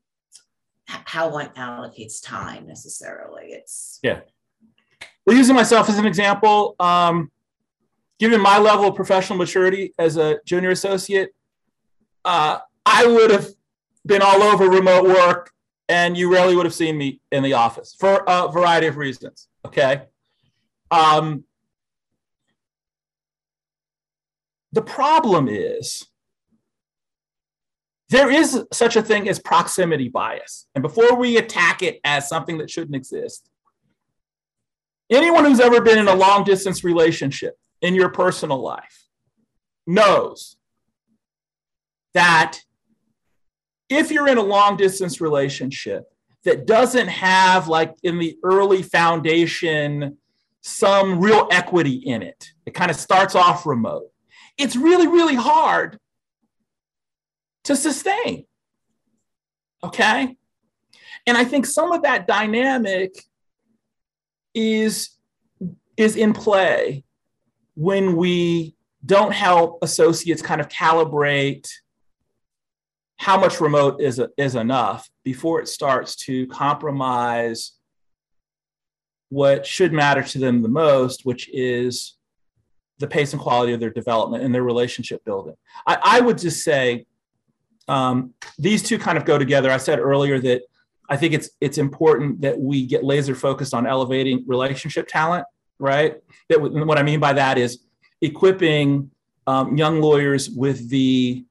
how 0.85 1.31
one 1.31 1.49
allocates 1.57 2.23
time 2.23 2.67
necessarily? 2.67 3.53
It's 3.53 3.99
yeah. 4.03 4.21
Well, 5.25 5.35
using 5.35 5.57
myself 5.57 5.89
as 5.89 5.99
an 5.99 6.05
example, 6.05 6.77
um, 6.79 7.31
given 8.19 8.41
my 8.41 8.59
level 8.59 8.87
of 8.89 8.95
professional 8.95 9.39
maturity 9.39 9.93
as 9.99 10.17
a 10.17 10.39
junior 10.45 10.71
associate, 10.71 11.35
uh, 12.25 12.59
I 12.85 13.07
would 13.07 13.31
have 13.31 13.49
been 14.05 14.23
all 14.23 14.43
over 14.43 14.69
remote 14.69 15.05
work 15.05 15.51
and 15.89 16.17
you 16.17 16.33
rarely 16.33 16.57
would 16.57 16.67
have 16.67 16.75
seen 16.75 16.97
me 16.97 17.21
in 17.31 17.43
the 17.43 17.53
office 17.53 17.95
for 17.99 18.25
a 18.27 18.51
variety 18.51 18.87
of 18.87 18.97
reasons. 18.97 19.49
Okay. 19.65 20.03
Um, 20.91 21.45
the 24.73 24.83
problem 24.83 25.49
is 25.49 26.07
there 28.09 28.31
is 28.31 28.65
such 28.73 28.97
a 28.97 29.03
thing 29.03 29.29
as 29.29 29.39
proximity 29.39 30.09
bias. 30.09 30.67
And 30.75 30.83
before 30.83 31.17
we 31.17 31.39
attack 31.39 31.83
it 31.83 32.01
as 32.05 32.29
something 32.29 32.59
that 32.59 32.71
shouldn't 32.71 32.95
exist, 32.95 33.49
anyone 35.11 35.45
who's 35.45 35.61
ever 35.61 35.81
been 35.81 35.99
in 35.99 36.09
a 36.09 36.15
long 36.15 36.45
distance 36.45 36.85
relationship 36.85 37.59
in 37.83 37.95
your 37.95 38.09
personal 38.11 38.61
life 38.61 39.05
knows 39.87 40.57
that 42.15 42.61
if 43.89 44.11
you're 44.11 44.29
in 44.29 44.39
a 44.39 44.43
long 44.43 44.77
distance 44.77 45.21
relationship 45.21 46.05
that 46.45 46.67
doesn't 46.67 47.09
have, 47.09 47.69
like 47.69 47.95
in 48.03 48.19
the 48.19 48.37
early 48.43 48.83
foundation, 48.83 50.17
some 50.63 51.21
real 51.21 51.47
equity 51.51 51.95
in 51.95 52.23
it, 52.23 52.53
it 52.65 52.75
kind 52.75 52.91
of 52.91 52.97
starts 52.97 53.35
off 53.35 53.67
remote, 53.67 54.11
it's 54.59 54.77
really, 54.77 55.07
really 55.07 55.35
hard 55.35 55.99
to 57.65 57.77
sustain. 57.77 58.45
Okay. 59.85 60.37
And 61.27 61.37
I 61.37 61.45
think 61.45 61.67
some 61.67 61.93
of 61.93 62.03
that 62.03 62.27
dynamic 62.27 63.15
is, 64.55 65.11
is 65.97 66.17
in 66.17 66.33
play 66.33 67.05
when 67.77 68.17
we 68.17 68.75
don't 69.05 69.33
help 69.33 69.79
associates 69.83 70.43
kind 70.43 70.61
of 70.61 70.69
calibrate 70.69 71.69
how 73.19 73.39
much 73.39 73.61
remote 73.61 74.01
is, 74.01 74.21
is 74.37 74.55
enough 74.55 75.09
before 75.25 75.61
it 75.61 75.69
starts 75.69 76.17
to 76.17 76.47
compromise 76.49 77.73
what 79.29 79.67
should 79.67 79.93
matter 79.93 80.23
to 80.23 80.39
them 80.39 80.63
the 80.63 80.69
most, 80.69 81.25
which 81.25 81.49
is 81.53 82.17
the 82.99 83.07
pace 83.07 83.33
and 83.33 83.43
quality 83.43 83.73
of 83.73 83.81
their 83.81 83.91
development 83.91 84.43
and 84.43 84.55
their 84.55 84.63
relationship 84.63 85.25
building. 85.25 85.55
I, 85.87 85.99
I 86.03 86.21
would 86.21 86.39
just 86.39 86.65
say 86.65 87.07
um, 87.89 88.35
these 88.59 88.83
two 88.83 88.99
kind 88.99 89.19
of 89.19 89.25
go 89.25 89.39
together. 89.39 89.71
I 89.71 89.77
said 89.77 89.99
earlier 89.99 90.39
that 90.41 90.63
I 91.09 91.17
think 91.17 91.35
it's 91.35 91.51
it's 91.61 91.79
important 91.79 92.41
that 92.41 92.59
we 92.59 92.87
get 92.87 93.05
laser 93.05 93.35
focused 93.35 93.75
on 93.75 93.87
elevating 93.87 94.45
relationship 94.47 95.07
talent, 95.09 95.47
right? 95.79 96.17
That 96.49 96.61
what 96.61 96.99
I 96.99 97.03
mean 97.03 97.21
by 97.21 97.33
that 97.35 97.59
is 97.59 97.81
equipping 98.21 99.11
um, 99.47 99.77
young 99.77 100.01
lawyers 100.01 100.51
with 100.51 100.89
the 100.89 101.45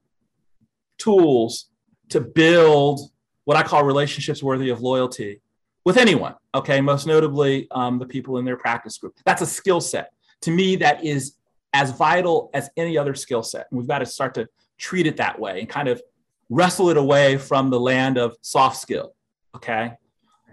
tools 0.98 1.70
to 2.10 2.22
build 2.22 3.12
what 3.46 3.58
I 3.58 3.64
call 3.64 3.84
relationships 3.84 4.42
worthy 4.42 4.70
of 4.70 4.82
loyalty 4.82 5.42
with 5.84 5.98
anyone. 5.98 6.36
Okay, 6.54 6.82
most 6.82 7.06
notably 7.06 7.68
um, 7.72 8.00
the 8.00 8.06
people 8.06 8.38
in 8.38 8.46
their 8.46 8.58
practice 8.58 8.98
group. 8.98 9.16
That's 9.26 9.42
a 9.42 9.46
skill 9.46 9.82
set. 9.82 10.12
To 10.42 10.52
me, 10.52 10.76
that 10.78 11.04
is 11.04 11.36
as 11.74 11.92
vital 11.92 12.50
as 12.54 12.70
any 12.78 12.98
other 12.98 13.14
skill 13.14 13.44
set. 13.44 13.68
And 13.70 13.78
we've 13.78 13.88
got 13.88 14.00
to 14.00 14.06
start 14.06 14.34
to 14.36 14.48
treat 14.78 15.08
it 15.08 15.18
that 15.18 15.40
way 15.40 15.60
and 15.60 15.70
kind 15.70 15.88
of 15.88 16.02
wrestle 16.50 16.90
it 16.90 16.98
away 16.98 17.38
from 17.38 17.70
the 17.70 17.80
land 17.80 18.18
of 18.18 18.36
soft 18.42 18.78
skill. 18.78 19.14
Okay. 19.56 19.94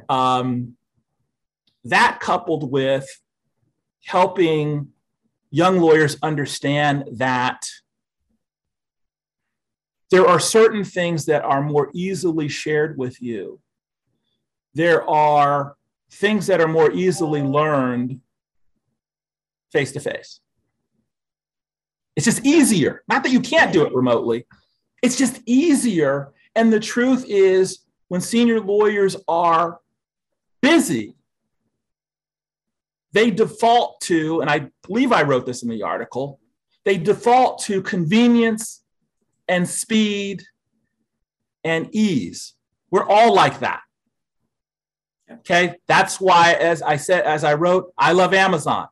Um, 0.08 0.76
that 1.84 2.18
coupled 2.20 2.70
with 2.70 3.06
helping 4.04 4.88
young 5.50 5.78
lawyers 5.78 6.16
understand 6.22 7.04
that 7.12 7.66
there 10.10 10.26
are 10.26 10.40
certain 10.40 10.84
things 10.84 11.26
that 11.26 11.42
are 11.42 11.62
more 11.62 11.90
easily 11.94 12.48
shared 12.48 12.98
with 12.98 13.20
you. 13.22 13.60
There 14.74 15.08
are 15.08 15.76
things 16.10 16.46
that 16.48 16.60
are 16.60 16.68
more 16.68 16.90
easily 16.90 17.42
learned 17.42 18.20
face 19.72 19.92
to 19.92 20.00
face. 20.00 20.40
It's 22.14 22.26
just 22.26 22.44
easier. 22.44 23.02
Not 23.08 23.22
that 23.22 23.32
you 23.32 23.40
can't 23.40 23.72
do 23.72 23.86
it 23.86 23.94
remotely, 23.94 24.46
it's 25.02 25.16
just 25.16 25.40
easier. 25.46 26.32
And 26.54 26.70
the 26.70 26.80
truth 26.80 27.24
is, 27.26 27.86
when 28.08 28.20
senior 28.20 28.60
lawyers 28.60 29.16
are 29.26 29.80
busy, 30.60 31.14
they 33.12 33.30
default 33.30 34.00
to, 34.02 34.40
and 34.40 34.50
I 34.50 34.68
believe 34.86 35.12
I 35.12 35.22
wrote 35.22 35.46
this 35.46 35.62
in 35.62 35.68
the 35.68 35.82
article, 35.82 36.40
they 36.84 36.96
default 36.96 37.62
to 37.64 37.82
convenience 37.82 38.82
and 39.48 39.68
speed 39.68 40.42
and 41.62 41.88
ease. 41.94 42.54
We're 42.90 43.06
all 43.06 43.34
like 43.34 43.60
that. 43.60 43.80
Okay, 45.30 45.76
that's 45.86 46.20
why, 46.20 46.52
as 46.54 46.82
I 46.82 46.96
said, 46.96 47.24
as 47.24 47.44
I 47.44 47.54
wrote, 47.54 47.92
I 47.96 48.12
love 48.12 48.34
Amazon. 48.34 48.88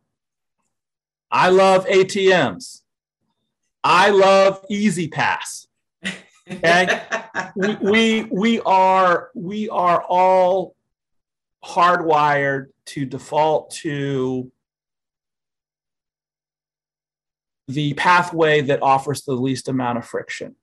I 1.31 1.51
love 1.51 1.87
ATMs. 1.87 2.81
I 3.85 4.11
love 4.11 4.65
E-ZPass. 4.69 5.67
Okay, 6.51 7.03
we, 7.57 7.77
we 7.77 8.23
we 8.25 8.61
are 8.63 9.31
we 9.35 9.69
are 9.69 10.03
all 10.03 10.75
hardwired 11.65 12.67
to 12.90 13.05
default 13.05 13.70
to 13.70 14.50
the 17.68 17.94
pathway 17.94 18.61
that 18.62 18.83
offers 18.83 19.22
the 19.22 19.35
least 19.35 19.68
amount 19.68 19.98
of 19.98 20.05
friction. 20.05 20.57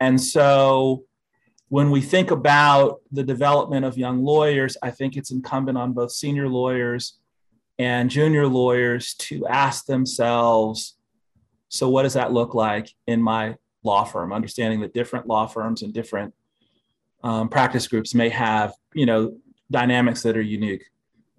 And 0.00 0.20
so 0.20 1.04
when 1.68 1.90
we 1.90 2.00
think 2.00 2.30
about 2.30 3.00
the 3.10 3.24
development 3.24 3.84
of 3.84 3.98
young 3.98 4.24
lawyers, 4.24 4.76
I 4.82 4.90
think 4.90 5.16
it's 5.16 5.30
incumbent 5.30 5.78
on 5.78 5.92
both 5.92 6.12
senior 6.12 6.48
lawyers 6.48 7.18
and 7.78 8.08
junior 8.10 8.46
lawyers 8.46 9.14
to 9.14 9.46
ask 9.46 9.86
themselves 9.86 10.96
so, 11.74 11.88
what 11.88 12.04
does 12.04 12.14
that 12.14 12.32
look 12.32 12.54
like 12.54 12.88
in 13.08 13.20
my 13.20 13.56
law 13.82 14.04
firm? 14.04 14.32
Understanding 14.32 14.80
that 14.82 14.94
different 14.94 15.26
law 15.26 15.46
firms 15.46 15.82
and 15.82 15.92
different 15.92 16.32
um, 17.24 17.48
practice 17.48 17.88
groups 17.88 18.14
may 18.14 18.28
have, 18.28 18.74
you 18.92 19.06
know, 19.06 19.36
dynamics 19.74 20.22
that 20.22 20.36
are 20.36 20.48
unique 20.58 20.84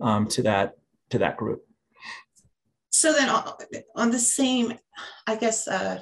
um, 0.02 0.28
to 0.28 0.42
that 0.44 0.68
to 1.12 1.18
that 1.20 1.38
group. 1.38 1.62
So 2.90 3.14
then, 3.14 3.30
on 3.96 4.10
the 4.12 4.20
same, 4.20 4.68
I 5.28 5.36
guess, 5.36 5.68
uh, 5.68 6.02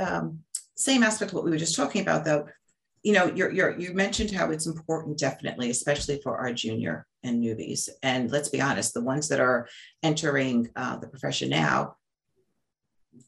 um, 0.00 0.40
same 0.74 1.02
aspect 1.02 1.30
of 1.30 1.34
what 1.34 1.44
we 1.44 1.50
were 1.50 1.64
just 1.66 1.76
talking 1.76 2.02
about, 2.02 2.24
though. 2.24 2.46
You 3.02 3.12
know, 3.12 3.26
you're, 3.36 3.52
you're, 3.52 3.78
you 3.78 3.92
mentioned 3.92 4.30
how 4.30 4.50
it's 4.50 4.66
important, 4.66 5.18
definitely, 5.18 5.68
especially 5.68 6.18
for 6.22 6.38
our 6.38 6.52
junior 6.54 7.06
and 7.22 7.42
newbies. 7.44 7.90
And 8.02 8.30
let's 8.30 8.48
be 8.48 8.62
honest, 8.62 8.94
the 8.94 9.02
ones 9.02 9.28
that 9.28 9.40
are 9.40 9.68
entering 10.02 10.70
uh, 10.74 10.96
the 10.96 11.08
profession 11.08 11.50
now, 11.50 11.96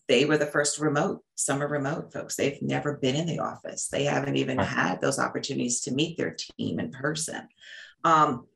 they 0.09 0.25
were 0.25 0.39
the 0.39 0.47
first 0.47 0.79
remote. 0.79 1.23
summer 1.35 1.69
remote 1.69 2.13
folks. 2.13 2.37
They've 2.37 2.61
never 2.63 2.97
been 2.97 3.17
in 3.17 3.27
the 3.27 3.41
office. 3.41 3.89
They 3.89 4.05
haven't 4.05 4.37
even 4.37 4.59
had 4.59 5.01
those 5.01 5.19
opportunities 5.19 5.81
to 5.83 5.95
meet 5.95 6.17
their 6.17 6.37
team 6.59 6.79
in 6.79 6.91
person. 6.91 7.49
Um, 8.05 8.47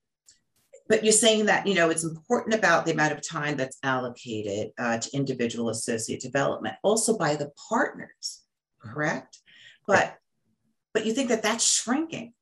but 0.89 1.05
you're 1.05 1.13
saying 1.13 1.47
that 1.47 1.67
you 1.67 1.75
know 1.75 1.91
it's 1.91 2.05
important 2.05 2.55
about 2.55 2.85
the 2.85 2.93
amount 2.93 3.13
of 3.13 3.27
time 3.27 3.57
that's 3.57 3.79
allocated 3.83 4.71
uh, 4.79 4.99
to 4.99 5.17
individual 5.17 5.69
associate 5.69 6.21
development, 6.21 6.77
also 6.83 7.17
by 7.17 7.37
the 7.37 7.51
partners, 7.69 8.43
correct? 8.81 9.39
But 9.87 10.17
but 10.93 11.07
you 11.07 11.13
think 11.13 11.29
that 11.29 11.43
that's 11.43 11.65
shrinking. 11.65 12.35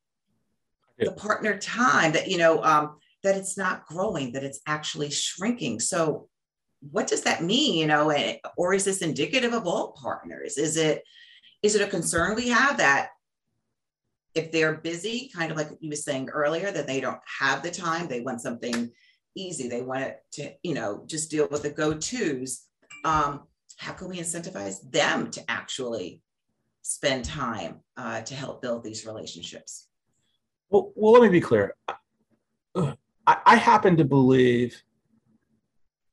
The 0.98 1.12
partner 1.12 1.56
time 1.58 2.12
that 2.12 2.28
you 2.28 2.38
know 2.38 2.62
um, 2.64 2.96
that 3.22 3.36
it's 3.36 3.56
not 3.56 3.86
growing, 3.86 4.32
that 4.32 4.44
it's 4.44 4.60
actually 4.66 5.10
shrinking. 5.10 5.80
So 5.80 6.27
what 6.80 7.06
does 7.06 7.22
that 7.22 7.42
mean 7.42 7.78
you 7.78 7.86
know 7.86 8.12
or 8.56 8.74
is 8.74 8.84
this 8.84 9.02
indicative 9.02 9.52
of 9.52 9.66
all 9.66 9.92
partners? 9.92 10.58
Is 10.58 10.76
it 10.76 11.02
is 11.62 11.74
it 11.74 11.82
a 11.82 11.90
concern 11.90 12.34
we 12.34 12.48
have 12.48 12.76
that 12.78 13.10
if 14.34 14.52
they're 14.52 14.74
busy 14.74 15.30
kind 15.34 15.50
of 15.50 15.56
like 15.56 15.68
you 15.80 15.90
were 15.90 15.96
saying 15.96 16.28
earlier 16.28 16.70
that 16.70 16.86
they 16.86 17.00
don't 17.00 17.20
have 17.40 17.62
the 17.62 17.70
time 17.70 18.06
they 18.06 18.20
want 18.20 18.40
something 18.40 18.90
easy 19.34 19.68
they 19.68 19.82
want 19.82 20.02
it 20.02 20.18
to 20.30 20.52
you 20.62 20.74
know 20.74 21.02
just 21.06 21.30
deal 21.30 21.48
with 21.50 21.62
the 21.62 21.70
go-to's 21.70 22.66
um, 23.04 23.42
how 23.76 23.92
can 23.92 24.08
we 24.08 24.18
incentivize 24.18 24.78
them 24.90 25.30
to 25.30 25.42
actually 25.48 26.20
spend 26.82 27.24
time 27.24 27.80
uh, 27.96 28.22
to 28.22 28.34
help 28.34 28.62
build 28.62 28.82
these 28.82 29.06
relationships? 29.06 29.88
Well, 30.70 30.92
well 30.96 31.12
let 31.12 31.22
me 31.22 31.28
be 31.28 31.40
clear. 31.40 31.74
I, 32.74 32.94
I 33.26 33.56
happen 33.56 33.96
to 33.96 34.04
believe 34.04 34.82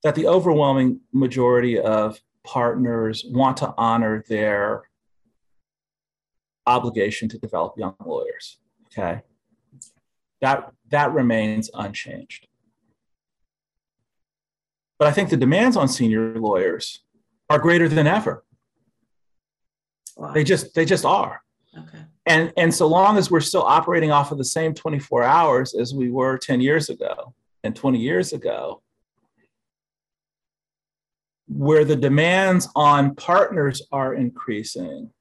that 0.06 0.14
the 0.14 0.28
overwhelming 0.28 1.00
majority 1.12 1.80
of 1.80 2.20
partners 2.46 3.26
want 3.28 3.58
to 3.58 3.74
honor 3.76 4.24
their 4.30 4.84
obligation 6.68 7.28
to 7.28 7.40
develop 7.40 7.74
young 7.76 7.96
lawyers. 8.06 8.60
Okay. 8.86 9.22
That, 10.42 10.72
that 10.92 11.12
remains 11.12 11.72
unchanged. 11.74 12.48
But 15.00 15.08
I 15.08 15.12
think 15.12 15.32
the 15.32 15.38
demands 15.38 15.76
on 15.76 15.88
senior 15.88 16.40
lawyers 16.40 17.02
are 17.50 17.58
greater 17.58 17.90
than 17.90 18.06
ever. 18.06 18.44
Wow. 20.18 20.34
They 20.34 20.44
just 20.44 20.76
they 20.76 20.86
just 20.86 21.04
are. 21.04 21.42
Okay. 21.76 22.04
And 22.28 22.54
and 22.58 22.72
so 22.74 22.86
long 22.86 23.18
as 23.18 23.32
we're 23.32 23.40
still 23.40 23.64
operating 23.64 24.12
off 24.12 24.32
of 24.32 24.38
the 24.38 24.46
same 24.46 24.76
24 24.76 25.24
hours 25.24 25.74
as 25.74 25.96
we 25.96 26.12
were 26.12 26.38
10 26.38 26.62
years 26.62 26.90
ago 26.90 27.34
and 27.64 27.76
20 27.76 27.98
years 27.98 28.34
ago, 28.34 28.84
where 31.48 31.86
the 31.86 31.96
demands 31.96 32.68
on 32.76 33.16
partners 33.16 33.82
are 33.92 34.14
increasing, 34.14 35.12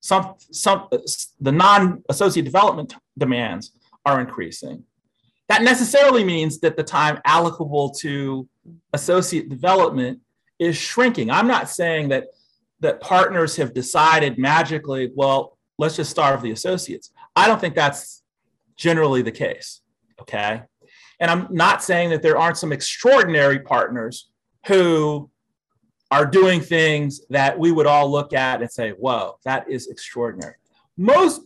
some, 0.00 0.34
some, 0.38 0.88
uh, 0.92 0.98
the 1.40 1.52
non 1.52 2.02
associate 2.08 2.44
development 2.44 2.94
demands 3.18 3.72
are 4.04 4.20
increasing. 4.20 4.84
That 5.48 5.62
necessarily 5.62 6.24
means 6.24 6.60
that 6.60 6.76
the 6.76 6.82
time 6.82 7.20
allocable 7.26 7.96
to 7.98 8.48
associate 8.92 9.48
development 9.48 10.20
is 10.58 10.76
shrinking. 10.76 11.30
I'm 11.30 11.46
not 11.46 11.68
saying 11.68 12.08
that, 12.10 12.28
that 12.80 13.00
partners 13.00 13.56
have 13.56 13.74
decided 13.74 14.38
magically, 14.38 15.10
well, 15.14 15.58
let's 15.78 15.96
just 15.96 16.10
starve 16.10 16.42
the 16.42 16.50
associates. 16.50 17.10
I 17.34 17.46
don't 17.46 17.60
think 17.60 17.74
that's 17.74 18.22
generally 18.76 19.22
the 19.22 19.32
case. 19.32 19.80
Okay. 20.20 20.62
And 21.20 21.30
I'm 21.30 21.48
not 21.50 21.82
saying 21.82 22.10
that 22.10 22.22
there 22.22 22.38
aren't 22.38 22.58
some 22.58 22.72
extraordinary 22.72 23.60
partners 23.60 24.30
who 24.66 25.30
are 26.10 26.26
doing 26.26 26.60
things 26.60 27.20
that 27.30 27.58
we 27.58 27.72
would 27.72 27.86
all 27.86 28.10
look 28.10 28.32
at 28.32 28.60
and 28.60 28.70
say, 28.70 28.90
whoa, 28.90 29.38
that 29.44 29.68
is 29.68 29.88
extraordinary. 29.88 30.54
Most 30.96 31.42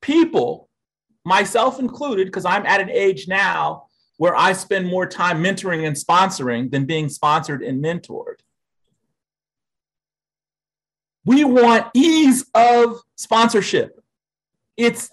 people, 0.00 0.68
myself 1.24 1.78
included, 1.78 2.26
because 2.26 2.44
I'm 2.44 2.66
at 2.66 2.80
an 2.80 2.90
age 2.90 3.28
now 3.28 3.84
where 4.18 4.36
I 4.36 4.52
spend 4.52 4.86
more 4.86 5.06
time 5.06 5.42
mentoring 5.42 5.86
and 5.86 5.96
sponsoring 5.96 6.70
than 6.70 6.84
being 6.84 7.08
sponsored 7.08 7.62
and 7.62 7.82
mentored. 7.82 8.40
We 11.24 11.44
want 11.44 11.86
ease 11.94 12.44
of 12.54 13.00
sponsorship. 13.16 14.00
It's 14.76 15.10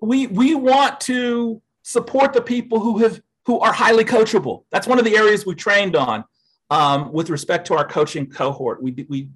we 0.00 0.26
we 0.26 0.54
want 0.54 1.00
to 1.02 1.62
support 1.82 2.32
the 2.32 2.42
people 2.42 2.80
who 2.80 2.98
have 2.98 3.20
who 3.46 3.58
are 3.60 3.72
highly 3.72 4.04
coachable. 4.04 4.64
That's 4.70 4.86
one 4.86 4.98
of 4.98 5.04
the 5.04 5.16
areas 5.16 5.44
we 5.44 5.54
trained 5.54 5.96
on 5.96 6.24
um, 6.70 7.12
with 7.12 7.30
respect 7.30 7.66
to 7.68 7.74
our 7.74 7.86
coaching 7.86 8.26
cohort. 8.26 8.82
We 8.82 9.06
we 9.08 9.28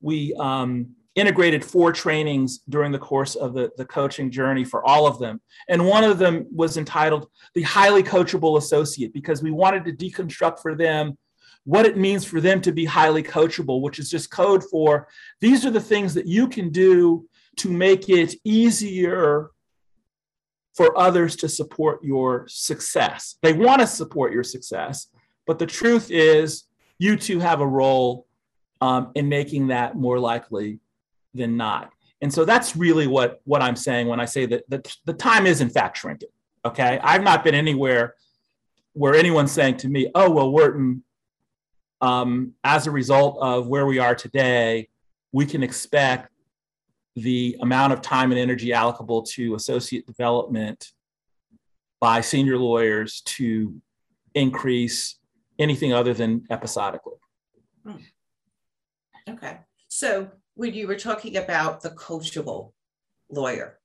we 0.00 0.34
um, 0.34 0.94
integrated 1.14 1.64
four 1.64 1.92
trainings 1.92 2.58
during 2.68 2.90
the 2.90 2.98
course 2.98 3.36
of 3.36 3.54
the, 3.54 3.70
the 3.76 3.84
coaching 3.84 4.30
journey 4.30 4.64
for 4.64 4.84
all 4.84 5.06
of 5.06 5.18
them. 5.18 5.40
And 5.68 5.86
one 5.86 6.04
of 6.04 6.18
them 6.18 6.46
was 6.50 6.76
entitled 6.76 7.28
The 7.54 7.62
Highly 7.62 8.02
Coachable 8.02 8.58
Associate 8.58 9.12
because 9.12 9.42
we 9.42 9.52
wanted 9.52 9.84
to 9.84 9.92
deconstruct 9.92 10.60
for 10.60 10.74
them 10.74 11.16
what 11.64 11.86
it 11.86 11.96
means 11.96 12.24
for 12.24 12.40
them 12.40 12.60
to 12.60 12.72
be 12.72 12.84
highly 12.84 13.22
coachable, 13.22 13.80
which 13.80 13.98
is 13.98 14.10
just 14.10 14.30
code 14.30 14.62
for 14.64 15.08
these 15.40 15.64
are 15.64 15.70
the 15.70 15.80
things 15.80 16.12
that 16.14 16.26
you 16.26 16.46
can 16.48 16.70
do 16.70 17.26
to 17.56 17.70
make 17.70 18.08
it 18.10 18.34
easier 18.44 19.50
for 20.74 20.96
others 20.98 21.36
to 21.36 21.48
support 21.48 22.02
your 22.04 22.46
success. 22.48 23.36
They 23.42 23.52
want 23.52 23.80
to 23.80 23.86
support 23.86 24.32
your 24.32 24.42
success, 24.42 25.08
but 25.46 25.58
the 25.58 25.66
truth 25.66 26.10
is, 26.10 26.64
you 26.98 27.16
too 27.16 27.38
have 27.40 27.60
a 27.60 27.66
role 27.66 28.26
um, 28.80 29.12
in 29.14 29.28
making 29.28 29.68
that 29.68 29.96
more 29.96 30.18
likely 30.18 30.80
than 31.32 31.56
not. 31.56 31.90
And 32.20 32.32
so 32.32 32.44
that's 32.44 32.76
really 32.76 33.06
what, 33.06 33.40
what 33.44 33.62
I'm 33.62 33.76
saying 33.76 34.08
when 34.08 34.20
I 34.20 34.24
say 34.24 34.46
that 34.46 34.64
the, 34.68 34.96
the 35.04 35.12
time 35.12 35.46
is 35.46 35.60
in 35.60 35.68
fact 35.68 35.98
shrinking. 35.98 36.30
Okay. 36.64 36.98
I've 37.02 37.22
not 37.22 37.44
been 37.44 37.54
anywhere 37.54 38.14
where 38.94 39.14
anyone's 39.14 39.52
saying 39.52 39.76
to 39.78 39.88
me, 39.88 40.10
oh, 40.14 40.30
well, 40.30 40.50
Werten, 40.50 41.02
um, 42.00 42.52
as 42.62 42.86
a 42.86 42.90
result 42.90 43.38
of 43.40 43.66
where 43.66 43.86
we 43.86 43.98
are 43.98 44.14
today, 44.14 44.88
we 45.32 45.44
can 45.44 45.62
expect 45.62 46.30
the 47.16 47.56
amount 47.60 47.92
of 47.92 48.02
time 48.02 48.32
and 48.32 48.40
energy 48.40 48.70
allocable 48.70 49.26
to 49.26 49.54
associate 49.54 50.06
development 50.06 50.92
by 52.00 52.20
senior 52.20 52.58
lawyers 52.58 53.20
to 53.22 53.80
increase 54.34 55.16
anything 55.58 55.92
other 55.92 56.12
than 56.12 56.44
episodically. 56.50 57.14
Hmm. 57.86 57.96
Okay. 59.28 59.58
So 59.88 60.28
when 60.54 60.74
you 60.74 60.86
were 60.86 60.96
talking 60.96 61.36
about 61.36 61.82
the 61.82 61.90
coachable 61.90 62.72
lawyer, 63.30 63.78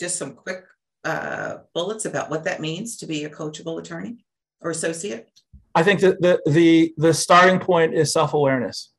just 0.00 0.16
some 0.16 0.34
quick 0.34 0.64
uh, 1.04 1.58
bullets 1.74 2.04
about 2.04 2.30
what 2.30 2.44
that 2.44 2.60
means 2.60 2.96
to 2.96 3.06
be 3.06 3.24
a 3.24 3.30
coachable 3.30 3.78
attorney 3.78 4.24
or 4.60 4.70
associate. 4.70 5.28
I 5.74 5.82
think 5.82 6.00
that 6.00 6.20
the 6.20 6.40
the 6.46 6.94
the 6.96 7.14
starting 7.14 7.58
point 7.58 7.94
is 7.94 8.12
self 8.12 8.34
awareness. 8.34 8.92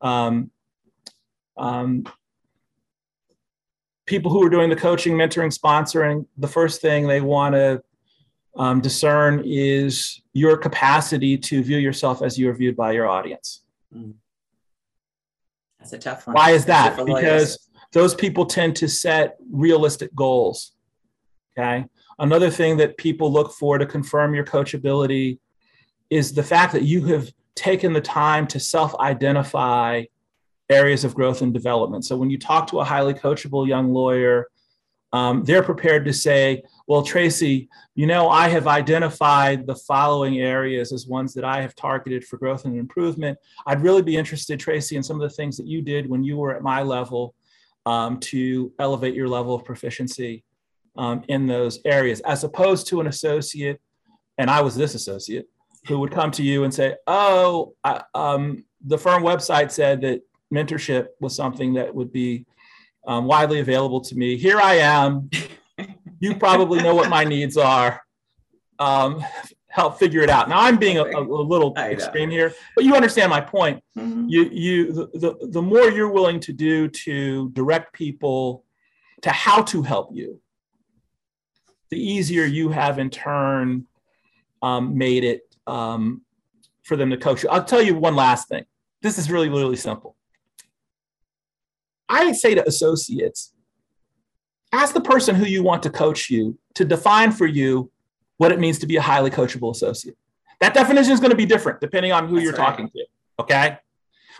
Um, 0.00 0.50
um, 1.60 2.04
people 4.06 4.32
who 4.32 4.44
are 4.44 4.50
doing 4.50 4.70
the 4.70 4.76
coaching, 4.76 5.14
mentoring, 5.14 5.56
sponsoring, 5.56 6.26
the 6.38 6.48
first 6.48 6.80
thing 6.80 7.06
they 7.06 7.20
want 7.20 7.54
to 7.54 7.82
um, 8.56 8.80
discern 8.80 9.42
is 9.44 10.20
your 10.32 10.56
capacity 10.56 11.38
to 11.38 11.62
view 11.62 11.78
yourself 11.78 12.22
as 12.22 12.38
you 12.38 12.50
are 12.50 12.54
viewed 12.54 12.76
by 12.76 12.92
your 12.92 13.06
audience. 13.06 13.62
Mm. 13.94 14.14
That's 15.78 15.92
a 15.92 15.98
tough 15.98 16.26
one. 16.26 16.34
Why 16.34 16.50
is 16.50 16.64
that? 16.64 16.96
Because 17.06 17.70
those 17.92 18.14
people 18.14 18.46
tend 18.46 18.76
to 18.76 18.88
set 18.88 19.36
realistic 19.50 20.14
goals. 20.14 20.72
Okay. 21.56 21.84
Another 22.18 22.50
thing 22.50 22.76
that 22.78 22.96
people 22.96 23.32
look 23.32 23.52
for 23.52 23.78
to 23.78 23.86
confirm 23.86 24.34
your 24.34 24.44
coachability 24.44 25.38
is 26.10 26.32
the 26.32 26.42
fact 26.42 26.72
that 26.72 26.82
you 26.82 27.06
have 27.06 27.30
taken 27.54 27.92
the 27.92 28.00
time 28.00 28.46
to 28.48 28.60
self 28.60 28.94
identify 28.98 30.04
areas 30.70 31.04
of 31.04 31.14
growth 31.14 31.42
and 31.42 31.52
development. 31.52 32.04
So 32.04 32.16
when 32.16 32.30
you 32.30 32.38
talk 32.38 32.66
to 32.68 32.80
a 32.80 32.84
highly 32.84 33.12
coachable 33.12 33.66
young 33.66 33.92
lawyer, 33.92 34.48
um, 35.12 35.42
they're 35.42 35.62
prepared 35.62 36.04
to 36.04 36.12
say, 36.12 36.62
Well, 36.86 37.02
Tracy, 37.02 37.68
you 37.96 38.06
know, 38.06 38.28
I 38.28 38.48
have 38.48 38.68
identified 38.68 39.66
the 39.66 39.74
following 39.74 40.38
areas 40.40 40.92
as 40.92 41.06
ones 41.06 41.34
that 41.34 41.44
I 41.44 41.60
have 41.60 41.74
targeted 41.74 42.24
for 42.24 42.38
growth 42.38 42.64
and 42.64 42.78
improvement. 42.78 43.36
I'd 43.66 43.82
really 43.82 44.02
be 44.02 44.16
interested, 44.16 44.60
Tracy, 44.60 44.96
in 44.96 45.02
some 45.02 45.20
of 45.20 45.28
the 45.28 45.34
things 45.34 45.56
that 45.56 45.66
you 45.66 45.82
did 45.82 46.08
when 46.08 46.22
you 46.22 46.36
were 46.36 46.54
at 46.54 46.62
my 46.62 46.82
level 46.82 47.34
um, 47.86 48.20
to 48.20 48.72
elevate 48.78 49.14
your 49.14 49.28
level 49.28 49.54
of 49.54 49.64
proficiency 49.64 50.44
um, 50.96 51.24
in 51.28 51.46
those 51.46 51.80
areas, 51.84 52.20
as 52.20 52.44
opposed 52.44 52.86
to 52.88 53.00
an 53.00 53.08
associate, 53.08 53.80
and 54.38 54.48
I 54.48 54.60
was 54.60 54.76
this 54.76 54.94
associate 54.94 55.46
who 55.88 55.98
would 55.98 56.12
come 56.12 56.30
to 56.32 56.42
you 56.42 56.64
and 56.64 56.72
say, 56.72 56.94
"Oh, 57.06 57.74
I, 57.82 58.02
um, 58.14 58.64
the 58.84 58.98
firm 58.98 59.22
website 59.22 59.70
said 59.70 60.02
that 60.02 60.20
mentorship 60.52 61.08
was 61.20 61.34
something 61.34 61.74
that 61.74 61.94
would 61.94 62.12
be 62.12 62.46
um, 63.06 63.24
widely 63.24 63.60
available 63.60 64.00
to 64.02 64.14
me. 64.14 64.36
Here 64.36 64.60
I 64.60 64.74
am. 64.74 65.30
you 66.20 66.34
probably 66.36 66.82
know 66.82 66.94
what 66.94 67.08
my 67.08 67.24
needs 67.24 67.56
are. 67.56 68.02
Um, 68.78 69.24
help 69.68 69.98
figure 69.98 70.22
it 70.22 70.30
out." 70.30 70.48
Now 70.48 70.60
I'm 70.60 70.76
being 70.76 70.98
a, 70.98 71.04
a 71.04 71.20
little 71.22 71.74
extreme 71.76 72.30
here, 72.30 72.52
but 72.74 72.84
you 72.84 72.94
understand 72.94 73.30
my 73.30 73.40
point. 73.40 73.82
Mm-hmm. 73.96 74.28
You, 74.28 74.44
you, 74.50 74.92
the, 74.92 75.06
the 75.14 75.46
the 75.48 75.62
more 75.62 75.90
you're 75.90 76.10
willing 76.10 76.40
to 76.40 76.52
do 76.52 76.88
to 76.88 77.50
direct 77.50 77.92
people 77.92 78.64
to 79.22 79.30
how 79.30 79.62
to 79.62 79.82
help 79.82 80.10
you, 80.12 80.40
the 81.90 81.98
easier 81.98 82.44
you 82.44 82.70
have 82.70 82.98
in 82.98 83.10
turn 83.10 83.86
um, 84.62 84.96
made 84.96 85.24
it 85.24 85.42
um, 85.66 86.22
for 86.82 86.96
them 86.96 87.10
to 87.10 87.16
coach 87.16 87.42
you. 87.42 87.48
I'll 87.50 87.64
tell 87.64 87.82
you 87.82 87.94
one 87.94 88.16
last 88.16 88.48
thing. 88.48 88.64
This 89.02 89.18
is 89.18 89.30
really, 89.30 89.48
really 89.48 89.76
simple. 89.76 90.16
I 92.10 92.32
say 92.32 92.54
to 92.54 92.66
associates, 92.66 93.54
ask 94.72 94.92
the 94.92 95.00
person 95.00 95.34
who 95.34 95.46
you 95.46 95.62
want 95.62 95.82
to 95.84 95.90
coach 95.90 96.28
you 96.28 96.58
to 96.74 96.84
define 96.84 97.32
for 97.32 97.46
you 97.46 97.90
what 98.36 98.52
it 98.52 98.58
means 98.58 98.78
to 98.80 98.86
be 98.86 98.96
a 98.96 99.02
highly 99.02 99.30
coachable 99.30 99.70
associate. 99.70 100.16
That 100.60 100.74
definition 100.74 101.12
is 101.12 101.20
going 101.20 101.30
to 101.30 101.36
be 101.36 101.46
different 101.46 101.80
depending 101.80 102.12
on 102.12 102.28
who 102.28 102.34
That's 102.34 102.44
you're 102.44 102.52
right. 102.52 102.66
talking 102.66 102.90
to. 102.90 103.06
Okay. 103.38 103.78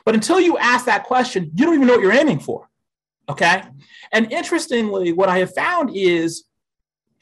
But 0.05 0.15
until 0.15 0.41
you 0.41 0.59
ask 0.59 0.87
that 0.87 1.05
question, 1.05 1.51
you 1.55 1.65
don't 1.65 1.75
even 1.75 1.87
know 1.87 1.95
what 1.95 2.03
you're 2.03 2.13
aiming 2.13 2.41
for. 2.41 2.69
Okay. 3.29 3.63
And 4.13 4.31
interestingly, 4.33 5.13
what 5.13 5.29
I 5.29 5.39
have 5.39 5.55
found 5.55 5.91
is 5.95 6.45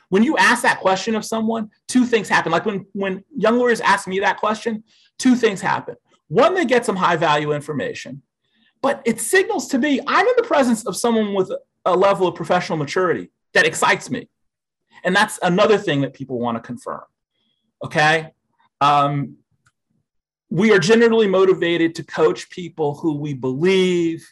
when 0.09 0.23
you 0.23 0.37
ask 0.39 0.63
that 0.63 0.81
question 0.81 1.15
of 1.15 1.25
someone, 1.25 1.71
two 1.87 2.07
things 2.07 2.29
happen. 2.29 2.51
Like 2.51 2.65
when, 2.65 2.87
when 2.93 3.25
young 3.37 3.59
lawyers 3.59 3.81
ask 3.81 4.09
me 4.09 4.21
that 4.21 4.39
question, 4.39 4.85
two 5.19 5.35
things 5.37 5.61
happen. 5.61 5.97
One, 6.29 6.55
they 6.55 6.65
get 6.65 6.87
some 6.87 6.97
high 6.97 7.17
value 7.17 7.53
information, 7.53 8.23
but 8.83 9.03
it 9.05 9.21
signals 9.21 9.69
to 9.69 9.79
me 9.79 10.01
I'm 10.07 10.27
in 10.27 10.35
the 10.37 10.43
presence 10.43 10.87
of 10.87 10.97
someone 10.97 11.35
with 11.35 11.51
a 11.85 11.97
level 11.97 12.27
of 12.27 12.35
professional 12.35 12.79
maturity 12.79 13.31
that 13.55 13.67
excites 13.67 14.11
me. 14.11 14.29
And 15.05 15.15
that's 15.15 15.39
another 15.43 15.79
thing 15.79 16.01
that 16.03 16.13
people 16.13 16.39
want 16.39 16.57
to 16.57 16.61
confirm. 16.61 17.03
Okay. 17.85 18.33
Um, 18.81 19.37
we 20.51 20.73
are 20.73 20.79
generally 20.79 21.29
motivated 21.29 21.95
to 21.97 22.05
coach 22.05 22.51
people 22.51 22.95
who 22.95 23.17
we 23.17 23.35
believe 23.35 24.27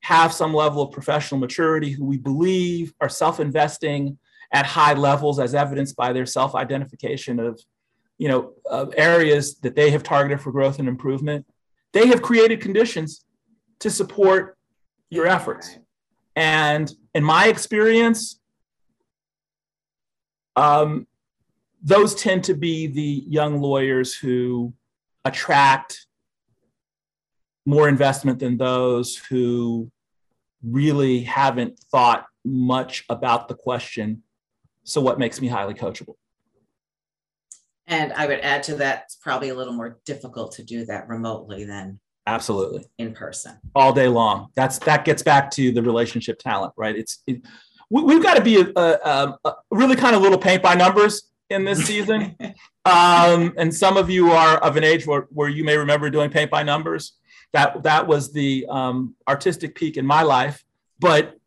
have 0.00 0.32
some 0.32 0.54
level 0.54 0.82
of 0.82 0.92
professional 0.92 1.40
maturity, 1.40 1.90
who 1.90 2.04
we 2.04 2.18
believe 2.18 2.92
are 3.00 3.08
self 3.08 3.40
investing, 3.40 4.18
at 4.52 4.66
high 4.66 4.94
levels 4.94 5.38
as 5.38 5.54
evidenced 5.54 5.96
by 5.96 6.12
their 6.12 6.26
self-identification 6.26 7.38
of 7.38 7.60
you 8.16 8.28
know 8.28 8.52
areas 8.96 9.58
that 9.60 9.76
they 9.76 9.90
have 9.90 10.02
targeted 10.02 10.40
for 10.40 10.50
growth 10.50 10.78
and 10.78 10.88
improvement 10.88 11.46
they 11.92 12.06
have 12.06 12.22
created 12.22 12.60
conditions 12.60 13.24
to 13.80 13.90
support 13.90 14.56
your 15.10 15.26
efforts 15.26 15.78
and 16.36 16.92
in 17.14 17.24
my 17.24 17.48
experience 17.48 18.40
um, 20.56 21.06
those 21.82 22.14
tend 22.14 22.44
to 22.44 22.54
be 22.54 22.88
the 22.88 23.24
young 23.28 23.60
lawyers 23.60 24.14
who 24.14 24.72
attract 25.24 26.06
more 27.64 27.88
investment 27.88 28.40
than 28.40 28.56
those 28.56 29.16
who 29.16 29.90
really 30.62 31.20
haven't 31.20 31.78
thought 31.90 32.26
much 32.44 33.04
about 33.08 33.46
the 33.46 33.54
question 33.54 34.22
so, 34.88 35.02
what 35.02 35.18
makes 35.18 35.38
me 35.38 35.48
highly 35.48 35.74
coachable? 35.74 36.14
And 37.86 38.10
I 38.14 38.26
would 38.26 38.40
add 38.40 38.62
to 38.64 38.76
that, 38.76 39.02
it's 39.04 39.16
probably 39.16 39.50
a 39.50 39.54
little 39.54 39.74
more 39.74 39.98
difficult 40.06 40.52
to 40.52 40.62
do 40.62 40.86
that 40.86 41.08
remotely 41.08 41.64
than 41.66 42.00
absolutely 42.28 42.84
in 42.98 43.12
person 43.14 43.58
all 43.74 43.92
day 43.92 44.08
long. 44.08 44.48
That's 44.54 44.78
that 44.80 45.04
gets 45.04 45.22
back 45.22 45.50
to 45.52 45.72
the 45.72 45.82
relationship 45.82 46.38
talent, 46.38 46.74
right? 46.76 46.94
It's 46.94 47.22
it, 47.26 47.42
we, 47.90 48.12
have 48.12 48.22
got 48.22 48.34
to 48.34 48.42
be 48.42 48.60
a, 48.60 48.66
a, 48.76 49.38
a, 49.44 49.54
really 49.70 49.96
kind 49.96 50.14
of 50.14 50.20
little 50.20 50.36
paint 50.36 50.62
by 50.62 50.74
numbers 50.74 51.30
in 51.48 51.64
this 51.64 51.86
season. 51.86 52.36
um, 52.84 53.54
and 53.56 53.74
some 53.74 53.96
of 53.96 54.10
you 54.10 54.30
are 54.30 54.58
of 54.58 54.76
an 54.76 54.84
age 54.84 55.06
where, 55.06 55.22
where 55.30 55.48
you 55.48 55.64
may 55.64 55.78
remember 55.78 56.10
doing 56.10 56.30
paint 56.30 56.50
by 56.50 56.62
numbers. 56.62 57.14
That 57.54 57.82
that 57.84 58.06
was 58.06 58.30
the 58.32 58.66
um, 58.68 59.16
artistic 59.26 59.74
peak 59.74 59.96
in 59.96 60.04
my 60.04 60.22
life. 60.22 60.62
But 61.00 61.38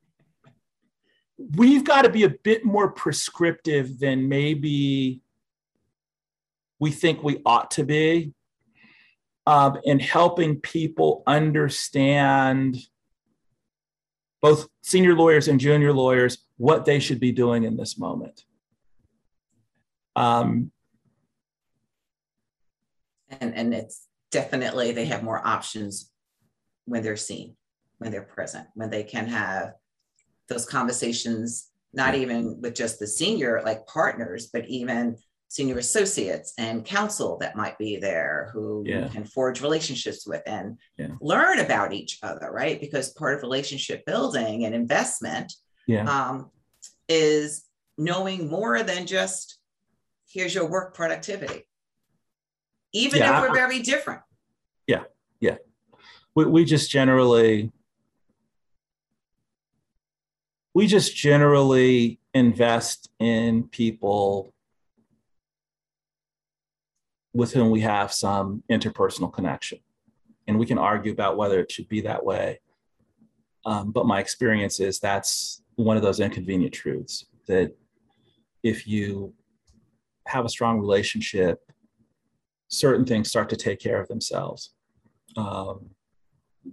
we've 1.38 1.84
got 1.84 2.04
to 2.04 2.10
be 2.10 2.24
a 2.24 2.30
bit 2.30 2.66
more 2.66 2.92
prescriptive 2.92 4.00
than 4.00 4.28
maybe 4.28 5.22
we 6.80 6.90
think 6.90 7.22
we 7.22 7.40
ought 7.46 7.70
to 7.72 7.84
be 7.84 8.34
um, 9.52 9.78
in 9.84 10.00
helping 10.00 10.62
people 10.62 11.24
understand 11.28 12.78
both 14.42 14.70
senior 14.82 15.14
lawyers 15.14 15.50
and 15.50 15.60
junior 15.60 15.92
lawyers 15.92 16.38
what 16.56 16.86
they 16.86 17.02
should 17.02 17.20
be 17.20 17.34
doing 17.34 17.66
in 17.66 17.76
this 17.76 18.00
moment. 18.00 18.46
Um, 20.16 20.72
and 23.42 23.54
and 23.54 23.74
it's 23.74 24.08
definitely 24.32 24.94
they 24.94 25.06
have 25.06 25.22
more 25.22 25.46
options 25.46 26.10
when 26.86 27.04
they're 27.04 27.18
seen, 27.18 27.58
when 27.98 28.12
they're 28.12 28.22
present, 28.22 28.68
when 28.74 28.90
they 28.90 29.04
can 29.04 29.28
have 29.28 29.74
those 30.48 30.66
conversations, 30.66 31.70
not 31.92 32.16
even 32.16 32.62
with 32.62 32.74
just 32.74 33.00
the 33.00 33.08
senior 33.08 33.62
like 33.66 33.86
partners, 33.86 34.48
but 34.54 34.66
even 34.70 35.18
senior 35.52 35.80
associates 35.80 36.54
and 36.58 36.86
counsel 36.86 37.38
that 37.38 37.58
might 37.58 37.78
be 37.78 37.98
there 37.98 38.50
who 38.54 38.86
yeah. 38.88 39.10
can 39.10 39.26
forge 39.26 39.62
relationships 39.62 40.26
with 40.26 40.42
and 40.46 40.78
yeah. 40.98 41.10
learn 41.20 41.60
about 41.60 41.92
each 41.92 42.20
other, 42.24 42.50
right? 42.50 42.80
Because 42.80 43.12
part 43.16 43.36
of 43.36 43.42
relationship 43.42 44.06
building 44.06 44.64
and 44.64 44.74
investment 44.74 45.52
yeah. 45.88 46.06
um, 46.06 46.50
is 47.10 47.66
knowing 47.98 48.50
more 48.50 48.82
than 48.82 49.06
just 49.06 49.58
here's 50.26 50.56
your 50.56 50.70
work 50.70 50.96
productivity, 50.96 51.68
even 52.94 53.22
if 53.22 53.42
we're 53.42 53.54
very 53.54 53.82
different. 53.82 54.22
Yeah, 54.88 55.04
yeah. 55.42 55.58
We, 56.34 56.46
we 56.46 56.64
just 56.64 56.90
generally 56.90 57.74
we 60.74 60.88
just 60.88 61.14
generally 61.14 62.22
invest 62.34 63.10
in 63.20 63.64
people 63.64 64.54
with 67.34 67.54
whom 67.54 67.70
we 67.70 67.82
have 67.82 68.12
some 68.12 68.64
interpersonal 68.70 69.32
connection. 69.32 69.80
And 70.48 70.60
we 70.60 70.66
can 70.66 70.78
argue 70.78 71.12
about 71.12 71.38
whether 71.38 71.60
it 71.60 71.72
should 71.72 71.88
be 71.88 72.02
that 72.02 72.26
way. 72.26 72.60
Um, 73.66 73.92
but 73.92 74.06
my 74.06 74.20
experience 74.20 74.80
is 74.80 75.00
that's 75.00 75.62
one 75.76 75.98
of 75.98 76.04
those 76.04 76.20
inconvenient 76.20 76.74
truths 76.74 77.26
that 77.48 77.76
if 78.64 78.88
you 78.88 79.34
have 80.28 80.46
a 80.46 80.50
strong 80.50 80.80
relationship, 80.80 81.60
certain 82.68 83.06
things 83.06 83.30
start 83.30 83.50
to 83.50 83.56
take 83.56 83.80
care 83.80 84.02
of 84.02 84.08
themselves 84.08 84.72
um, 85.38 85.90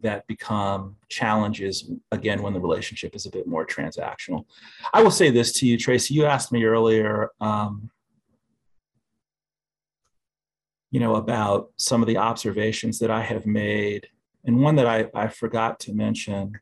that 0.02 0.26
become 0.26 0.96
challenges 1.08 1.90
again 2.12 2.42
when 2.42 2.52
the 2.52 2.60
relationship 2.60 3.14
is 3.14 3.26
a 3.26 3.30
bit 3.30 3.46
more 3.46 3.66
transactional. 3.66 4.44
I 4.92 5.02
will 5.02 5.10
say 5.10 5.30
this 5.30 5.52
to 5.60 5.66
you, 5.66 5.78
Tracy. 5.78 6.14
You 6.14 6.24
asked 6.24 6.52
me 6.52 6.64
earlier. 6.64 7.30
Um, 7.40 7.90
you 10.90 11.00
know, 11.00 11.16
about 11.16 11.70
some 11.76 12.02
of 12.02 12.08
the 12.08 12.16
observations 12.16 12.98
that 12.98 13.10
I 13.10 13.22
have 13.22 13.46
made. 13.46 14.08
And 14.44 14.62
one 14.62 14.76
that 14.76 14.86
I, 14.86 15.08
I 15.14 15.28
forgot 15.28 15.80
to 15.80 15.92
mention. 15.92 16.58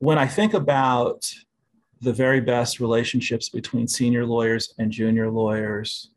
When 0.00 0.18
I 0.18 0.26
think 0.26 0.52
about 0.52 1.32
the 2.00 2.12
very 2.12 2.40
best 2.40 2.80
relationships 2.80 3.48
between 3.48 3.88
senior 3.88 4.26
lawyers 4.26 4.74
and 4.78 4.90
junior 4.90 5.30
lawyers, 5.30 6.10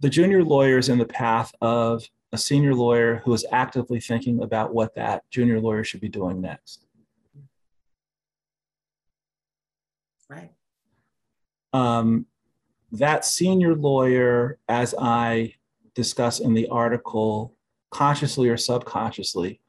the 0.00 0.10
junior 0.10 0.44
lawyer 0.44 0.78
is 0.78 0.88
in 0.88 0.98
the 0.98 1.06
path 1.06 1.54
of 1.62 2.04
a 2.32 2.38
senior 2.38 2.74
lawyer 2.74 3.22
who 3.24 3.32
is 3.32 3.46
actively 3.52 4.00
thinking 4.00 4.42
about 4.42 4.74
what 4.74 4.94
that 4.96 5.22
junior 5.30 5.60
lawyer 5.60 5.84
should 5.84 6.00
be 6.00 6.08
doing 6.08 6.40
next. 6.40 6.86
Right. 10.32 10.50
Um, 11.74 12.26
that 12.92 13.24
senior 13.24 13.74
lawyer, 13.74 14.58
as 14.68 14.94
I 14.98 15.54
discuss 15.94 16.40
in 16.40 16.54
the 16.54 16.68
article, 16.68 17.54
consciously 17.90 18.48
or 18.48 18.56
subconsciously, 18.56 19.60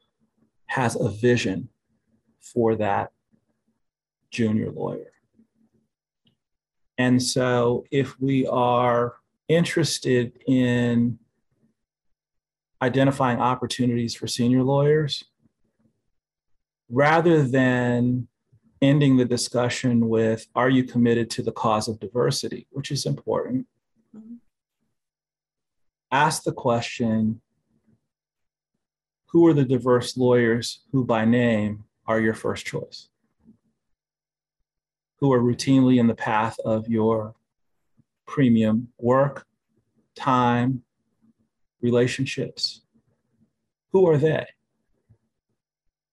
has 0.67 0.95
a 0.95 1.09
vision 1.09 1.67
for 2.39 2.75
that 2.75 3.11
junior 4.31 4.71
lawyer. 4.71 5.11
And 6.97 7.21
so, 7.21 7.85
if 7.91 8.17
we 8.21 8.47
are 8.47 9.15
interested 9.49 10.31
in 10.47 11.19
identifying 12.81 13.39
opportunities 13.39 14.15
for 14.15 14.27
senior 14.27 14.63
lawyers, 14.63 15.25
rather 16.89 17.43
than 17.43 18.27
ending 18.83 19.15
the 19.15 19.25
discussion 19.25 20.09
with 20.09 20.45
Are 20.53 20.69
you 20.69 20.83
committed 20.83 21.29
to 21.31 21.41
the 21.41 21.53
cause 21.53 21.87
of 21.87 21.99
diversity? 21.99 22.67
which 22.71 22.91
is 22.91 23.05
important. 23.05 23.65
Mm-hmm. 24.15 24.35
Ask 26.11 26.43
the 26.43 26.51
question 26.51 27.41
Who 29.27 29.47
are 29.47 29.53
the 29.53 29.63
diverse 29.63 30.17
lawyers 30.17 30.81
who, 30.91 31.05
by 31.05 31.23
name, 31.25 31.85
are 32.05 32.19
your 32.19 32.33
first 32.33 32.65
choice? 32.65 33.07
Who 35.19 35.31
are 35.31 35.39
routinely 35.39 35.97
in 35.97 36.07
the 36.07 36.15
path 36.15 36.57
of 36.65 36.89
your 36.89 37.35
premium 38.27 38.89
work, 38.97 39.45
time, 40.15 40.83
relationships? 41.81 42.81
Who 43.93 44.09
are 44.09 44.17
they? 44.17 44.45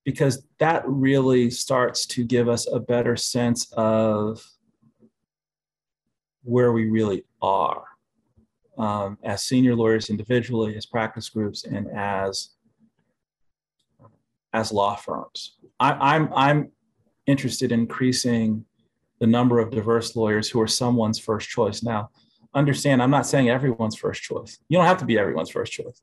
Because 0.05 0.47
that 0.59 0.83
really 0.87 1.51
starts 1.51 2.07
to 2.07 2.25
give 2.25 2.49
us 2.49 2.67
a 2.71 2.81
better 2.81 3.17
sense 3.17 3.71
of 3.73 4.45
where 6.43 6.73
we 6.73 6.89
really 6.89 7.25
are 7.43 7.85
um, 8.79 9.19
as 9.23 9.43
senior 9.43 9.75
lawyers 9.75 10.09
individually, 10.09 10.77
as 10.77 10.87
practice 10.87 11.29
groups, 11.29 11.65
and 11.65 11.89
as 11.95 12.51
as 14.53 14.73
law 14.73 14.97
firms. 14.97 15.59
I, 15.79 15.93
I'm 15.93 16.33
I'm 16.35 16.73
interested 17.27 17.73
in 17.73 17.81
increasing 17.81 18.65
the 19.21 19.27
number 19.27 19.59
of 19.59 19.71
diverse 19.71 20.17
lawyers 20.17 20.49
who 20.49 20.61
are 20.61 20.67
someone's 20.67 21.19
first 21.19 21.49
choice. 21.51 21.83
Now, 21.83 22.09
understand, 22.55 23.03
I'm 23.03 23.11
not 23.11 23.27
saying 23.27 23.51
everyone's 23.51 23.97
first 23.97 24.23
choice. 24.23 24.59
You 24.71 24.79
don't 24.79 24.87
have 24.87 24.99
to 24.99 25.05
be 25.05 25.19
everyone's 25.19 25.51
first 25.51 25.73
choice, 25.73 26.01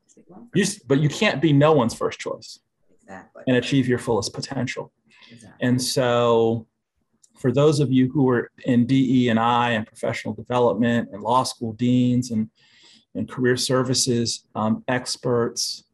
you, 0.54 0.64
but 0.86 1.00
you 1.00 1.08
can't 1.08 1.42
be 1.42 1.52
no 1.52 1.72
one's 1.72 1.94
first 1.94 2.20
choice 2.20 2.60
exactly. 3.08 3.42
and 3.46 3.56
achieve 3.56 3.88
your 3.88 3.98
fullest 3.98 4.32
potential. 4.34 4.92
Exactly. 5.30 5.66
And 5.66 5.80
so, 5.80 6.66
for 7.38 7.52
those 7.52 7.80
of 7.80 7.92
you 7.92 8.10
who 8.10 8.28
are 8.30 8.50
in 8.64 8.86
DE 8.86 9.28
and 9.28 9.38
I 9.38 9.70
and 9.70 9.86
professional 9.86 10.34
development 10.34 11.10
and 11.12 11.22
law 11.22 11.44
school 11.44 11.72
deans 11.72 12.32
and, 12.32 12.50
and 13.14 13.30
career 13.30 13.56
services 13.56 14.48
um, 14.56 14.82
experts, 14.88 15.84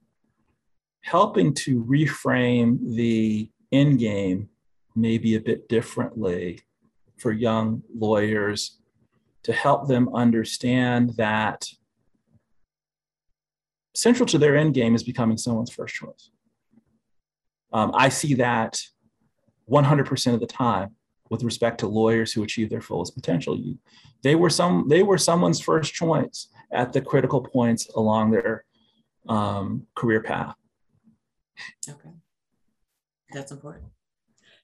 helping 1.03 1.53
to 1.53 1.85
reframe 1.85 2.79
the 2.97 3.51
end 3.73 3.99
game 3.99 4.49
maybe 4.97 5.35
a 5.35 5.41
bit 5.41 5.69
differently 5.69 6.61
for 7.19 7.31
young 7.31 7.83
lawyers 7.95 8.79
to 9.43 9.53
help 9.53 9.87
them 9.87 10.09
understand 10.15 11.11
that 11.17 11.67
central 13.95 14.27
to 14.27 14.39
their 14.39 14.57
end 14.57 14.75
game 14.75 14.95
is 14.95 15.03
becoming 15.03 15.37
someone's 15.37 15.71
first 15.71 15.95
choice. 15.95 16.31
Um, 17.75 17.91
I 17.93 18.09
see 18.09 18.35
that 18.35 18.81
100% 19.69 20.35
of 20.35 20.41
the 20.41 20.47
time 20.47 20.95
with 21.29 21.43
respect 21.43 21.81
to 21.81 21.89
lawyers 21.89 22.33
who 22.33 22.45
achieve 22.45 22.71
their 22.71 22.81
fullest 22.81 23.15
potential. 23.15 23.59
You, 23.59 23.77
they 24.23 24.37
were 24.37 24.51
some 24.51 24.87
they 24.89 25.03
were 25.03 25.19
someone's 25.19 25.61
first 25.61 25.93
choice 25.93 26.49
at 26.73 26.93
the 26.93 27.01
critical 27.01 27.41
points 27.41 27.89
along 27.95 28.31
their 28.31 28.65
um, 29.29 29.87
career 29.97 30.23
path. 30.23 30.55
Okay, 31.89 32.11
that's 33.33 33.51
important. 33.51 33.87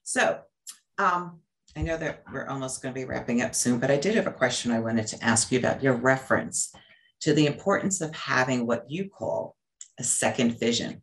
So 0.05 0.41
um, 0.99 1.41
I 1.77 1.83
know 1.83 1.97
that 1.97 2.23
we're 2.33 2.47
almost 2.47 2.83
going 2.83 2.95
to 2.95 3.01
be 3.01 3.05
wrapping 3.05 3.43
up 3.43 3.55
soon, 3.55 3.81
but 3.81 3.91
I 3.91 3.97
did 3.97 4.15
have 4.15 4.27
a 4.27 4.33
question 4.33 4.71
I 4.71 4.81
wanted 4.81 5.09
to 5.09 5.25
ask 5.25 5.51
you 5.51 5.59
about 5.59 5.83
your 5.83 5.95
reference 5.95 6.73
to 7.21 7.35
the 7.35 7.47
importance 7.47 8.01
of 8.01 8.15
having 8.15 8.67
what 8.67 8.91
you 8.91 9.09
call 9.09 9.57
a 9.99 10.05
second 10.05 10.59
vision 10.59 11.03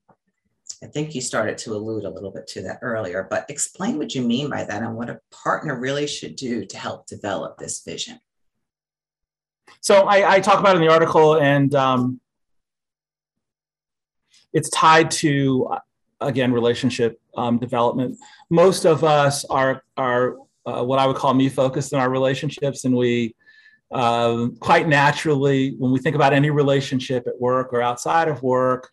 I 0.84 0.88
think 0.88 1.15
you 1.15 1.21
started 1.21 1.57
to 1.59 1.73
allude 1.73 2.05
a 2.05 2.09
little 2.09 2.32
bit 2.32 2.47
to 2.49 2.61
that 2.63 2.80
earlier, 2.82 3.28
but 3.30 3.49
explain 3.49 3.97
what 3.97 4.13
you 4.13 4.21
mean 4.21 4.49
by 4.49 4.63
that 4.63 4.84
and 4.84 4.95
what 4.95 5.09
a 5.09 5.19
partner 5.32 5.80
really 5.80 6.05
should 6.05 6.36
do 6.36 6.65
to 6.65 6.78
help 6.78 7.07
develop 7.07 7.57
this 7.57 7.84
vision. 7.84 8.19
So 9.82 10.03
I, 10.03 10.36
I 10.36 10.39
talk 10.39 10.59
about 10.59 10.75
in 10.75 10.82
the 10.82 10.91
article, 10.91 11.38
and 11.38 11.73
um, 11.73 12.19
it's 14.53 14.69
tied 14.69 15.11
to 15.11 15.67
again 16.21 16.51
relationship 16.51 17.19
um, 17.36 17.57
development. 17.57 18.17
Most 18.49 18.86
of 18.86 19.03
us 19.03 19.45
are 19.45 19.84
are 19.97 20.36
uh, 20.65 20.84
what 20.84 20.99
I 20.99 21.07
would 21.07 21.15
call 21.15 21.34
me 21.34 21.49
focused 21.49 21.93
in 21.93 21.99
our 21.99 22.09
relationships, 22.09 22.86
and 22.86 22.95
we 22.95 23.36
uh, 23.91 24.47
quite 24.59 24.88
naturally, 24.88 25.75
when 25.78 25.91
we 25.91 25.99
think 25.99 26.15
about 26.15 26.34
any 26.34 26.49
relationship 26.49 27.25
at 27.28 27.39
work 27.39 27.71
or 27.71 27.82
outside 27.82 28.28
of 28.28 28.43
work, 28.43 28.91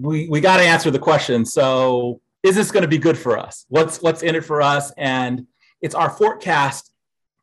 we 0.00 0.28
we 0.28 0.40
got 0.40 0.56
to 0.56 0.62
answer 0.62 0.90
the 0.90 0.98
question. 0.98 1.44
So, 1.44 2.20
is 2.42 2.56
this 2.56 2.70
going 2.70 2.82
to 2.82 2.88
be 2.88 2.98
good 2.98 3.18
for 3.18 3.38
us? 3.38 3.66
What's 3.68 4.00
what's 4.00 4.22
in 4.22 4.34
it 4.34 4.44
for 4.44 4.62
us? 4.62 4.92
And 4.96 5.46
it's 5.82 5.94
our 5.94 6.10
forecast 6.10 6.92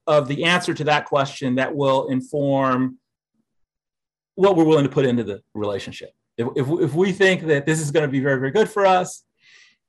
of 0.08 0.28
the 0.28 0.46
answer 0.46 0.74
to 0.74 0.84
that 0.86 1.06
question 1.06 1.56
that 1.56 1.76
will 1.76 2.08
inform 2.08 2.98
what 4.36 4.56
we're 4.56 4.64
willing 4.64 4.86
to 4.86 4.90
put 4.90 5.06
into 5.06 5.24
the 5.24 5.42
relationship. 5.54 6.14
If, 6.38 6.48
if, 6.56 6.68
if 6.82 6.94
we 6.94 7.12
think 7.12 7.44
that 7.48 7.66
this 7.66 7.82
is 7.82 7.92
going 7.92 8.06
to 8.06 8.12
be 8.12 8.20
very, 8.20 8.40
very 8.40 8.52
good 8.52 8.70
for 8.70 8.86
us, 8.86 9.24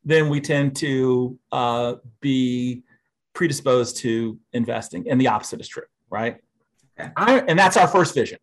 then 0.04 0.28
we 0.28 0.40
tend 0.40 0.74
to 0.76 1.38
uh, 1.52 1.94
be 2.20 2.82
predisposed 3.34 3.98
to 3.98 4.38
investing. 4.52 5.08
And 5.08 5.20
the 5.20 5.28
opposite 5.28 5.60
is 5.60 5.68
true, 5.68 5.84
right? 6.10 6.38
Okay. 6.98 7.10
I, 7.16 7.40
and 7.40 7.58
that's 7.58 7.76
our 7.76 7.86
first 7.86 8.14
vision. 8.14 8.38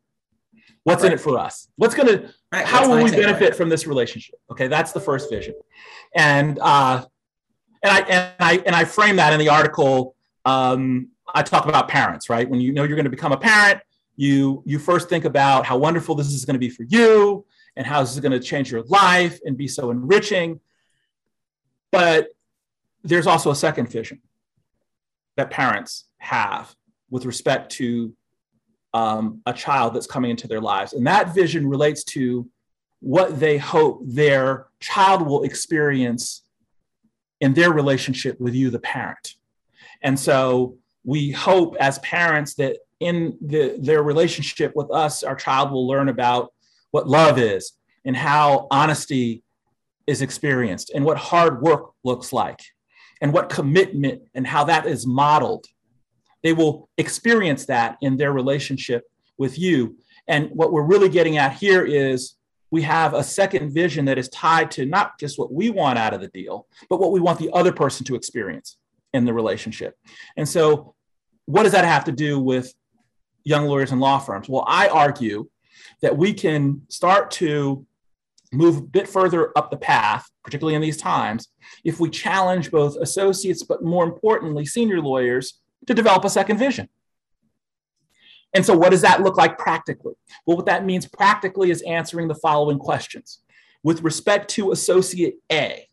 What's 0.86 1.04
right. 1.04 1.12
in 1.12 1.18
it 1.18 1.22
for 1.22 1.38
us? 1.38 1.68
What's 1.76 1.94
going 1.94 2.08
to, 2.08 2.34
right. 2.52 2.66
how 2.66 2.90
will 2.90 3.04
we 3.04 3.12
benefit 3.12 3.56
from 3.56 3.68
this 3.68 3.86
relationship? 3.86 4.36
Okay, 4.50 4.68
that's 4.68 4.94
the 4.94 5.02
first 5.02 5.30
vision. 5.30 5.56
And, 6.16 6.58
uh, 6.60 7.06
and 7.84 7.92
I, 7.92 8.00
and 8.02 8.34
I, 8.40 8.64
and 8.66 8.76
I 8.76 8.86
frame 8.86 9.18
that 9.18 9.34
in 9.34 9.40
the 9.40 9.50
article. 9.50 10.16
Um, 10.46 11.10
I 11.34 11.44
talk 11.44 11.68
about 11.68 11.90
parents, 11.90 12.30
right? 12.30 12.50
When 12.50 12.62
you 12.62 12.72
know 12.72 12.84
you're 12.84 12.96
going 12.96 13.04
to 13.04 13.10
become 13.10 13.34
a 13.34 13.38
parent, 13.38 13.82
you 14.16 14.64
you 14.66 14.80
first 14.80 15.10
think 15.10 15.26
about 15.26 15.66
how 15.66 15.78
wonderful 15.78 16.16
this 16.16 16.28
is 16.28 16.46
going 16.46 16.54
to 16.54 16.60
be 16.60 16.70
for 16.70 16.84
you 16.84 17.46
and 17.76 17.86
how 17.86 18.00
this 18.00 18.14
is 18.14 18.20
going 18.22 18.32
to 18.32 18.40
change 18.40 18.72
your 18.72 18.84
life 18.84 19.40
and 19.46 19.58
be 19.58 19.68
so 19.68 19.92
enriching 19.92 20.60
but 21.96 22.28
there's 23.06 23.26
also 23.26 23.52
a 23.52 23.56
second 23.56 23.90
vision 23.90 24.20
that 25.38 25.50
parents 25.50 26.06
have 26.18 26.76
with 27.10 27.26
respect 27.26 27.72
to 27.72 28.14
um, 28.96 29.42
a 29.46 29.54
child 29.54 29.94
that's 29.94 30.08
coming 30.08 30.32
into 30.32 30.48
their 30.48 30.62
lives 30.62 30.94
and 30.94 31.06
that 31.06 31.34
vision 31.36 31.68
relates 31.68 32.04
to 32.04 32.50
what 33.02 33.40
they 33.40 33.58
hope 33.58 34.02
their 34.06 34.68
child 34.80 35.22
will 35.28 35.44
experience 35.44 36.44
in 37.42 37.54
their 37.54 37.72
relationship 37.72 38.40
with 38.40 38.56
you 38.56 38.70
the 38.70 38.80
parent 38.80 39.36
and 40.02 40.20
so 40.20 40.78
we 41.04 41.32
hope 41.32 41.76
as 41.80 42.00
parents 42.00 42.56
that 42.56 42.78
in 43.00 43.38
the, 43.42 43.78
their 43.80 44.04
relationship 44.04 44.74
with 44.76 44.92
us, 44.92 45.24
our 45.24 45.36
child 45.36 45.72
will 45.72 45.88
learn 45.88 46.10
about 46.10 46.54
what 46.92 47.08
love 47.08 47.38
is 47.38 47.74
and 48.06 48.16
how 48.16 48.68
honesty 48.72 49.44
is 50.08 50.22
experienced 50.22 50.92
and 50.94 51.04
what 51.04 51.18
hard 51.18 51.62
work 51.62 51.92
looks 52.04 52.32
like 52.32 52.62
and 53.22 53.34
what 53.34 53.50
commitment 53.50 54.22
and 54.34 54.48
how 54.48 54.64
that 54.64 54.86
is 54.86 55.06
modeled. 55.06 55.66
They 56.46 56.54
will 56.54 56.90
experience 57.00 57.66
that 57.66 57.98
in 58.02 58.18
their 58.18 58.32
relationship 58.32 59.10
with 59.40 59.58
you. 59.58 59.98
And 60.28 60.52
what 60.52 60.72
we're 60.72 60.84
really 60.84 61.10
getting 61.10 61.38
at 61.38 61.54
here 61.54 61.84
is 61.84 62.36
we 62.70 62.84
have 62.84 63.16
a 63.16 63.24
second 63.24 63.74
vision 63.74 64.06
that 64.06 64.20
is 64.20 64.30
tied 64.30 64.70
to 64.72 64.86
not 64.86 65.20
just 65.20 65.40
what 65.40 65.52
we 65.52 65.72
want 65.72 65.98
out 65.98 66.14
of 66.14 66.22
the 66.22 66.28
deal, 66.28 66.68
but 66.88 67.00
what 67.00 67.12
we 67.12 67.20
want 67.20 67.40
the 67.40 67.50
other 67.52 67.74
person 67.74 68.06
to 68.06 68.16
experience 68.16 68.78
in 69.12 69.26
the 69.26 69.34
relationship. 69.34 69.98
And 70.38 70.48
so, 70.48 70.94
what 71.48 71.64
does 71.64 71.72
that 71.72 71.84
have 71.84 72.04
to 72.04 72.12
do 72.12 72.40
with 72.40 72.72
young 73.44 73.66
lawyers 73.66 73.92
and 73.92 74.00
law 74.00 74.20
firms? 74.20 74.48
Well, 74.48 74.66
I 74.68 74.88
argue 74.88 75.50
that 76.04 76.16
we 76.16 76.32
can 76.32 76.84
start 76.90 77.32
to 77.32 77.88
move 78.54 78.78
a 78.78 78.82
bit 78.82 79.10
further 79.10 79.52
up 79.58 79.72
the 79.72 79.78
path, 79.78 80.30
particularly 80.44 80.76
in 80.76 80.82
these 80.84 80.98
times, 80.98 81.48
if 81.84 82.00
we 82.00 82.12
challenge 82.12 82.70
both 82.70 82.98
associates, 82.98 83.64
but 83.64 83.84
more 83.84 84.04
importantly, 84.04 84.68
senior 84.68 85.02
lawyers 85.02 85.60
to 85.88 85.94
develop 85.94 86.26
a 86.26 86.30
second 86.30 86.58
vision. 86.58 86.90
And 88.54 88.66
so, 88.66 88.76
what 88.76 88.92
does 88.92 89.02
that 89.02 89.22
look 89.22 89.36
like 89.36 89.58
practically? 89.58 90.14
Well, 90.46 90.56
what 90.56 90.66
that 90.68 90.86
means 90.86 91.06
practically 91.06 91.72
is 91.72 91.82
answering 91.82 92.30
the 92.30 92.36
following 92.36 92.80
questions. 92.80 93.40
With 93.84 94.02
respect 94.02 94.50
to 94.52 94.72
Associate 94.72 95.36
A, 95.52 95.88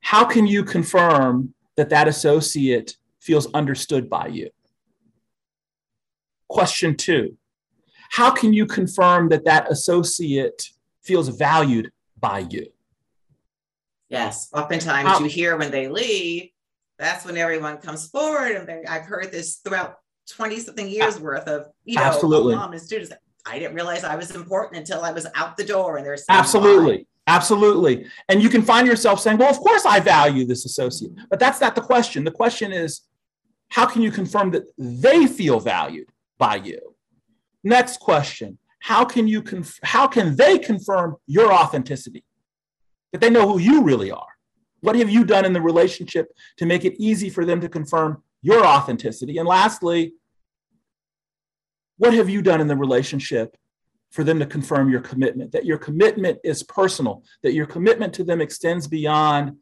how 0.00 0.24
can 0.24 0.46
you 0.46 0.64
confirm 0.64 1.54
that 1.76 1.90
that 1.90 2.08
associate 2.08 2.96
feels 3.20 3.52
understood 3.52 4.08
by 4.08 4.28
you? 4.28 4.50
Question 6.48 6.96
two 6.96 7.36
How 8.12 8.30
can 8.30 8.52
you 8.52 8.64
confirm 8.64 9.28
that 9.30 9.44
that 9.44 9.70
associate 9.70 10.70
feels 11.02 11.28
valued 11.28 11.90
by 12.18 12.46
you? 12.48 12.68
Yes, 14.08 14.48
oftentimes 14.54 15.08
how, 15.08 15.20
you 15.20 15.26
hear 15.26 15.56
when 15.56 15.70
they 15.70 15.88
leave, 15.88 16.50
that's 16.98 17.24
when 17.24 17.36
everyone 17.36 17.78
comes 17.78 18.08
forward. 18.08 18.52
And 18.52 18.66
they, 18.66 18.84
I've 18.88 19.04
heard 19.04 19.30
this 19.30 19.56
throughout 19.56 19.96
20 20.30 20.60
something 20.60 20.88
years 20.88 21.18
worth 21.20 21.46
of, 21.46 21.66
you 21.84 21.96
know, 21.96 22.02
absolutely. 22.02 22.54
mom 22.54 22.72
and 22.72 22.80
students. 22.80 23.12
I 23.46 23.58
didn't 23.58 23.74
realize 23.74 24.04
I 24.04 24.16
was 24.16 24.34
important 24.34 24.78
until 24.78 25.02
I 25.02 25.12
was 25.12 25.26
out 25.34 25.56
the 25.56 25.64
door 25.64 25.96
and 25.96 26.06
there's 26.06 26.24
absolutely. 26.28 27.06
Absolutely. 27.26 28.06
And 28.30 28.42
you 28.42 28.48
can 28.48 28.62
find 28.62 28.86
yourself 28.86 29.20
saying, 29.20 29.36
well, 29.36 29.50
of 29.50 29.58
course 29.58 29.84
I 29.84 30.00
value 30.00 30.46
this 30.46 30.64
associate. 30.64 31.12
But 31.28 31.38
that's 31.38 31.60
not 31.60 31.74
the 31.74 31.82
question. 31.82 32.24
The 32.24 32.30
question 32.30 32.72
is, 32.72 33.02
how 33.68 33.84
can 33.84 34.00
you 34.00 34.10
confirm 34.10 34.50
that 34.52 34.64
they 34.78 35.26
feel 35.26 35.60
valued 35.60 36.08
by 36.38 36.56
you? 36.56 36.94
Next 37.62 38.00
question 38.00 38.58
How 38.80 39.04
can, 39.04 39.28
you 39.28 39.42
conf- 39.42 39.78
how 39.82 40.06
can 40.06 40.36
they 40.36 40.58
confirm 40.58 41.16
your 41.26 41.52
authenticity? 41.52 42.24
That 43.12 43.20
they 43.20 43.30
know 43.30 43.48
who 43.48 43.58
you 43.58 43.82
really 43.82 44.10
are? 44.10 44.26
What 44.80 44.96
have 44.96 45.10
you 45.10 45.24
done 45.24 45.44
in 45.44 45.52
the 45.52 45.60
relationship 45.60 46.28
to 46.58 46.66
make 46.66 46.84
it 46.84 46.94
easy 46.98 47.30
for 47.30 47.44
them 47.44 47.60
to 47.60 47.68
confirm 47.68 48.22
your 48.42 48.64
authenticity? 48.64 49.38
And 49.38 49.48
lastly, 49.48 50.12
what 51.96 52.14
have 52.14 52.28
you 52.28 52.42
done 52.42 52.60
in 52.60 52.68
the 52.68 52.76
relationship 52.76 53.56
for 54.10 54.24
them 54.24 54.38
to 54.38 54.46
confirm 54.46 54.88
your 54.88 55.00
commitment? 55.00 55.52
That 55.52 55.66
your 55.66 55.78
commitment 55.78 56.38
is 56.44 56.62
personal, 56.62 57.24
that 57.42 57.54
your 57.54 57.66
commitment 57.66 58.14
to 58.14 58.24
them 58.24 58.40
extends 58.40 58.86
beyond 58.86 59.56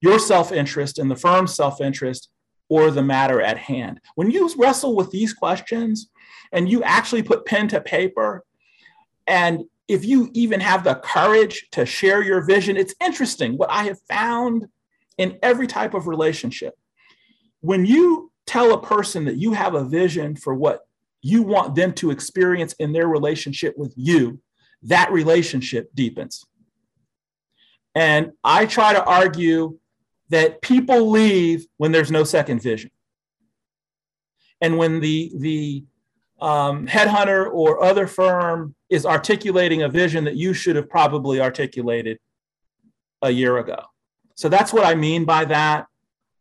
your 0.00 0.18
self 0.18 0.50
interest 0.50 0.98
and 0.98 1.10
the 1.10 1.16
firm's 1.16 1.54
self 1.54 1.80
interest, 1.80 2.30
or 2.68 2.90
the 2.90 3.02
matter 3.02 3.42
at 3.42 3.58
hand. 3.58 4.00
When 4.14 4.30
you 4.30 4.50
wrestle 4.56 4.96
with 4.96 5.10
these 5.10 5.34
questions 5.34 6.08
and 6.52 6.70
you 6.70 6.82
actually 6.82 7.22
put 7.22 7.44
pen 7.44 7.68
to 7.68 7.80
paper, 7.80 8.44
and 9.26 9.64
if 9.88 10.04
you 10.04 10.30
even 10.32 10.60
have 10.60 10.84
the 10.84 10.94
courage 10.94 11.68
to 11.72 11.84
share 11.84 12.22
your 12.22 12.42
vision, 12.42 12.76
it's 12.76 12.94
interesting 13.00 13.56
what 13.56 13.70
I 13.70 13.84
have 13.84 14.00
found 14.02 14.68
in 15.18 15.38
every 15.42 15.66
type 15.66 15.94
of 15.94 16.06
relationship. 16.06 16.74
When 17.60 17.84
you 17.84 18.30
tell 18.46 18.72
a 18.72 18.82
person 18.82 19.24
that 19.26 19.36
you 19.36 19.52
have 19.52 19.74
a 19.74 19.84
vision 19.84 20.36
for 20.36 20.54
what 20.54 20.86
you 21.20 21.42
want 21.42 21.74
them 21.74 21.92
to 21.94 22.10
experience 22.10 22.72
in 22.74 22.92
their 22.92 23.06
relationship 23.06 23.76
with 23.76 23.92
you, 23.96 24.40
that 24.82 25.12
relationship 25.12 25.90
deepens. 25.94 26.44
And 27.94 28.32
I 28.42 28.66
try 28.66 28.92
to 28.92 29.04
argue 29.04 29.78
that 30.30 30.62
people 30.62 31.10
leave 31.10 31.66
when 31.76 31.92
there's 31.92 32.10
no 32.10 32.24
second 32.24 32.62
vision. 32.62 32.90
And 34.60 34.78
when 34.78 35.00
the, 35.00 35.32
the 35.36 35.84
um, 36.42 36.88
headhunter 36.88 37.48
or 37.52 37.84
other 37.84 38.08
firm 38.08 38.74
is 38.90 39.06
articulating 39.06 39.82
a 39.82 39.88
vision 39.88 40.24
that 40.24 40.34
you 40.34 40.52
should 40.52 40.74
have 40.74 40.90
probably 40.90 41.40
articulated 41.40 42.18
a 43.22 43.30
year 43.30 43.58
ago. 43.58 43.78
So 44.34 44.48
that's 44.48 44.72
what 44.72 44.84
I 44.84 44.96
mean 44.96 45.24
by 45.24 45.44
that. 45.44 45.86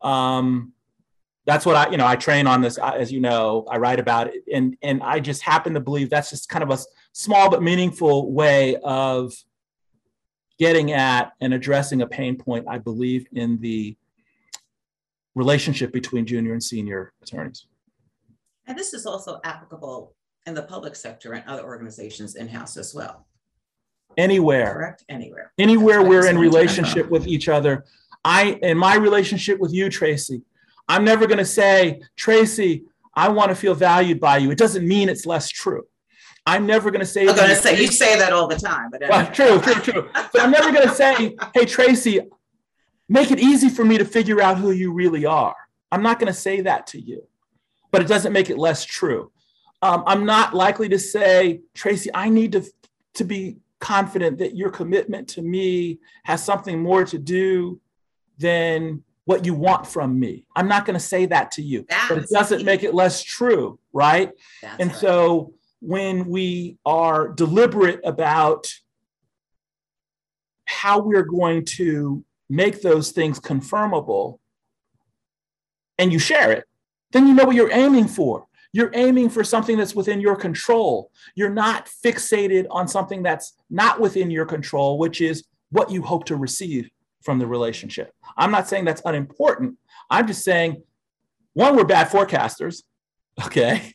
Um, 0.02 0.74
that's 1.46 1.68
what 1.68 1.76
I, 1.76 1.92
you 1.92 1.98
know, 1.98 2.08
I 2.08 2.16
train 2.16 2.48
on 2.48 2.62
this, 2.62 2.80
as 2.80 3.12
you 3.12 3.20
know, 3.20 3.66
I 3.70 3.78
write 3.78 4.00
about 4.00 4.28
it. 4.28 4.44
And, 4.52 4.76
and 4.82 5.04
I 5.04 5.20
just 5.20 5.44
happen 5.44 5.76
to 5.76 5.80
believe 5.80 6.10
that's 6.10 6.32
just 6.32 6.50
kind 6.50 6.64
of 6.64 6.72
a 6.72 6.80
small 7.14 7.52
but 7.52 7.62
meaningful 7.62 8.32
way 8.32 8.78
of 8.78 9.34
getting 10.58 10.94
at 10.94 11.34
and 11.42 11.54
addressing 11.54 12.02
a 12.02 12.08
pain 12.08 12.38
point, 12.38 12.66
I 12.68 12.80
believe, 12.80 13.28
in 13.34 13.60
the 13.60 13.96
relationship 15.36 15.94
between 15.94 16.26
junior 16.26 16.54
and 16.54 16.64
senior 16.64 17.14
attorneys. 17.22 17.68
And 18.68 18.78
this 18.78 18.94
is 18.94 19.06
also 19.06 19.40
applicable 19.44 20.14
in 20.46 20.54
the 20.54 20.64
public 20.64 20.96
sector 20.96 21.34
and 21.34 21.48
other 21.48 21.64
organizations 21.64 22.36
in-house 22.36 22.78
as 22.78 22.94
well. 22.94 23.28
Anywhere. 24.18 24.74
Correct? 24.74 25.06
Anywhere. 25.10 25.54
Anywhere 25.58 26.04
we're 26.04 26.28
in 26.28 26.38
relationship 26.38 27.10
with 27.10 27.28
each 27.28 27.50
other. 27.50 27.86
I, 28.24 28.60
in 28.62 28.78
my 28.78 28.96
relationship 28.96 29.60
with 29.60 29.74
you, 29.74 29.90
Tracy, 29.90 30.44
I'm 30.88 31.04
never 31.04 31.26
going 31.28 31.38
to 31.38 31.46
say, 31.46 32.02
Tracy, 32.16 32.84
I 33.16 33.30
want 33.30 33.50
to 33.50 33.56
feel 33.56 33.74
valued 33.74 34.20
by 34.20 34.38
you. 34.38 34.52
It 34.52 34.58
doesn't 34.58 34.88
mean 34.88 35.10
it's 35.10 35.26
less 35.26 35.50
true. 35.50 35.84
I'm 36.46 36.66
never 36.66 36.90
going 36.90 37.02
to 37.02 37.06
say. 37.06 37.28
I'm 37.28 37.36
going 37.36 37.50
to 37.50 37.56
say 37.56 37.80
you 37.80 37.88
say 37.88 38.18
that 38.18 38.34
all 38.34 38.48
the 38.48 38.56
time, 38.56 38.90
but 38.92 39.02
well, 39.08 39.32
true, 39.32 39.60
true, 39.60 39.76
true. 39.76 40.10
But 40.14 40.42
I'm 40.42 40.50
never 40.50 40.72
going 40.72 40.88
to 40.88 40.94
say, 40.94 41.36
"Hey, 41.54 41.66
Tracy, 41.66 42.20
make 43.08 43.30
it 43.30 43.40
easy 43.40 43.70
for 43.70 43.86
me 43.86 44.00
to 44.00 44.06
figure 44.06 44.42
out 44.42 44.58
who 44.58 44.72
you 44.72 44.92
really 44.92 45.24
are." 45.26 45.56
I'm 45.92 46.02
not 46.02 46.20
going 46.20 46.34
to 46.34 46.40
say 46.40 46.62
that 46.62 46.88
to 46.88 47.00
you, 47.00 47.28
but 47.92 48.02
it 48.02 48.08
doesn't 48.08 48.34
make 48.34 48.50
it 48.50 48.58
less 48.58 48.86
true. 48.86 49.32
Um, 49.82 50.04
I'm 50.06 50.26
not 50.26 50.54
likely 50.54 50.90
to 50.90 51.00
say, 51.00 51.62
Tracy, 51.74 52.10
I 52.14 52.30
need 52.30 52.54
to 52.54 52.64
to 53.16 53.24
be 53.26 53.58
confident 53.80 54.38
that 54.38 54.56
your 54.56 54.70
commitment 54.70 55.28
to 55.28 55.42
me 55.42 56.00
has 56.24 56.44
something 56.44 56.82
more 56.82 57.04
to 57.04 57.18
do 57.18 57.82
than 58.38 59.04
what 59.26 59.46
you 59.46 59.54
want 59.54 59.86
from 59.86 60.20
me. 60.20 60.46
I'm 60.56 60.68
not 60.68 60.86
going 60.86 60.94
to 60.94 61.06
say 61.06 61.26
that 61.28 61.52
to 61.54 61.62
you, 61.62 61.86
That's 61.90 62.08
but 62.08 62.18
it 62.20 62.30
doesn't 62.32 62.64
make 62.64 62.84
it 62.84 62.94
less 62.94 63.24
true, 63.24 63.80
right? 63.92 64.32
That's 64.62 64.80
and 64.80 64.92
right. 64.92 65.00
so 65.00 65.54
when 65.82 66.28
we 66.28 66.78
are 66.86 67.30
deliberate 67.30 68.02
about 68.04 68.68
how 70.66 71.00
we're 71.02 71.24
going 71.24 71.66
to 71.66 72.24
make 72.50 72.82
those 72.82 73.12
things 73.12 73.40
confirmable 73.40 74.40
and 75.98 76.14
you 76.14 76.20
share 76.20 76.52
it, 76.52 76.66
then 77.12 77.28
you 77.28 77.34
know 77.34 77.46
what 77.46 77.56
you're 77.56 77.72
aiming 77.72 78.08
for. 78.08 78.48
You're 78.74 78.92
aiming 78.94 79.30
for 79.30 79.44
something 79.44 79.78
that's 79.78 79.96
within 79.96 80.22
your 80.22 80.36
control. 80.36 81.12
You're 81.36 81.50
not 81.50 81.90
fixated 82.06 82.68
on 82.70 82.88
something 82.88 83.22
that's 83.22 83.54
not 83.70 84.00
within 84.00 84.32
your 84.32 84.46
control, 84.46 84.98
which 84.98 85.20
is 85.20 85.44
what 85.72 85.92
you 85.92 86.02
hope 86.02 86.26
to 86.26 86.38
receive 86.38 86.90
from 87.22 87.38
the 87.38 87.48
relationship. 87.48 88.14
I'm 88.38 88.52
not 88.52 88.68
saying 88.68 88.86
that's 88.86 89.02
unimportant. 89.04 89.78
I'm 90.10 90.26
just 90.26 90.44
saying, 90.44 90.84
one, 91.54 91.76
we're 91.76 91.84
bad 91.84 92.08
forecasters, 92.10 92.84
okay? 93.46 93.94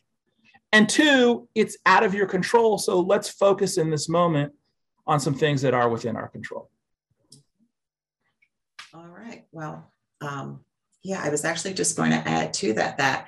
And 0.71 0.87
two, 0.87 1.47
it's 1.55 1.77
out 1.85 2.03
of 2.03 2.13
your 2.13 2.27
control. 2.27 2.77
So 2.77 2.99
let's 2.99 3.29
focus 3.29 3.77
in 3.77 3.89
this 3.89 4.09
moment 4.09 4.53
on 5.07 5.19
some 5.19 5.33
things 5.33 5.61
that 5.61 5.73
are 5.73 5.89
within 5.89 6.15
our 6.15 6.27
control. 6.27 6.69
All 8.93 9.07
right. 9.07 9.45
Well, 9.51 9.91
um, 10.21 10.61
yeah, 11.03 11.21
I 11.23 11.29
was 11.29 11.45
actually 11.45 11.73
just 11.73 11.95
going 11.95 12.11
to 12.11 12.27
add 12.27 12.53
to 12.55 12.73
that 12.73 12.97
that 12.97 13.27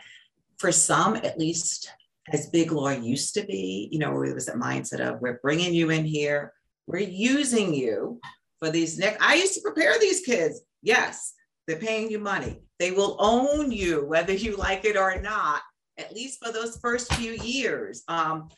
for 0.57 0.71
some, 0.71 1.15
at 1.15 1.39
least 1.39 1.91
as 2.31 2.49
Big 2.49 2.71
Law 2.71 2.89
used 2.89 3.33
to 3.35 3.43
be, 3.43 3.89
you 3.91 3.99
know, 3.99 4.21
it 4.23 4.33
was 4.33 4.45
that 4.45 4.55
mindset 4.55 4.99
of 4.99 5.21
we're 5.21 5.39
bringing 5.41 5.73
you 5.73 5.89
in 5.89 6.05
here, 6.05 6.53
we're 6.87 6.99
using 6.99 7.73
you 7.73 8.19
for 8.59 8.69
these 8.69 8.97
next. 8.97 9.21
I 9.21 9.35
used 9.35 9.55
to 9.55 9.61
prepare 9.61 9.97
these 9.99 10.21
kids. 10.21 10.61
Yes, 10.81 11.33
they're 11.67 11.77
paying 11.77 12.09
you 12.11 12.19
money. 12.19 12.61
They 12.77 12.91
will 12.91 13.15
own 13.19 13.71
you 13.71 14.05
whether 14.05 14.33
you 14.33 14.55
like 14.55 14.85
it 14.85 14.97
or 14.97 15.21
not, 15.21 15.61
at 15.97 16.13
least 16.13 16.43
for 16.43 16.51
those 16.51 16.77
first 16.77 17.13
few 17.13 17.33
years. 17.33 18.03
Um, 18.07 18.49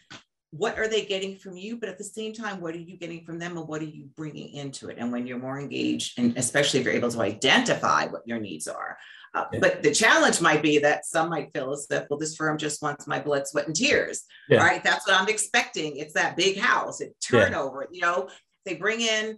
what 0.52 0.78
are 0.78 0.88
they 0.88 1.06
getting 1.06 1.38
from 1.38 1.56
you? 1.56 1.78
But 1.78 1.90
at 1.90 1.98
the 1.98 2.04
same 2.04 2.34
time, 2.34 2.60
what 2.60 2.76
are 2.76 2.80
you 2.80 2.98
getting 2.98 3.24
from 3.26 3.40
them 3.40 3.58
and 3.58 3.68
what 3.68 3.82
are 3.82 3.86
you 3.86 4.10
bringing 4.16 4.54
into 4.54 4.90
it? 4.90 4.98
And 5.00 5.12
when 5.12 5.26
you're 5.26 5.40
more 5.40 5.60
engaged, 5.60 6.20
and 6.20 6.38
especially 6.38 6.80
if 6.82 6.86
you're 6.86 6.94
able 6.94 7.12
to 7.12 7.22
identify 7.22 8.08
what 8.08 8.28
your 8.28 8.40
needs 8.40 8.68
are, 8.68 8.98
uh, 9.34 9.46
yeah. 9.54 9.60
But 9.62 9.82
the 9.82 9.94
challenge 9.94 10.42
might 10.42 10.62
be 10.62 10.80
that 10.80 11.06
some 11.06 11.30
might 11.30 11.54
feel 11.54 11.72
as 11.72 11.88
if, 11.90 12.10
well, 12.10 12.20
this 12.20 12.36
firm 12.36 12.58
just 12.58 12.82
wants 12.82 13.08
my 13.08 13.20
blood, 13.20 13.48
sweat, 13.48 13.68
and 13.68 13.76
tears. 13.76 14.24
Yeah. 14.50 14.58
Right. 14.58 14.84
That's 14.84 15.08
what 15.08 15.20
I'm 15.20 15.30
expecting. 15.30 15.96
It's 15.96 16.14
that 16.16 16.36
big 16.36 16.58
house, 16.58 17.00
it 17.00 17.16
turnover. 17.22 17.88
Yeah. 17.90 17.96
You 17.96 18.02
know, 18.02 18.30
they 18.66 18.76
bring 18.76 19.00
in 19.00 19.38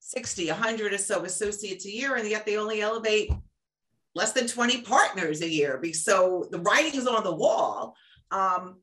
60, 0.00 0.48
100 0.48 0.92
or 0.92 0.98
so 0.98 1.24
associates 1.24 1.86
a 1.86 1.90
year, 1.90 2.16
and 2.16 2.28
yet 2.28 2.44
they 2.44 2.58
only 2.58 2.82
elevate 2.82 3.30
less 4.14 4.32
than 4.32 4.46
20 4.46 4.82
partners 4.82 5.40
a 5.40 5.48
year. 5.48 5.80
So 5.94 6.46
the 6.50 6.58
writing 6.58 7.00
is 7.00 7.06
on 7.06 7.24
the 7.24 7.34
wall. 7.34 7.94
Um, 8.30 8.76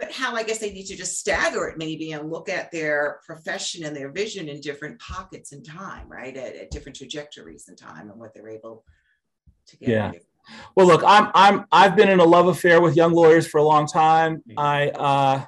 but 0.00 0.10
how 0.10 0.34
I 0.34 0.42
guess 0.42 0.58
they 0.58 0.72
need 0.72 0.86
to 0.86 0.96
just 0.96 1.18
stagger 1.18 1.68
it 1.68 1.78
maybe 1.78 2.12
and 2.12 2.30
look 2.30 2.48
at 2.48 2.72
their 2.72 3.20
profession 3.24 3.84
and 3.84 3.94
their 3.94 4.10
vision 4.10 4.48
in 4.48 4.60
different 4.60 4.98
pockets 4.98 5.52
in 5.52 5.62
time, 5.62 6.08
right? 6.08 6.36
At, 6.36 6.56
at 6.56 6.70
different 6.70 6.96
trajectories 6.96 7.68
in 7.68 7.76
time 7.76 8.10
and 8.10 8.18
what 8.18 8.32
they're 8.34 8.48
able 8.48 8.84
to 9.66 9.76
get. 9.76 9.88
yeah. 9.88 10.12
Well, 10.74 10.86
look, 10.86 11.02
I'm 11.06 11.30
I'm 11.34 11.66
I've 11.70 11.94
been 11.94 12.08
in 12.08 12.18
a 12.18 12.24
love 12.24 12.48
affair 12.48 12.80
with 12.80 12.96
young 12.96 13.12
lawyers 13.12 13.46
for 13.46 13.58
a 13.58 13.62
long 13.62 13.86
time. 13.86 14.38
Mm-hmm. 14.38 14.58
I 14.58 14.88
uh, 14.88 15.44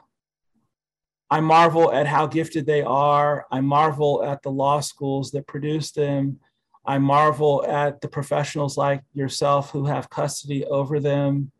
I 1.31 1.41
marvel 1.41 1.91
at 1.91 2.07
how 2.07 2.27
gifted 2.27 2.67
they 2.67 2.83
are. 2.83 3.47
I 3.51 3.63
marvel 3.63 4.23
at 4.23 4.43
the 4.43 4.51
law 4.51 4.81
schools 4.81 5.31
that 5.31 5.47
produce 5.47 5.91
them. 5.93 6.39
I 6.85 6.99
marvel 6.99 7.65
at 7.67 8.03
the 8.03 8.09
professionals 8.09 8.77
like 8.77 9.03
yourself 9.15 9.71
who 9.71 9.87
have 9.87 10.11
custody 10.11 10.67
over 10.67 11.01
them. 11.01 11.53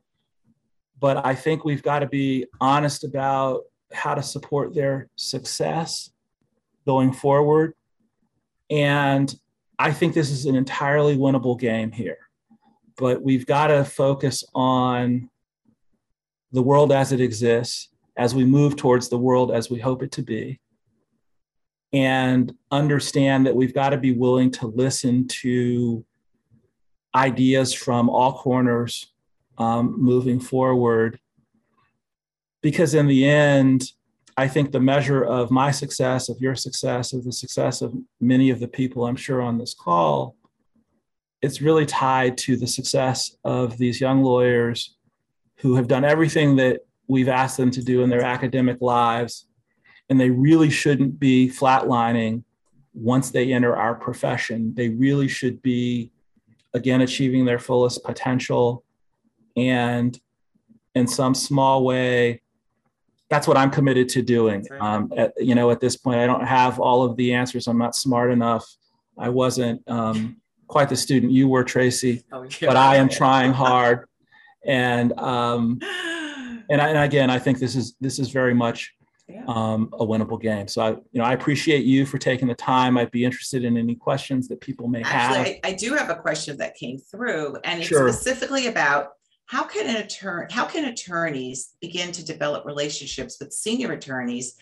But 1.03 1.27
I 1.27 1.35
think 1.35 1.67
we've 1.67 1.83
got 1.83 1.99
to 1.99 2.07
be 2.07 2.47
honest 2.63 3.05
about 3.05 3.65
how 3.93 4.15
to 4.15 4.23
support 4.23 4.75
their 4.75 5.11
success 5.17 6.11
going 6.87 7.13
forward. 7.13 7.75
And 8.71 9.35
I 9.79 9.93
think 9.93 10.15
this 10.15 10.31
is 10.31 10.47
an 10.47 10.55
entirely 10.55 11.17
winnable 11.19 11.61
game 11.61 11.93
here 11.93 12.17
but 12.97 13.23
we've 13.23 13.47
got 13.47 13.69
to 13.69 13.85
focus 13.85 14.45
on 14.55 15.29
the 16.53 16.63
world 16.63 16.93
as 16.93 17.13
it 17.13 17.21
exists 17.21 17.89
as 18.17 18.35
we 18.35 18.45
move 18.45 18.77
towards 18.77 19.09
the 19.09 19.19
world 19.19 19.51
as 19.51 19.71
we 19.71 19.81
hope 19.81 20.03
it 20.03 20.13
to 20.13 20.23
be 20.23 20.61
and 21.93 22.53
understand 22.71 23.47
that 23.47 23.57
we've 23.57 23.75
got 23.75 23.91
to 23.91 23.97
be 23.97 24.13
willing 24.13 24.51
to 24.51 24.67
listen 24.67 25.27
to 25.29 26.05
ideas 27.15 27.73
from 27.73 28.09
all 28.09 28.39
corners 28.39 29.12
um, 29.59 29.95
moving 29.99 30.41
forward 30.41 31.19
because 32.63 32.95
in 32.95 33.07
the 33.07 33.29
end 33.29 33.85
i 34.37 34.49
think 34.49 34.73
the 34.73 34.81
measure 34.81 35.23
of 35.23 35.51
my 35.51 35.71
success 35.71 36.29
of 36.29 36.39
your 36.41 36.55
success 36.55 37.13
of 37.13 37.25
the 37.25 37.33
success 37.33 37.83
of 37.83 37.95
many 38.21 38.51
of 38.51 38.61
the 38.61 38.69
people 38.69 39.07
i'm 39.07 39.17
sure 39.17 39.43
on 39.43 39.59
this 39.59 39.75
call 39.75 40.37
it's 41.43 41.61
really 41.61 41.85
tied 41.85 42.39
to 42.39 42.57
the 42.57 42.67
success 42.67 43.37
of 43.45 43.77
these 43.77 44.01
young 44.01 44.23
lawyers 44.23 44.97
who 45.57 45.75
have 45.75 45.89
done 45.89 46.05
everything 46.05 46.57
that 46.57 46.81
we've 47.09 47.29
asked 47.29 47.57
them 47.57 47.71
to 47.73 47.83
do 47.83 48.03
in 48.03 48.11
their 48.11 48.23
academic 48.23 48.81
lives. 48.81 49.47
And 50.09 50.21
they 50.21 50.31
really 50.31 50.71
shouldn't 50.71 51.19
be 51.19 51.49
flatlining 51.49 52.45
once 52.95 53.31
they 53.31 53.53
enter 53.53 53.77
our 53.77 53.95
profession. 53.95 54.73
They 54.75 54.89
really 54.89 55.29
should 55.29 55.63
be, 55.63 56.13
again, 56.75 57.01
achieving 57.01 57.45
their 57.45 57.59
fullest 57.59 58.05
potential. 58.05 58.82
And 59.57 60.19
in 60.95 61.07
some 61.07 61.35
small 61.35 61.85
way, 61.85 62.43
that's 63.29 63.49
what 63.49 63.57
I'm 63.57 63.71
committed 63.71 64.11
to 64.11 64.23
doing. 64.23 64.67
Um, 64.79 65.11
at, 65.17 65.33
you 65.39 65.55
know, 65.55 65.71
at 65.71 65.81
this 65.81 65.97
point, 65.97 66.21
I 66.21 66.27
don't 66.27 66.45
have 66.45 66.79
all 66.79 67.03
of 67.03 67.17
the 67.17 67.33
answers. 67.33 67.67
I'm 67.67 67.79
not 67.79 67.97
smart 67.97 68.31
enough. 68.31 68.67
I 69.19 69.31
wasn't 69.31 69.83
um, 69.89 70.37
quite 70.67 70.89
the 70.89 70.97
student 70.97 71.33
you 71.33 71.49
were, 71.49 71.65
Tracy, 71.65 72.25
oh, 72.33 72.43
yeah. 72.43 72.69
but 72.69 72.77
I 72.77 72.97
am 72.97 73.09
trying 73.09 73.53
hard. 73.53 74.07
And 74.65 75.19
um, 75.19 75.79
and, 76.71 76.81
I, 76.81 76.89
and 76.89 76.99
again, 76.99 77.31
I 77.31 77.39
think 77.39 77.59
this 77.59 77.75
is 77.75 77.95
this 78.01 78.19
is 78.19 78.29
very 78.29 78.55
much 78.55 78.95
yeah. 79.29 79.45
um, 79.47 79.89
a 79.95 80.05
winnable 80.05 80.41
game. 80.41 80.69
So 80.69 80.83
I, 80.83 80.91
you 80.91 81.21
know, 81.21 81.25
I 81.25 81.33
appreciate 81.33 81.85
you 81.85 82.07
for 82.07 82.19
taking 82.19 82.49
the 82.49 82.55
time. 82.55 82.97
I'd 82.97 83.11
be 83.11 83.25
interested 83.25 83.65
in 83.65 83.77
any 83.77 83.95
questions 83.95 84.47
that 84.49 84.61
people 84.61 84.89
may 84.89 85.03
Actually, 85.03 85.55
have. 85.55 85.61
I, 85.65 85.71
I 85.71 85.73
do 85.73 85.95
have 85.95 86.11
a 86.11 86.17
question 86.17 86.57
that 86.59 86.75
came 86.75 86.99
through, 86.99 87.57
and 87.65 87.81
it's 87.81 87.89
sure. 87.89 88.13
specifically 88.13 88.67
about 88.67 89.13
how 89.47 89.65
can 89.65 89.87
an 89.87 89.97
attorney, 89.97 90.53
how 90.53 90.65
can 90.65 90.85
attorneys 90.87 91.75
begin 91.81 92.13
to 92.13 92.25
develop 92.25 92.65
relationships 92.65 93.37
with 93.39 93.53
senior 93.53 93.93
attorneys 93.93 94.55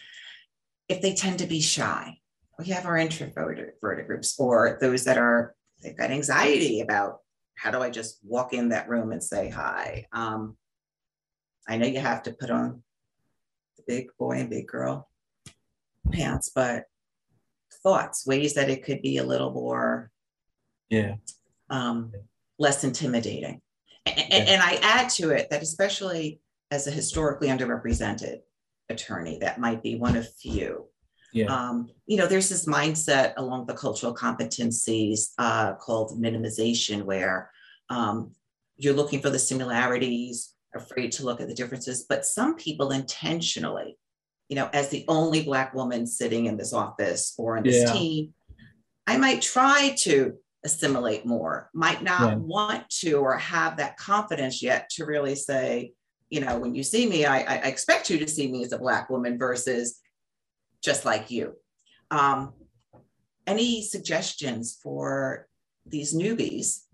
if 0.89 1.01
they 1.01 1.15
tend 1.15 1.39
to 1.39 1.47
be 1.47 1.61
shy? 1.61 2.19
We 2.59 2.67
have 2.67 2.87
our 2.87 2.99
introverted 2.99 3.73
groups, 3.81 4.39
or 4.39 4.79
those 4.81 5.05
that 5.05 5.17
are 5.17 5.55
they've 5.83 5.97
got 5.97 6.11
anxiety 6.11 6.81
about 6.81 7.21
how 7.55 7.71
do 7.71 7.81
I 7.81 7.91
just 7.91 8.19
walk 8.25 8.53
in 8.53 8.71
that 8.71 8.89
room 8.89 9.13
and 9.13 9.23
say 9.23 9.49
hi? 9.49 10.07
Um, 10.13 10.57
I 11.69 11.77
know 11.77 11.87
you 11.87 12.01
have 12.01 12.23
to 12.25 12.33
put 12.33 12.51
on 12.51 12.83
the 13.77 13.85
big 13.87 14.09
boy 14.19 14.39
and 14.39 14.51
big 14.51 14.67
girl 14.67 15.09
pants, 16.11 16.51
but 16.55 16.85
thoughts, 17.83 18.27
ways 18.27 18.55
that 18.55 18.71
it 18.71 18.85
could 18.85 19.03
be 19.03 19.19
a 19.19 19.25
little 19.25 19.53
more, 19.53 20.11
yeah, 20.89 21.15
um, 21.69 22.13
less 22.59 22.85
intimidating. 22.85 23.61
And, 24.07 24.17
yeah. 24.17 24.37
and 24.37 24.63
I 24.63 24.79
add 24.83 25.11
to 25.11 25.31
it 25.31 25.51
that 25.51 25.63
especially 25.63 26.41
as 26.71 26.87
a 26.87 26.91
historically 26.91 27.49
underrepresented 27.49 28.39
attorney, 28.89 29.39
that 29.41 29.61
might 29.61 29.83
be 29.83 29.97
one 29.97 30.17
of 30.17 30.33
few 30.35 30.91
yeah. 31.33 31.47
Um, 31.47 31.91
you 32.07 32.17
know, 32.17 32.27
there's 32.27 32.49
this 32.49 32.67
mindset 32.67 33.35
along 33.37 33.67
the 33.67 33.75
cultural 33.75 34.15
competencies 34.15 35.31
uh, 35.39 35.75
called 35.75 36.21
minimization, 36.21 37.05
where 37.05 37.51
um, 37.89 38.33
you're 38.77 38.95
looking 38.95 39.21
for 39.21 39.31
the 39.31 39.39
similarities, 39.39 40.55
afraid 40.75 41.13
to 41.13 41.25
look 41.25 41.41
at 41.41 41.49
the 41.49 41.55
differences. 41.55 42.05
But 42.09 42.25
some 42.27 42.57
people 42.57 42.91
intentionally, 42.91 43.97
you 44.49 44.57
know, 44.57 44.69
as 44.73 44.89
the 44.89 45.05
only 45.07 45.45
Black 45.45 45.75
woman 45.75 46.07
sitting 46.07 46.47
in 46.47 46.57
this 46.57 46.73
office 46.73 47.35
or 47.39 47.57
in 47.57 47.65
this 47.65 47.85
yeah. 47.85 47.93
team, 47.93 48.35
I 49.07 49.17
might 49.17 49.43
try 49.43 49.95
to 50.01 50.35
assimilate 50.65 51.25
more, 51.25 51.71
might 51.73 52.03
not 52.03 52.33
yeah. 52.33 52.35
want 52.37 52.89
to 52.91 53.15
or 53.15 53.37
have 53.37 53.77
that 53.77 53.97
confidence 53.97 54.63
yet 54.63 54.91
to 54.91 55.05
really 55.05 55.35
say, 55.35 55.93
you 56.29 56.41
know, 56.41 56.59
when 56.59 56.75
you 56.75 56.83
see 56.83 57.09
me, 57.09 57.25
I, 57.25 57.39
I 57.39 57.55
expect 57.69 58.11
you 58.11 58.19
to 58.19 58.29
see 58.29 58.51
me 58.51 58.63
as 58.65 58.73
a 58.73 58.79
Black 58.79 59.11
woman 59.11 59.39
versus 59.39 60.01
just 60.83 61.05
like 61.05 61.31
you. 61.31 61.55
Um, 62.11 62.53
any 63.47 63.83
suggestions 63.83 64.79
for 64.83 65.49
these 65.87 66.15
newbies 66.15 66.85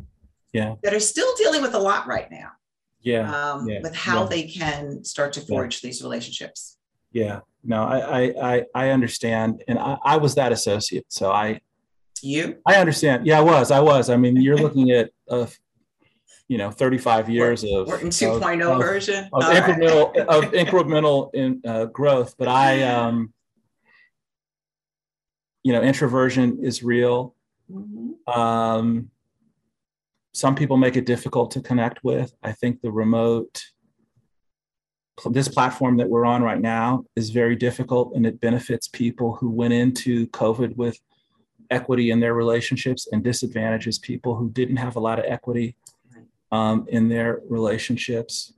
yeah. 0.52 0.74
that 0.82 0.94
are 0.94 1.00
still 1.00 1.34
dealing 1.36 1.62
with 1.62 1.74
a 1.74 1.78
lot 1.78 2.06
right 2.06 2.30
now? 2.30 2.52
Yeah. 3.00 3.30
Um, 3.30 3.68
yeah. 3.68 3.80
With 3.82 3.94
how 3.94 4.22
yeah. 4.22 4.28
they 4.28 4.42
can 4.44 5.04
start 5.04 5.32
to 5.34 5.40
forge 5.40 5.80
these 5.80 6.02
relationships. 6.02 6.78
Yeah. 7.12 7.40
No, 7.62 7.82
I 7.82 8.32
I 8.40 8.64
I 8.74 8.90
understand, 8.90 9.64
and 9.66 9.78
I, 9.78 9.98
I 10.04 10.16
was 10.18 10.36
that 10.36 10.52
associate, 10.52 11.04
so 11.08 11.32
I. 11.32 11.60
You. 12.22 12.56
I 12.66 12.76
understand. 12.76 13.26
Yeah, 13.26 13.38
I 13.38 13.42
was. 13.42 13.70
I 13.70 13.80
was. 13.80 14.10
I 14.10 14.16
mean, 14.16 14.36
you're 14.40 14.56
looking 14.56 14.90
at 14.90 15.10
a 15.28 15.48
you 16.48 16.58
know 16.58 16.70
35 16.70 17.28
years 17.28 17.64
of 17.64 17.88
Werten 17.88 18.06
2.0 18.08 18.62
of- 18.72 18.78
version. 18.78 19.28
of 19.32 19.42
right. 19.42 19.62
incremental 19.62 20.16
of 20.26 20.44
incremental 20.52 21.34
in 21.34 21.60
uh, 21.66 21.86
growth 21.86 22.36
but 22.38 22.46
i 22.46 22.82
um 22.84 23.32
you 25.64 25.72
know 25.72 25.82
introversion 25.82 26.58
is 26.62 26.82
real 26.82 27.34
Mhm. 27.68 28.14
um 28.28 29.10
some 30.32 30.54
people 30.54 30.76
make 30.76 30.96
it 30.96 31.04
difficult 31.04 31.50
to 31.50 31.60
connect 31.60 32.04
with 32.04 32.32
i 32.44 32.52
think 32.52 32.80
the 32.80 32.92
remote 32.92 33.60
this 35.30 35.48
platform 35.48 35.96
that 35.96 36.08
we're 36.08 36.24
on 36.26 36.42
right 36.44 36.60
now 36.60 37.02
is 37.16 37.30
very 37.30 37.56
difficult 37.56 38.14
and 38.14 38.24
it 38.24 38.40
benefits 38.40 38.86
people 38.86 39.34
who 39.34 39.50
went 39.50 39.72
into 39.74 40.28
covid 40.28 40.76
with 40.76 40.96
equity 41.70 42.10
in 42.10 42.20
their 42.20 42.34
relationships 42.34 43.08
and 43.12 43.22
disadvantages 43.22 43.98
people 43.98 44.34
who 44.34 44.50
didn't 44.50 44.76
have 44.76 44.96
a 44.96 45.00
lot 45.00 45.18
of 45.18 45.24
equity 45.26 45.76
um, 46.52 46.86
in 46.88 47.08
their 47.08 47.40
relationships 47.48 48.52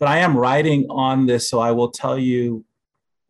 but 0.00 0.08
I 0.08 0.18
am 0.18 0.36
writing 0.36 0.86
on 0.88 1.26
this, 1.26 1.46
so 1.48 1.60
I 1.60 1.72
will 1.72 1.90
tell 1.90 2.18
you 2.18 2.64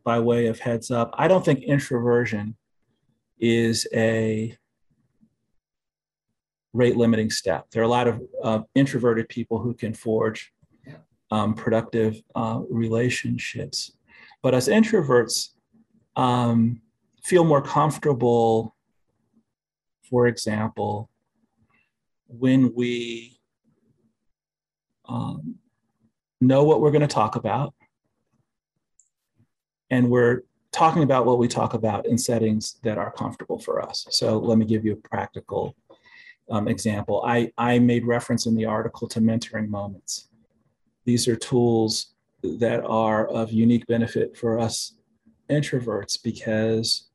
by 0.04 0.20
way 0.20 0.46
of 0.46 0.60
heads 0.60 0.92
up. 0.92 1.10
I 1.14 1.26
don't 1.26 1.44
think 1.44 1.64
introversion 1.64 2.56
is 3.40 3.88
a 3.92 4.56
rate 6.72 6.96
limiting 6.96 7.28
step. 7.28 7.68
There 7.72 7.82
are 7.82 7.86
a 7.86 7.88
lot 7.88 8.06
of 8.06 8.22
uh, 8.42 8.60
introverted 8.76 9.28
people 9.28 9.58
who 9.58 9.74
can 9.74 9.92
forge 9.92 10.52
um, 11.32 11.54
productive 11.54 12.22
uh, 12.36 12.60
relationships, 12.70 13.92
but 14.40 14.54
as 14.54 14.68
introverts, 14.68 15.48
um, 16.14 16.80
feel 17.22 17.44
more 17.44 17.62
comfortable. 17.62 18.74
For 20.08 20.26
example, 20.26 21.08
when 22.26 22.74
we 22.74 23.40
um, 25.10 25.56
know 26.40 26.64
what 26.64 26.80
we're 26.80 26.90
going 26.90 27.00
to 27.02 27.06
talk 27.06 27.36
about. 27.36 27.74
And 29.90 30.08
we're 30.08 30.42
talking 30.72 31.02
about 31.02 31.26
what 31.26 31.38
we 31.38 31.48
talk 31.48 31.74
about 31.74 32.06
in 32.06 32.16
settings 32.16 32.76
that 32.84 32.96
are 32.96 33.12
comfortable 33.12 33.58
for 33.58 33.82
us. 33.82 34.06
So 34.10 34.38
let 34.38 34.56
me 34.56 34.64
give 34.64 34.84
you 34.84 34.92
a 34.92 35.08
practical 35.08 35.74
um, 36.50 36.68
example. 36.68 37.22
I, 37.26 37.52
I 37.58 37.78
made 37.80 38.06
reference 38.06 38.46
in 38.46 38.54
the 38.54 38.64
article 38.66 39.08
to 39.08 39.20
mentoring 39.20 39.68
moments. 39.68 40.28
These 41.04 41.26
are 41.28 41.36
tools 41.36 42.14
that 42.42 42.84
are 42.84 43.26
of 43.28 43.52
unique 43.52 43.86
benefit 43.86 44.36
for 44.36 44.58
us 44.58 44.94
introverts 45.50 46.22
because 46.22 47.09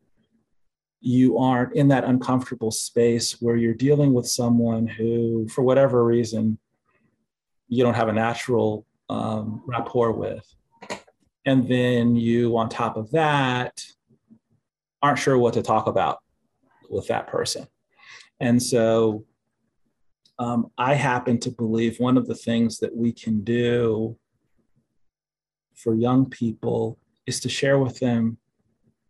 you 1.05 1.37
aren't 1.37 1.75
in 1.75 1.87
that 1.89 2.03
uncomfortable 2.03 2.71
space 2.71 3.39
where 3.39 3.55
you're 3.55 3.75
dealing 3.75 4.11
with 4.11 4.27
someone 4.27 4.87
who, 4.87 5.47
for 5.49 5.61
whatever 5.61 6.03
reason, 6.03 6.57
you 7.67 7.83
don't 7.83 7.93
have 7.93 8.07
a 8.07 8.13
natural 8.13 8.87
um, 9.07 9.61
rapport 9.67 10.11
with. 10.11 10.43
And 11.45 11.67
then 11.67 12.15
you, 12.15 12.57
on 12.57 12.69
top 12.69 12.97
of 12.97 13.11
that, 13.11 13.85
aren't 15.03 15.19
sure 15.19 15.37
what 15.37 15.53
to 15.53 15.61
talk 15.61 15.85
about 15.85 16.23
with 16.89 17.07
that 17.09 17.27
person. 17.27 17.67
And 18.39 18.61
so 18.61 19.25
um, 20.39 20.71
I 20.75 20.95
happen 20.95 21.39
to 21.41 21.51
believe 21.51 21.99
one 21.99 22.17
of 22.17 22.25
the 22.25 22.33
things 22.33 22.79
that 22.79 22.95
we 22.95 23.11
can 23.11 23.43
do 23.43 24.17
for 25.75 25.93
young 25.93 26.27
people 26.31 26.97
is 27.27 27.39
to 27.41 27.49
share 27.49 27.77
with 27.77 27.99
them 27.99 28.39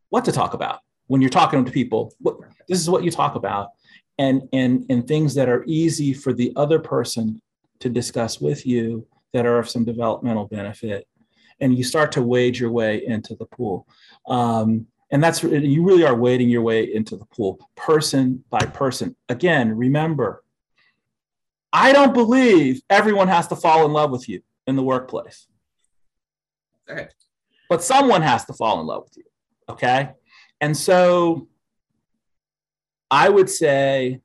what 0.10 0.26
to 0.26 0.34
talk 0.34 0.54
about 0.54 0.82
when 1.08 1.22
you're 1.22 1.30
talking 1.30 1.64
to 1.66 1.72
people. 1.72 2.14
What, 2.20 2.38
this 2.68 2.80
is 2.80 2.90
what 2.90 3.04
you 3.04 3.12
talk 3.12 3.36
about, 3.36 3.72
and 4.18 4.48
and 4.54 4.86
and 4.90 5.08
things 5.08 5.36
that 5.36 5.50
are 5.50 5.64
easy 5.68 6.14
for 6.14 6.34
the 6.34 6.54
other 6.56 6.80
person 6.80 7.42
to 7.80 7.90
discuss 7.90 8.40
with 8.40 8.66
you 8.66 9.06
that 9.34 9.46
are 9.46 9.60
of 9.60 9.70
some 9.70 9.86
developmental 9.86 10.48
benefit. 10.48 11.08
And 11.60 11.78
you 11.78 11.84
start 11.84 12.12
to 12.14 12.22
wade 12.22 12.58
your 12.58 12.72
way 12.72 13.06
into 13.06 13.36
the 13.36 13.46
pool. 13.46 13.88
Um, 14.28 14.88
and 15.12 15.24
that's 15.24 15.44
you 15.44 15.84
really 15.84 16.06
are 16.06 16.16
wading 16.16 16.50
your 16.50 16.62
way 16.62 16.94
into 16.94 17.16
the 17.16 17.26
pool 17.26 17.60
person 17.76 18.44
by 18.50 18.60
person. 18.60 19.16
Again 19.30 19.76
remember 19.76 20.44
i 21.76 21.92
don't 21.92 22.14
believe 22.14 22.82
everyone 22.90 23.28
has 23.28 23.48
to 23.48 23.56
fall 23.56 23.86
in 23.86 23.92
love 23.92 24.10
with 24.10 24.28
you 24.30 24.42
in 24.66 24.76
the 24.76 24.84
workplace. 24.84 25.48
Right. 26.90 27.14
but 27.68 27.84
someone 27.84 28.22
has 28.22 28.46
to 28.46 28.54
fall 28.54 28.80
in 28.80 28.88
love 28.88 29.04
with 29.04 29.18
you 29.18 29.24
okay 29.70 30.12
and 30.62 30.76
so 30.76 31.48
i 33.12 33.30
would 33.30 33.50
say 33.50 34.22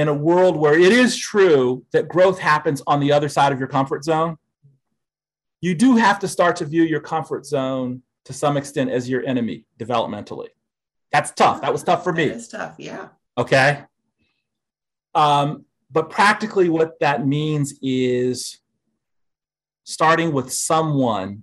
in 0.00 0.08
a 0.08 0.14
world 0.14 0.56
where 0.56 0.78
it 0.78 0.92
is 0.92 1.16
true 1.16 1.84
that 1.92 2.08
growth 2.08 2.38
happens 2.38 2.82
on 2.86 3.00
the 3.00 3.12
other 3.12 3.28
side 3.28 3.52
of 3.52 3.58
your 3.58 3.68
comfort 3.68 4.02
zone, 4.02 4.38
you 5.60 5.74
do 5.74 5.96
have 5.96 6.18
to 6.20 6.26
start 6.26 6.56
to 6.56 6.64
view 6.64 6.84
your 6.84 7.00
comfort 7.00 7.44
zone 7.44 8.02
to 8.24 8.32
some 8.32 8.56
extent 8.56 8.90
as 8.90 9.10
your 9.10 9.24
enemy 9.26 9.66
developmentally. 9.78 10.48
That's 11.12 11.32
tough. 11.32 11.60
That 11.60 11.72
was 11.72 11.82
tough 11.82 12.02
for 12.02 12.14
me. 12.14 12.24
Is 12.24 12.48
tough. 12.48 12.76
Yeah. 12.78 13.08
Okay. 13.36 13.82
Um, 15.14 15.66
but 15.90 16.08
practically, 16.08 16.70
what 16.70 16.98
that 17.00 17.26
means 17.26 17.74
is 17.82 18.58
starting 19.84 20.32
with 20.32 20.52
someone 20.52 21.42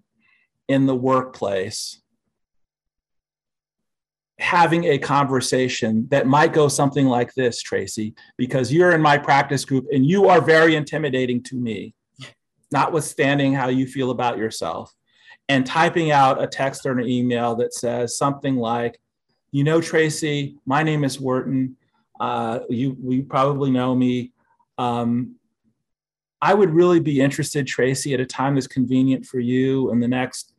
in 0.68 0.88
the 0.88 0.96
workplace 0.96 2.02
having 4.40 4.86
a 4.86 4.98
conversation 4.98 6.08
that 6.10 6.28
might 6.28 6.54
go 6.54 6.68
something 6.68 7.08
like 7.08 7.34
this, 7.34 7.62
Tracy, 7.62 8.14
because 8.38 8.72
you're 8.72 8.92
in 8.92 9.02
my 9.02 9.18
practice 9.18 9.66
group 9.66 9.88
and 9.92 10.06
you 10.06 10.30
are 10.30 10.42
very 10.42 10.76
intimidating 10.76 11.42
to 11.44 11.56
me, 11.56 11.96
notwithstanding 12.72 13.54
how 13.54 13.70
you 13.70 13.88
feel 13.88 14.12
about 14.12 14.38
yourself, 14.38 14.94
and 15.50 15.66
typing 15.66 16.12
out 16.12 16.42
a 16.42 16.48
text 16.48 16.86
or 16.86 16.92
an 16.92 17.08
email 17.08 17.56
that 17.56 17.74
says 17.74 18.18
something 18.18 18.56
like, 18.58 19.00
you 19.52 19.64
know, 19.64 19.82
Tracy, 19.82 20.58
my 20.66 20.84
name 20.84 21.04
is 21.04 21.18
Werten. 21.18 21.74
Uh, 22.20 22.60
you, 22.70 22.98
you 23.04 23.24
probably 23.24 23.72
know 23.72 23.96
me. 23.96 24.34
Um, 24.78 25.36
I 26.42 26.54
would 26.54 26.70
really 26.70 27.00
be 27.00 27.22
interested, 27.22 27.66
Tracy, 27.66 28.14
at 28.14 28.20
a 28.20 28.26
time 28.26 28.54
that's 28.54 28.68
convenient 28.68 29.26
for 29.26 29.40
you 29.40 29.92
in 29.92 30.00
the 30.00 30.08
next 30.08 30.54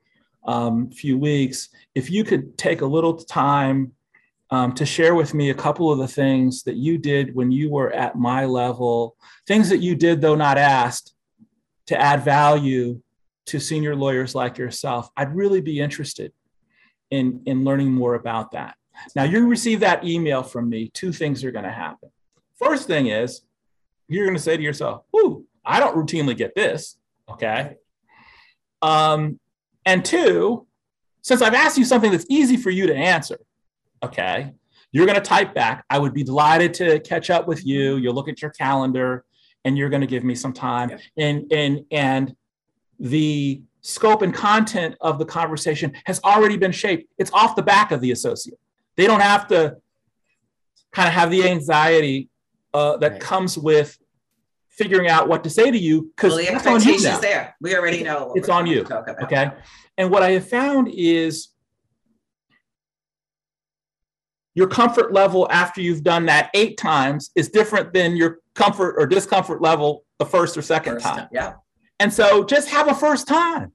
um, 0.46 0.90
few 0.90 1.18
weeks, 1.18 1.68
if 1.94 2.10
you 2.10 2.24
could 2.24 2.56
take 2.56 2.80
a 2.80 2.86
little 2.86 3.14
time 3.14 3.92
um, 4.50 4.72
to 4.74 4.86
share 4.86 5.14
with 5.14 5.34
me 5.34 5.50
a 5.50 5.54
couple 5.54 5.92
of 5.92 5.98
the 5.98 6.08
things 6.08 6.62
that 6.62 6.76
you 6.76 6.96
did 6.96 7.34
when 7.34 7.52
you 7.52 7.70
were 7.70 7.92
at 7.92 8.16
my 8.16 8.46
level, 8.46 9.16
things 9.46 9.68
that 9.68 9.78
you 9.78 9.94
did, 9.94 10.20
though 10.20 10.34
not 10.34 10.56
asked, 10.56 11.14
to 11.86 12.00
add 12.00 12.22
value 12.24 13.00
to 13.46 13.58
senior 13.58 13.94
lawyers 13.94 14.34
like 14.34 14.58
yourself, 14.58 15.10
I'd 15.16 15.34
really 15.34 15.60
be 15.60 15.80
interested 15.80 16.32
in, 17.10 17.42
in 17.46 17.64
learning 17.64 17.92
more 17.92 18.14
about 18.14 18.52
that. 18.52 18.76
Now, 19.14 19.24
you 19.24 19.46
receive 19.48 19.80
that 19.80 20.04
email 20.04 20.42
from 20.42 20.68
me, 20.68 20.90
two 20.92 21.12
things 21.12 21.44
are 21.44 21.52
going 21.52 21.64
to 21.64 21.70
happen. 21.70 22.10
First 22.58 22.86
thing 22.86 23.06
is, 23.06 23.42
you're 24.08 24.24
going 24.26 24.36
to 24.36 24.42
say 24.42 24.56
to 24.56 24.62
yourself, 24.62 25.04
Ooh, 25.14 25.46
I 25.64 25.80
don't 25.80 25.96
routinely 25.96 26.36
get 26.36 26.54
this. 26.54 26.96
Okay. 27.30 27.76
Um, 28.82 29.38
and 29.88 30.04
two, 30.04 30.66
since 31.22 31.40
I've 31.42 31.54
asked 31.54 31.78
you 31.78 31.84
something 31.84 32.10
that's 32.12 32.26
easy 32.28 32.56
for 32.56 32.70
you 32.70 32.86
to 32.86 32.94
answer, 32.94 33.38
okay, 34.02 34.52
you're 34.92 35.06
going 35.06 35.16
to 35.16 35.28
type 35.36 35.54
back, 35.54 35.84
I 35.90 35.98
would 35.98 36.14
be 36.14 36.22
delighted 36.22 36.74
to 36.74 37.00
catch 37.00 37.30
up 37.30 37.46
with 37.48 37.64
you. 37.66 37.96
You'll 37.96 38.14
look 38.14 38.28
at 38.28 38.40
your 38.42 38.50
calendar 38.50 39.24
and 39.64 39.76
you're 39.76 39.88
going 39.88 40.00
to 40.02 40.06
give 40.06 40.24
me 40.24 40.34
some 40.34 40.52
time. 40.52 40.90
Yep. 40.90 41.00
And, 41.16 41.52
and, 41.52 41.84
and 41.90 42.36
the 43.00 43.62
scope 43.80 44.22
and 44.22 44.32
content 44.34 44.94
of 45.00 45.18
the 45.18 45.24
conversation 45.24 45.92
has 46.04 46.20
already 46.22 46.56
been 46.56 46.72
shaped. 46.72 47.10
It's 47.18 47.32
off 47.32 47.56
the 47.56 47.62
back 47.62 47.90
of 47.90 48.00
the 48.00 48.12
associate. 48.12 48.58
They 48.96 49.06
don't 49.06 49.20
have 49.22 49.46
to 49.48 49.76
kind 50.92 51.08
of 51.08 51.14
have 51.14 51.30
the 51.30 51.48
anxiety 51.48 52.28
uh, 52.74 52.98
that 52.98 53.12
Right. 53.12 53.20
comes 53.20 53.56
with 53.56 53.98
figuring 54.78 55.08
out 55.08 55.28
what 55.28 55.42
to 55.44 55.50
say 55.50 55.70
to 55.70 55.76
you 55.78 56.10
because 56.16 56.34
Well, 56.34 56.38
the 56.46 56.52
that's 56.52 56.66
on 56.66 56.80
you 56.82 57.02
now. 57.02 57.18
there. 57.18 57.56
We 57.60 57.76
already 57.76 58.02
know. 58.04 58.32
It's 58.36 58.48
on 58.48 58.66
you. 58.66 58.86
Okay. 59.22 59.50
And 59.98 60.10
what 60.10 60.22
I 60.22 60.30
have 60.30 60.48
found 60.48 60.88
is 60.94 61.48
your 64.54 64.68
comfort 64.68 65.12
level 65.12 65.48
after 65.50 65.80
you've 65.80 66.02
done 66.04 66.26
that 66.26 66.50
eight 66.54 66.78
times 66.78 67.30
is 67.34 67.48
different 67.48 67.92
than 67.92 68.16
your 68.16 68.38
comfort 68.54 68.94
or 68.98 69.06
discomfort 69.06 69.60
level 69.60 70.04
the 70.18 70.26
first 70.26 70.56
or 70.56 70.62
second 70.62 70.94
First 70.94 71.06
time. 71.06 71.16
time. 71.16 71.28
Yeah, 71.32 71.52
And 72.00 72.12
so 72.12 72.44
just 72.44 72.68
have 72.70 72.88
a 72.88 72.94
first 72.94 73.28
time, 73.28 73.72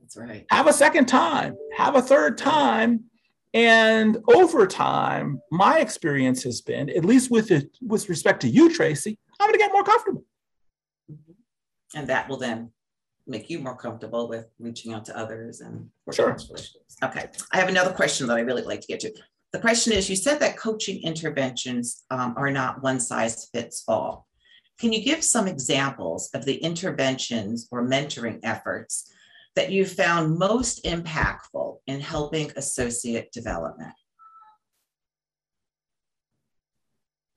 that's 0.00 0.16
right. 0.16 0.44
have 0.50 0.66
a 0.66 0.72
second 0.72 1.06
time, 1.06 1.56
have 1.76 1.94
a 1.96 2.02
third 2.02 2.38
time. 2.38 3.04
And 3.54 4.16
over 4.34 4.66
time, 4.66 5.40
my 5.50 5.78
experience 5.80 6.42
has 6.44 6.62
been, 6.62 6.88
at 6.88 7.04
least 7.04 7.30
with 7.30 7.50
it, 7.50 7.68
with 7.82 8.08
respect 8.08 8.40
to 8.42 8.48
you, 8.48 8.72
Tracy, 8.74 9.18
I'm 9.42 9.48
going 9.48 9.58
to 9.58 9.58
get 9.58 9.72
more 9.72 9.84
comfortable. 9.84 10.24
And 11.94 12.08
that 12.08 12.28
will 12.28 12.36
then 12.36 12.70
make 13.26 13.50
you 13.50 13.58
more 13.58 13.76
comfortable 13.76 14.28
with 14.28 14.46
reaching 14.58 14.92
out 14.92 15.04
to 15.06 15.18
others 15.18 15.60
and. 15.60 15.88
Sure. 16.12 16.36
Okay, 17.02 17.26
I 17.52 17.58
have 17.58 17.68
another 17.68 17.92
question 17.92 18.26
that 18.28 18.36
I 18.36 18.40
really 18.40 18.62
like 18.62 18.80
to 18.80 18.86
get 18.86 19.00
to. 19.00 19.12
The 19.52 19.58
question 19.58 19.92
is, 19.92 20.08
you 20.08 20.16
said 20.16 20.38
that 20.38 20.56
coaching 20.56 21.02
interventions 21.02 22.04
um, 22.10 22.34
are 22.36 22.50
not 22.50 22.82
one 22.82 23.00
size 23.00 23.48
fits 23.52 23.84
all. 23.86 24.26
Can 24.78 24.92
you 24.92 25.02
give 25.02 25.22
some 25.22 25.46
examples 25.46 26.30
of 26.34 26.44
the 26.44 26.56
interventions 26.56 27.68
or 27.70 27.86
mentoring 27.86 28.40
efforts 28.42 29.12
that 29.54 29.70
you 29.70 29.84
found 29.84 30.38
most 30.38 30.84
impactful 30.84 31.78
in 31.86 32.00
helping 32.00 32.50
associate 32.56 33.30
development? 33.32 33.92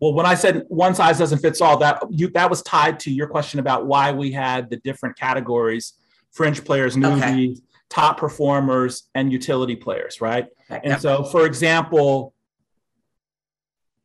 Well, 0.01 0.13
when 0.13 0.25
I 0.25 0.35
said 0.35 0.65
one 0.67 0.93
size 0.93 1.17
doesn't 1.17 1.39
fit 1.39 1.61
all, 1.61 1.77
that 1.77 2.03
you 2.09 2.29
that 2.29 2.49
was 2.49 2.61
tied 2.63 2.99
to 3.01 3.11
your 3.11 3.27
question 3.27 3.59
about 3.59 3.87
why 3.87 4.11
we 4.11 4.31
had 4.31 4.69
the 4.69 4.77
different 4.77 5.17
categories: 5.17 5.93
fringe 6.31 6.63
players, 6.65 6.95
newbies, 6.95 7.51
okay. 7.53 7.61
top 7.89 8.17
performers, 8.17 9.03
and 9.15 9.31
utility 9.31 9.75
players, 9.75 10.19
right? 10.19 10.47
Okay. 10.69 10.81
And 10.83 11.01
so, 11.01 11.23
for 11.23 11.45
example, 11.45 12.33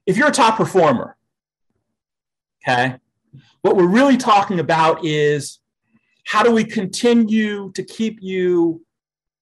if 0.06 0.16
you're 0.16 0.28
a 0.28 0.32
top 0.32 0.56
performer, 0.56 1.16
okay, 2.62 2.96
what 3.62 3.76
we're 3.76 3.86
really 3.86 4.16
talking 4.16 4.60
about 4.60 5.04
is 5.04 5.58
how 6.24 6.44
do 6.44 6.52
we 6.52 6.64
continue 6.64 7.72
to 7.72 7.82
keep 7.82 8.22
you 8.22 8.84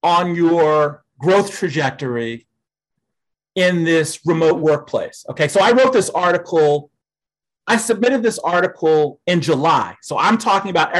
on 0.02 0.34
your 0.34 1.04
growth 1.18 1.50
trajectory 1.50 2.47
in 3.58 3.82
this 3.82 4.20
remote 4.24 4.60
workplace. 4.60 5.26
Okay, 5.28 5.48
so 5.48 5.60
I 5.60 5.72
wrote 5.72 5.92
this 5.92 6.10
article. 6.10 6.92
I 7.66 7.76
submitted 7.76 8.22
this 8.22 8.38
article 8.38 9.20
in 9.26 9.40
July. 9.40 9.96
So 10.00 10.16
I'm 10.16 10.38
talking 10.38 10.70
about 10.70 10.94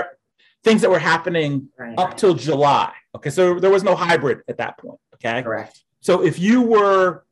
things 0.65 0.83
that 0.83 0.91
were 0.91 0.99
happening 0.99 1.69
right. 1.79 1.97
up 1.97 2.17
till 2.17 2.35
July. 2.35 2.93
Okay, 3.15 3.31
so 3.31 3.61
there 3.61 3.71
was 3.71 3.85
no 3.85 3.95
hybrid 3.95 4.41
at 4.49 4.59
that 4.59 4.77
point. 4.77 4.99
Okay, 5.15 5.41
correct. 5.41 5.85
So 6.01 6.25
if 6.25 6.41
you 6.41 6.61
were 6.61 7.25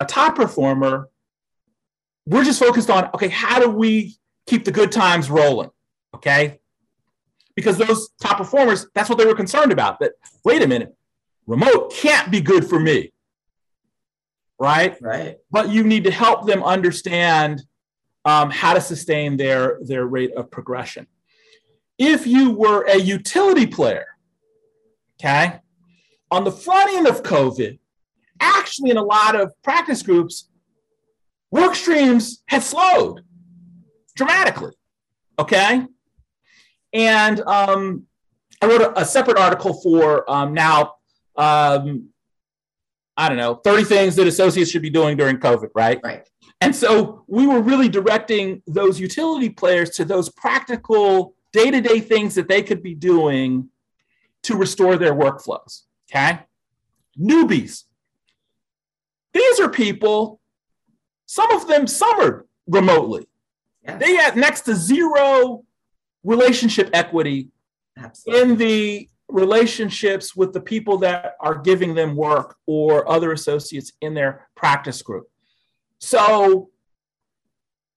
a 0.00 0.04
top 0.04 0.34
performer, 0.34 1.10
we're 2.26 2.44
just 2.44 2.58
focused 2.58 2.90
on 2.90 3.08
okay, 3.14 3.28
how 3.28 3.60
do 3.60 3.70
we 3.70 4.16
keep 4.48 4.64
the 4.64 4.72
good 4.72 4.90
times 4.90 5.30
rolling? 5.30 5.70
Okay, 6.12 6.58
because 7.54 7.78
those 7.78 8.08
top 8.20 8.36
performers, 8.36 8.88
that's 8.96 9.08
what 9.08 9.16
they 9.16 9.26
were 9.26 9.36
concerned 9.36 9.70
about. 9.70 10.00
That 10.00 10.14
wait 10.44 10.60
a 10.60 10.66
minute, 10.66 10.92
remote 11.46 11.92
can't 11.92 12.32
be 12.32 12.40
good 12.40 12.68
for 12.68 12.80
me 12.80 13.12
right? 14.58 14.96
Right. 15.00 15.36
But 15.50 15.70
you 15.70 15.84
need 15.84 16.04
to 16.04 16.10
help 16.10 16.46
them 16.46 16.62
understand 16.62 17.62
um, 18.24 18.50
how 18.50 18.74
to 18.74 18.80
sustain 18.80 19.36
their, 19.36 19.78
their 19.82 20.06
rate 20.06 20.32
of 20.34 20.50
progression. 20.50 21.06
If 21.98 22.26
you 22.26 22.50
were 22.50 22.82
a 22.82 22.96
utility 22.96 23.66
player, 23.66 24.06
okay, 25.18 25.60
on 26.30 26.44
the 26.44 26.52
front 26.52 26.92
end 26.92 27.06
of 27.06 27.22
COVID, 27.22 27.78
actually 28.40 28.90
in 28.90 28.96
a 28.96 29.02
lot 29.02 29.34
of 29.34 29.52
practice 29.62 30.02
groups, 30.02 30.50
work 31.50 31.74
streams 31.74 32.42
had 32.46 32.62
slowed 32.62 33.22
dramatically, 34.14 34.72
okay? 35.38 35.86
And 36.92 37.40
um, 37.40 38.06
I 38.60 38.66
wrote 38.66 38.80
a, 38.80 39.00
a, 39.00 39.04
separate 39.04 39.38
article 39.38 39.74
for 39.74 40.28
um, 40.30 40.54
now 40.54 40.94
um, 41.36 42.08
I 43.16 43.28
don't 43.28 43.38
know, 43.38 43.54
30 43.54 43.84
things 43.84 44.16
that 44.16 44.26
associates 44.26 44.70
should 44.70 44.82
be 44.82 44.90
doing 44.90 45.16
during 45.16 45.38
COVID, 45.38 45.70
right? 45.74 45.98
Right. 46.04 46.28
And 46.60 46.74
so 46.74 47.24
we 47.26 47.46
were 47.46 47.60
really 47.60 47.88
directing 47.88 48.62
those 48.66 48.98
utility 48.98 49.50
players 49.50 49.90
to 49.90 50.04
those 50.04 50.28
practical 50.30 51.34
day 51.52 51.70
to 51.70 51.80
day 51.80 52.00
things 52.00 52.34
that 52.34 52.48
they 52.48 52.62
could 52.62 52.82
be 52.82 52.94
doing 52.94 53.68
to 54.42 54.56
restore 54.56 54.96
their 54.96 55.14
workflows. 55.14 55.82
Okay. 56.10 56.40
Newbies. 57.18 57.84
These 59.32 59.60
are 59.60 59.68
people, 59.68 60.40
some 61.26 61.50
of 61.52 61.68
them 61.68 61.86
summered 61.86 62.46
remotely. 62.66 63.26
Yeah. 63.82 63.98
They 63.98 64.16
had 64.16 64.36
next 64.36 64.62
to 64.62 64.74
zero 64.74 65.64
relationship 66.24 66.90
equity 66.92 67.48
Absolutely. 67.96 68.42
in 68.42 68.56
the 68.56 69.08
relationships 69.28 70.36
with 70.36 70.52
the 70.52 70.60
people 70.60 70.98
that 70.98 71.34
are 71.40 71.56
giving 71.56 71.94
them 71.94 72.14
work 72.14 72.56
or 72.66 73.08
other 73.10 73.32
associates 73.32 73.92
in 74.00 74.14
their 74.14 74.48
practice 74.54 75.02
group. 75.02 75.28
So 75.98 76.70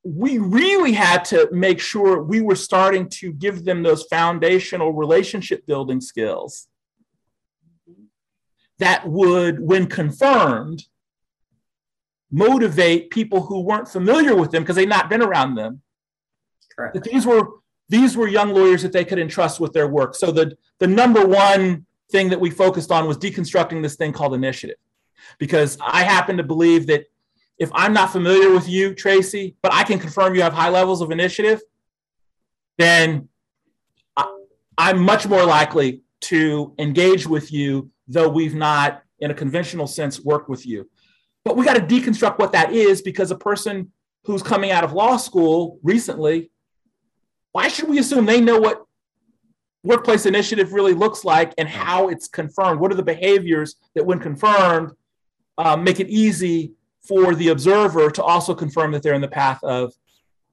we 0.03 0.37
really 0.37 0.93
had 0.93 1.25
to 1.25 1.49
make 1.51 1.79
sure 1.79 2.23
we 2.23 2.41
were 2.41 2.55
starting 2.55 3.09
to 3.09 3.33
give 3.33 3.65
them 3.65 3.83
those 3.83 4.03
foundational 4.03 4.93
relationship 4.93 5.65
building 5.65 6.01
skills 6.01 6.67
that 8.79 9.07
would, 9.07 9.59
when 9.59 9.87
confirmed, 9.87 10.85
motivate 12.31 13.09
people 13.09 13.41
who 13.41 13.59
weren't 13.59 13.89
familiar 13.89 14.35
with 14.35 14.51
them 14.51 14.63
because 14.63 14.77
they'd 14.77 14.87
not 14.87 15.09
been 15.09 15.21
around 15.21 15.55
them. 15.55 15.81
Correct. 16.75 16.93
That 16.93 17.03
these 17.03 17.25
were 17.25 17.58
these 17.89 18.15
were 18.15 18.27
young 18.27 18.53
lawyers 18.53 18.83
that 18.83 18.93
they 18.93 19.03
could 19.03 19.19
entrust 19.19 19.59
with 19.59 19.73
their 19.73 19.87
work. 19.87 20.15
So 20.15 20.31
the, 20.31 20.55
the 20.77 20.87
number 20.87 21.25
one 21.25 21.85
thing 22.11 22.29
that 22.29 22.39
we 22.39 22.49
focused 22.49 22.91
on 22.91 23.07
was 23.07 23.17
deconstructing 23.17 23.81
this 23.81 23.95
thing 23.95 24.13
called 24.13 24.33
initiative. 24.33 24.77
Because 25.37 25.77
I 25.81 26.03
happen 26.03 26.37
to 26.37 26.43
believe 26.43 26.87
that 26.87 27.05
if 27.57 27.69
I'm 27.73 27.93
not 27.93 28.11
familiar 28.11 28.51
with 28.51 28.69
you, 28.69 28.93
Tracy, 28.93 29.55
but 29.61 29.73
I 29.73 29.83
can 29.83 29.99
confirm 29.99 30.33
you 30.33 30.41
have 30.41 30.53
high 30.53 30.69
levels 30.69 31.01
of 31.01 31.11
initiative, 31.11 31.61
then 32.77 33.27
I'm 34.77 34.99
much 34.99 35.27
more 35.27 35.43
likely 35.43 36.03
to 36.21 36.73
engage 36.79 37.27
with 37.27 37.51
you, 37.51 37.91
though 38.07 38.29
we've 38.29 38.55
not, 38.55 39.03
in 39.19 39.29
a 39.29 39.33
conventional 39.33 39.87
sense, 39.87 40.23
worked 40.23 40.47
with 40.47 40.65
you. 40.65 40.89
But 41.43 41.57
we 41.57 41.65
got 41.65 41.75
to 41.75 41.81
deconstruct 41.81 42.39
what 42.39 42.53
that 42.53 42.71
is 42.71 43.01
because 43.01 43.31
a 43.31 43.37
person 43.37 43.91
who's 44.23 44.41
coming 44.41 44.71
out 44.71 44.85
of 44.85 44.93
law 44.93 45.17
school 45.17 45.79
recently 45.83 46.51
why 47.51 47.67
should 47.67 47.89
we 47.89 47.99
assume 47.99 48.25
they 48.25 48.41
know 48.41 48.59
what 48.59 48.85
workplace 49.83 50.25
initiative 50.25 50.73
really 50.73 50.93
looks 50.93 51.23
like 51.23 51.53
and 51.57 51.67
how 51.67 52.09
it's 52.09 52.27
confirmed? 52.27 52.79
What 52.79 52.91
are 52.91 52.95
the 52.95 53.03
behaviors 53.03 53.75
that, 53.95 54.05
when 54.05 54.19
confirmed, 54.19 54.91
um, 55.57 55.83
make 55.83 55.99
it 55.99 56.07
easy 56.09 56.73
for 57.01 57.33
the 57.33 57.49
observer 57.49 58.09
to 58.11 58.23
also 58.23 58.53
confirm 58.53 58.91
that 58.91 59.03
they're 59.03 59.13
in 59.13 59.21
the 59.21 59.27
path 59.27 59.63
of 59.63 59.93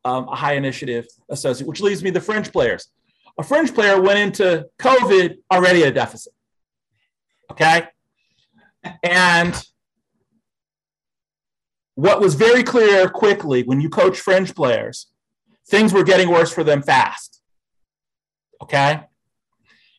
um, 0.05 0.29
a 0.29 0.37
high 0.37 0.55
initiative 0.55 1.07
associate, 1.29 1.67
which 1.67 1.81
leaves 1.81 2.03
me 2.03 2.11
to 2.11 2.15
the 2.15 2.25
fringe 2.25 2.51
players. 2.53 2.89
A 3.39 3.43
fringe 3.43 3.75
player 3.75 4.01
went 4.01 4.19
into 4.19 4.67
COVID 4.79 5.39
already 5.53 5.83
at 5.83 5.89
a 5.89 5.93
deficit. 5.93 6.33
Okay. 7.51 7.89
And 9.03 9.55
what 11.97 12.21
was 12.21 12.35
very 12.35 12.63
clear 12.63 13.09
quickly 13.09 13.63
when 13.65 13.81
you 13.81 13.89
coach 13.89 14.21
fringe 14.21 14.55
players 14.55 15.09
things 15.69 15.93
were 15.93 16.05
getting 16.05 16.29
worse 16.29 16.53
for 16.53 16.65
them 16.65 16.83
fast. 16.83 17.41
Okay. 18.63 19.01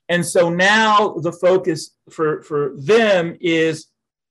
And 0.10 0.26
so 0.26 0.50
now 0.50 1.16
the 1.16 1.32
focus 1.32 1.92
for, 2.10 2.42
for 2.42 2.74
them 2.78 3.38
is 3.42 3.88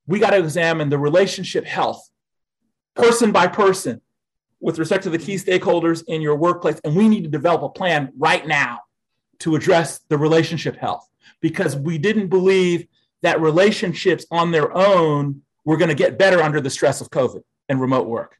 we 0.07 0.19
got 0.19 0.31
to 0.31 0.37
examine 0.37 0.89
the 0.89 0.97
relationship 0.97 1.65
health, 1.65 2.09
person 2.95 3.31
by 3.31 3.47
person, 3.47 4.01
with 4.59 4.79
respect 4.79 5.03
to 5.03 5.09
the 5.09 5.19
key 5.19 5.35
stakeholders 5.35 6.03
in 6.07 6.21
your 6.21 6.35
workplace. 6.35 6.79
And 6.83 6.95
we 6.95 7.07
need 7.07 7.23
to 7.23 7.29
develop 7.29 7.61
a 7.61 7.69
plan 7.69 8.11
right 8.17 8.45
now 8.47 8.79
to 9.39 9.55
address 9.55 9.99
the 10.09 10.17
relationship 10.17 10.75
health 10.77 11.07
because 11.41 11.75
we 11.75 11.99
didn't 11.99 12.29
believe 12.29 12.87
that 13.21 13.39
relationships 13.39 14.25
on 14.31 14.51
their 14.51 14.75
own 14.75 15.41
were 15.63 15.77
going 15.77 15.89
to 15.89 15.95
get 15.95 16.17
better 16.17 16.41
under 16.41 16.61
the 16.61 16.69
stress 16.69 17.01
of 17.01 17.09
COVID 17.11 17.43
and 17.69 17.79
remote 17.79 18.07
work. 18.07 18.37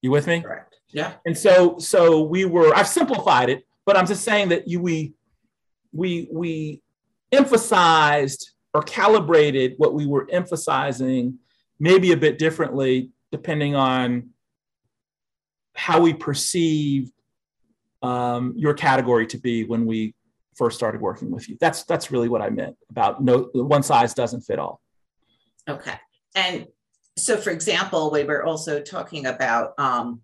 You 0.00 0.10
with 0.10 0.26
me? 0.26 0.40
Correct. 0.40 0.73
Yeah. 0.94 1.14
And 1.26 1.36
so 1.36 1.76
so 1.78 2.22
we 2.22 2.44
were 2.44 2.74
I've 2.74 2.88
simplified 2.88 3.50
it, 3.50 3.66
but 3.84 3.96
I'm 3.96 4.06
just 4.06 4.24
saying 4.24 4.48
that 4.50 4.68
you 4.68 4.80
we 4.80 5.12
we 5.92 6.28
we 6.32 6.82
emphasized 7.32 8.52
or 8.72 8.82
calibrated 8.82 9.74
what 9.76 9.92
we 9.92 10.06
were 10.06 10.26
emphasizing 10.30 11.38
maybe 11.80 12.12
a 12.12 12.16
bit 12.16 12.38
differently 12.38 13.10
depending 13.32 13.74
on 13.74 14.30
how 15.74 16.00
we 16.00 16.14
perceived 16.14 17.12
um, 18.00 18.54
your 18.56 18.74
category 18.74 19.26
to 19.26 19.38
be 19.38 19.64
when 19.64 19.86
we 19.86 20.14
first 20.54 20.76
started 20.76 21.00
working 21.00 21.32
with 21.32 21.48
you. 21.48 21.56
That's 21.60 21.82
that's 21.82 22.12
really 22.12 22.28
what 22.28 22.40
I 22.40 22.50
meant 22.50 22.76
about 22.88 23.20
no 23.20 23.50
one 23.52 23.82
size 23.82 24.14
doesn't 24.14 24.42
fit 24.42 24.60
all. 24.60 24.80
Okay. 25.68 25.98
And 26.36 26.68
so, 27.16 27.36
for 27.36 27.50
example, 27.50 28.12
we 28.12 28.22
were 28.22 28.44
also 28.44 28.80
talking 28.80 29.26
about 29.26 29.72
um, 29.78 30.20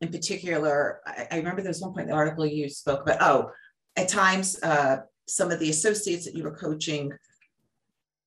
in 0.00 0.10
particular, 0.10 1.00
I, 1.06 1.26
I 1.32 1.36
remember 1.36 1.62
there 1.62 1.70
was 1.70 1.80
one 1.80 1.92
point 1.92 2.04
in 2.04 2.08
the 2.08 2.14
article 2.14 2.46
you 2.46 2.68
spoke 2.68 3.02
about, 3.02 3.22
oh, 3.22 3.50
at 3.96 4.08
times 4.08 4.62
uh, 4.62 4.98
some 5.26 5.50
of 5.50 5.58
the 5.58 5.70
associates 5.70 6.24
that 6.24 6.34
you 6.34 6.44
were 6.44 6.56
coaching 6.56 7.12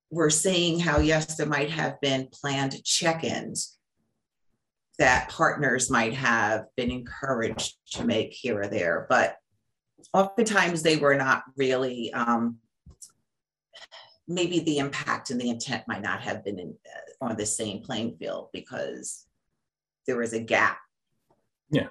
were 0.10 0.30
saying 0.30 0.80
how, 0.80 1.00
yes, 1.00 1.36
there 1.36 1.48
might 1.48 1.70
have 1.70 2.00
been 2.02 2.28
planned 2.32 2.84
check 2.84 3.24
ins 3.24 3.78
that 5.00 5.30
partners 5.30 5.90
might 5.90 6.14
have 6.14 6.66
been 6.76 6.92
encouraged 6.92 7.78
to 7.92 8.04
make 8.04 8.34
here 8.34 8.62
or 8.62 8.68
there, 8.68 9.08
but 9.10 9.38
oftentimes 10.14 10.84
they 10.84 10.98
were 10.98 11.16
not 11.16 11.44
really. 11.58 12.14
Um, 12.14 12.58
maybe 14.28 14.60
the 14.60 14.78
impact 14.78 15.30
and 15.30 15.40
the 15.40 15.50
intent 15.50 15.84
might 15.88 16.02
not 16.02 16.22
have 16.22 16.44
been 16.44 16.60
in, 16.60 16.76
uh, 16.86 17.26
on 17.26 17.36
the 17.36 17.46
same 17.46 17.82
playing 17.82 18.16
field 18.18 18.50
because 18.54 19.26
there 20.08 20.18
was 20.18 20.34
a 20.34 20.40
gap 20.40 20.78
yeah. 21.72 21.88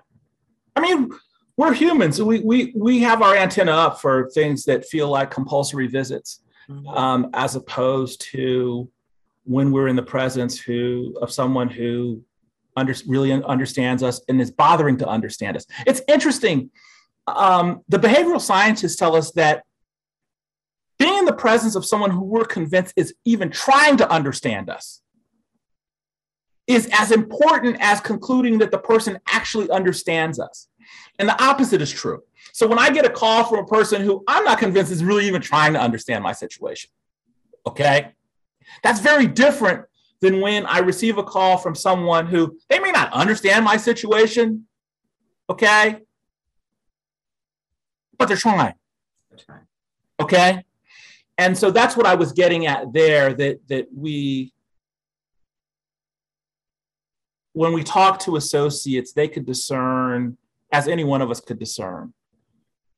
I 0.76 0.80
mean, 0.80 1.10
we're 1.56 1.74
humans. 1.74 2.22
We 2.22 2.40
we 2.40 2.72
we 2.74 3.00
have 3.00 3.22
our 3.22 3.36
antenna 3.36 3.72
up 3.72 4.00
for 4.00 4.30
things 4.30 4.64
that 4.64 4.86
feel 4.86 5.08
like 5.08 5.30
compulsory 5.30 5.88
visits, 5.88 6.42
mm-hmm. 6.68 6.86
um, 6.88 7.30
as 7.34 7.56
opposed 7.56 8.20
to 8.32 8.90
when 9.44 9.72
we're 9.72 9.88
in 9.88 9.96
the 9.96 10.02
presence 10.02 10.58
who 10.58 11.16
of 11.20 11.30
someone 11.32 11.68
who 11.68 12.22
under, 12.76 12.94
really 13.06 13.32
understands 13.32 14.02
us 14.02 14.20
and 14.28 14.40
is 14.40 14.50
bothering 14.50 14.96
to 14.98 15.08
understand 15.08 15.56
us. 15.56 15.66
It's 15.86 16.02
interesting. 16.08 16.70
Um, 17.26 17.82
the 17.88 17.98
behavioral 17.98 18.40
scientists 18.40 18.96
tell 18.96 19.14
us 19.14 19.32
that 19.32 19.64
being 20.98 21.18
in 21.18 21.24
the 21.24 21.32
presence 21.32 21.74
of 21.74 21.84
someone 21.84 22.10
who 22.10 22.22
we're 22.22 22.44
convinced 22.44 22.94
is 22.96 23.14
even 23.24 23.50
trying 23.50 23.96
to 23.98 24.10
understand 24.10 24.68
us 24.70 25.02
is 26.70 26.88
as 26.92 27.10
important 27.10 27.76
as 27.80 28.00
concluding 28.00 28.58
that 28.58 28.70
the 28.70 28.78
person 28.78 29.18
actually 29.26 29.68
understands 29.70 30.38
us. 30.38 30.68
And 31.18 31.28
the 31.28 31.42
opposite 31.42 31.82
is 31.82 31.90
true. 31.90 32.22
So 32.52 32.68
when 32.68 32.78
I 32.78 32.90
get 32.90 33.04
a 33.04 33.10
call 33.10 33.42
from 33.44 33.58
a 33.58 33.66
person 33.66 34.02
who 34.02 34.22
I'm 34.28 34.44
not 34.44 34.58
convinced 34.58 34.92
is 34.92 35.02
really 35.02 35.26
even 35.26 35.40
trying 35.40 35.72
to 35.72 35.80
understand 35.80 36.22
my 36.22 36.32
situation, 36.32 36.90
okay, 37.66 38.12
that's 38.84 39.00
very 39.00 39.26
different 39.26 39.84
than 40.20 40.40
when 40.40 40.64
I 40.66 40.78
receive 40.78 41.18
a 41.18 41.24
call 41.24 41.58
from 41.58 41.74
someone 41.74 42.26
who 42.26 42.56
they 42.68 42.78
may 42.78 42.92
not 42.92 43.12
understand 43.12 43.64
my 43.64 43.76
situation, 43.76 44.66
okay, 45.48 45.98
but 48.16 48.28
they're 48.28 48.36
trying. 48.36 48.74
Okay. 50.20 50.64
And 51.36 51.56
so 51.56 51.70
that's 51.70 51.96
what 51.96 52.06
I 52.06 52.14
was 52.14 52.32
getting 52.32 52.66
at 52.66 52.92
there 52.92 53.32
that 53.34 53.66
that 53.68 53.88
we 53.92 54.52
when 57.52 57.72
we 57.72 57.82
talk 57.82 58.18
to 58.20 58.36
associates, 58.36 59.12
they 59.12 59.28
could 59.28 59.46
discern, 59.46 60.36
as 60.72 60.86
any 60.88 61.04
one 61.04 61.22
of 61.22 61.30
us 61.30 61.40
could 61.40 61.58
discern, 61.58 62.12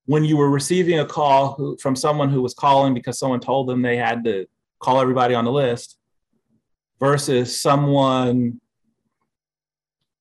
when 0.05 0.25
you 0.25 0.37
were 0.37 0.51
receiving 0.51 0.99
a 0.99 1.07
call 1.07 1.55
who, 1.55 1.77
from 1.79 1.97
someone 1.97 2.29
who 2.29 2.43
was 2.43 2.55
calling 2.55 2.93
because 2.93 3.19
someone 3.19 3.41
told 3.41 3.69
them 3.69 3.83
they 3.83 3.97
had 3.97 4.25
to 4.25 4.47
call 4.79 5.01
everybody 5.01 5.35
on 5.35 5.45
the 5.45 5.53
list 5.53 5.97
versus 6.99 7.61
someone 7.61 8.61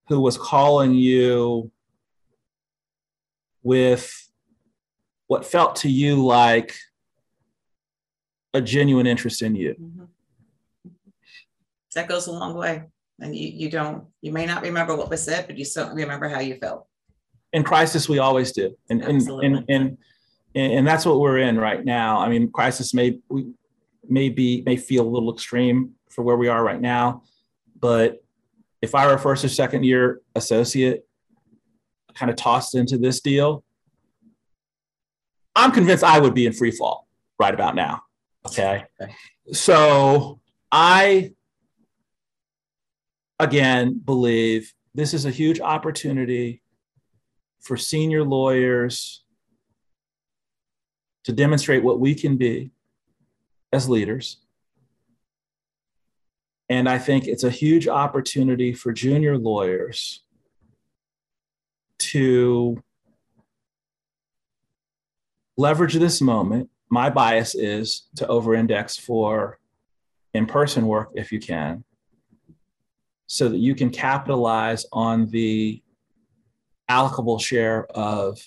who 0.07 0.21
was 0.21 0.37
calling 0.37 0.93
you 0.93 1.71
with 3.63 4.29
what 5.27 5.45
felt 5.45 5.77
to 5.77 5.89
you 5.89 6.23
like 6.25 6.75
a 8.53 8.61
genuine 8.61 9.07
interest 9.07 9.41
in 9.41 9.55
you. 9.55 9.75
Mm-hmm. 9.79 10.03
That 11.95 12.07
goes 12.07 12.27
a 12.27 12.31
long 12.31 12.55
way 12.55 12.83
and 13.21 13.35
you, 13.35 13.47
you 13.47 13.69
don't 13.69 14.05
you 14.21 14.31
may 14.31 14.45
not 14.45 14.61
remember 14.61 14.95
what 14.95 15.09
was 15.09 15.23
said 15.23 15.47
but 15.47 15.57
you 15.57 15.65
certainly 15.65 16.03
remember 16.03 16.27
how 16.27 16.39
you 16.39 16.55
felt. 16.55 16.87
In 17.53 17.63
crisis 17.63 18.09
we 18.09 18.19
always 18.19 18.51
do. 18.51 18.75
And 18.89 19.01
and, 19.01 19.21
and 19.29 19.65
and 19.69 19.97
and 20.55 20.87
that's 20.87 21.05
what 21.05 21.19
we're 21.19 21.39
in 21.39 21.57
right 21.57 21.83
now. 21.83 22.19
I 22.19 22.29
mean 22.29 22.51
crisis 22.51 22.93
may 22.93 23.19
we 23.29 23.53
may 24.07 24.29
be 24.29 24.63
may 24.65 24.75
feel 24.75 25.07
a 25.07 25.09
little 25.09 25.33
extreme 25.33 25.91
for 26.09 26.23
where 26.23 26.37
we 26.37 26.47
are 26.47 26.63
right 26.63 26.81
now 26.81 27.23
but 27.79 28.23
if 28.81 28.95
i 28.95 29.05
were 29.05 29.13
a 29.13 29.19
first 29.19 29.43
or 29.43 29.49
second 29.49 29.83
year 29.83 30.21
associate 30.35 31.05
kind 32.13 32.29
of 32.29 32.35
tossed 32.35 32.75
into 32.75 32.97
this 32.97 33.21
deal 33.21 33.63
i'm 35.55 35.71
convinced 35.71 36.03
i 36.03 36.19
would 36.19 36.33
be 36.33 36.45
in 36.45 36.53
free 36.53 36.71
fall 36.71 37.07
right 37.39 37.53
about 37.53 37.75
now. 37.75 38.03
Okay, 38.45 38.85
okay. 39.01 39.13
so 39.51 40.39
i 40.71 41.31
again, 43.41 43.99
believe 44.05 44.71
this 44.93 45.15
is 45.15 45.25
a 45.25 45.31
huge 45.31 45.59
opportunity 45.59 46.61
for 47.59 47.75
senior 47.75 48.23
lawyers 48.23 49.23
to 51.23 51.33
demonstrate 51.33 51.83
what 51.83 51.99
we 51.99 52.13
can 52.13 52.37
be 52.37 52.71
as 53.73 53.89
leaders. 53.89 54.37
And 56.69 56.87
I 56.87 56.99
think 56.99 57.27
it's 57.27 57.43
a 57.43 57.49
huge 57.49 57.87
opportunity 57.87 58.73
for 58.73 58.93
junior 58.93 59.37
lawyers 59.37 60.23
to 61.97 62.81
leverage 65.57 65.95
this 65.95 66.21
moment. 66.21 66.69
My 66.89 67.09
bias 67.09 67.55
is 67.55 68.07
to 68.17 68.27
over 68.27 68.53
index 68.53 68.97
for 68.97 69.59
in 70.35 70.45
person 70.45 70.85
work 70.85 71.09
if 71.15 71.31
you 71.31 71.39
can 71.39 71.83
so 73.31 73.47
that 73.47 73.59
you 73.59 73.73
can 73.73 73.89
capitalize 73.89 74.85
on 74.91 75.25
the 75.27 75.81
allocable 76.89 77.39
share 77.39 77.85
of 77.91 78.37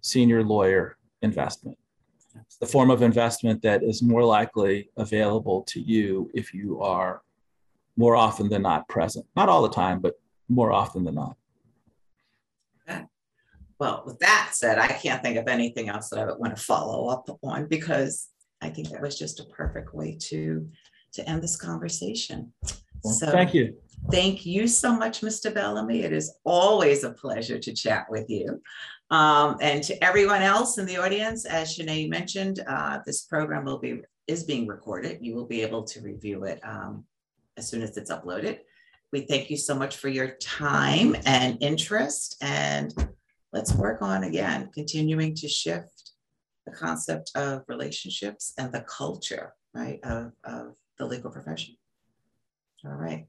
senior 0.00 0.44
lawyer 0.44 0.96
investment. 1.22 1.76
It's 2.42 2.56
the 2.56 2.66
form 2.66 2.88
of 2.88 3.02
investment 3.02 3.62
that 3.62 3.82
is 3.82 4.00
more 4.00 4.24
likely 4.24 4.90
available 4.96 5.64
to 5.64 5.80
you 5.80 6.30
if 6.34 6.54
you 6.54 6.80
are 6.80 7.22
more 7.96 8.14
often 8.14 8.48
than 8.48 8.62
not 8.62 8.86
present. 8.88 9.26
Not 9.34 9.48
all 9.48 9.62
the 9.62 9.70
time, 9.70 9.98
but 9.98 10.14
more 10.48 10.70
often 10.70 11.02
than 11.02 11.16
not. 11.16 11.36
Well, 13.80 14.04
with 14.06 14.20
that 14.20 14.50
said, 14.52 14.78
I 14.78 14.86
can't 14.86 15.20
think 15.20 15.36
of 15.36 15.48
anything 15.48 15.88
else 15.88 16.10
that 16.10 16.20
I 16.20 16.24
would 16.26 16.38
want 16.38 16.56
to 16.56 16.62
follow 16.62 17.08
up 17.08 17.28
on 17.42 17.66
because 17.66 18.28
I 18.62 18.68
think 18.68 18.90
that 18.90 19.02
was 19.02 19.18
just 19.18 19.40
a 19.40 19.44
perfect 19.46 19.94
way 19.94 20.16
to 20.28 20.68
to 21.14 21.28
end 21.28 21.42
this 21.42 21.56
conversation. 21.56 22.52
Well, 23.04 23.14
so 23.14 23.30
thank 23.30 23.54
you. 23.54 23.76
Thank 24.10 24.46
you 24.46 24.66
so 24.68 24.94
much, 24.94 25.20
Mr. 25.20 25.52
Bellamy. 25.52 26.02
It 26.02 26.12
is 26.12 26.34
always 26.44 27.04
a 27.04 27.12
pleasure 27.12 27.58
to 27.58 27.72
chat 27.74 28.06
with 28.08 28.30
you. 28.30 28.62
Um, 29.10 29.56
and 29.60 29.82
to 29.84 30.02
everyone 30.04 30.42
else 30.42 30.78
in 30.78 30.86
the 30.86 30.98
audience, 30.98 31.44
as 31.44 31.76
Shanae 31.76 32.08
mentioned, 32.08 32.60
uh, 32.66 33.00
this 33.04 33.22
program 33.22 33.64
will 33.64 33.78
be 33.78 34.02
is 34.26 34.44
being 34.44 34.66
recorded. 34.66 35.18
You 35.22 35.34
will 35.34 35.46
be 35.46 35.62
able 35.62 35.82
to 35.84 36.00
review 36.02 36.44
it 36.44 36.60
um, 36.62 37.04
as 37.56 37.66
soon 37.68 37.82
as 37.82 37.96
it's 37.96 38.10
uploaded. 38.10 38.58
We 39.10 39.22
thank 39.22 39.50
you 39.50 39.56
so 39.56 39.74
much 39.74 39.96
for 39.96 40.08
your 40.08 40.36
time 40.36 41.16
and 41.24 41.56
interest. 41.62 42.36
And 42.42 42.92
let's 43.54 43.74
work 43.74 44.02
on 44.02 44.24
again, 44.24 44.70
continuing 44.74 45.34
to 45.36 45.48
shift 45.48 46.12
the 46.66 46.72
concept 46.72 47.32
of 47.34 47.62
relationships 47.68 48.52
and 48.58 48.70
the 48.70 48.82
culture, 48.82 49.54
right, 49.74 49.98
of, 50.04 50.32
of 50.44 50.74
the 50.98 51.06
legal 51.06 51.30
profession. 51.30 51.77
All 52.84 52.92
right. 52.92 53.26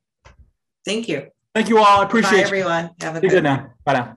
Thank 0.86 1.08
you. 1.08 1.28
Thank 1.54 1.70
you 1.70 1.80
all. 1.80 2.02
I 2.02 2.04
appreciate 2.04 2.42
Bye, 2.42 2.48
everyone. 2.48 2.92
Have 3.02 3.16
a 3.16 3.22
good, 3.22 3.32
good 3.32 3.44
now. 3.44 3.74
Bye 3.84 3.94
now. 3.94 4.16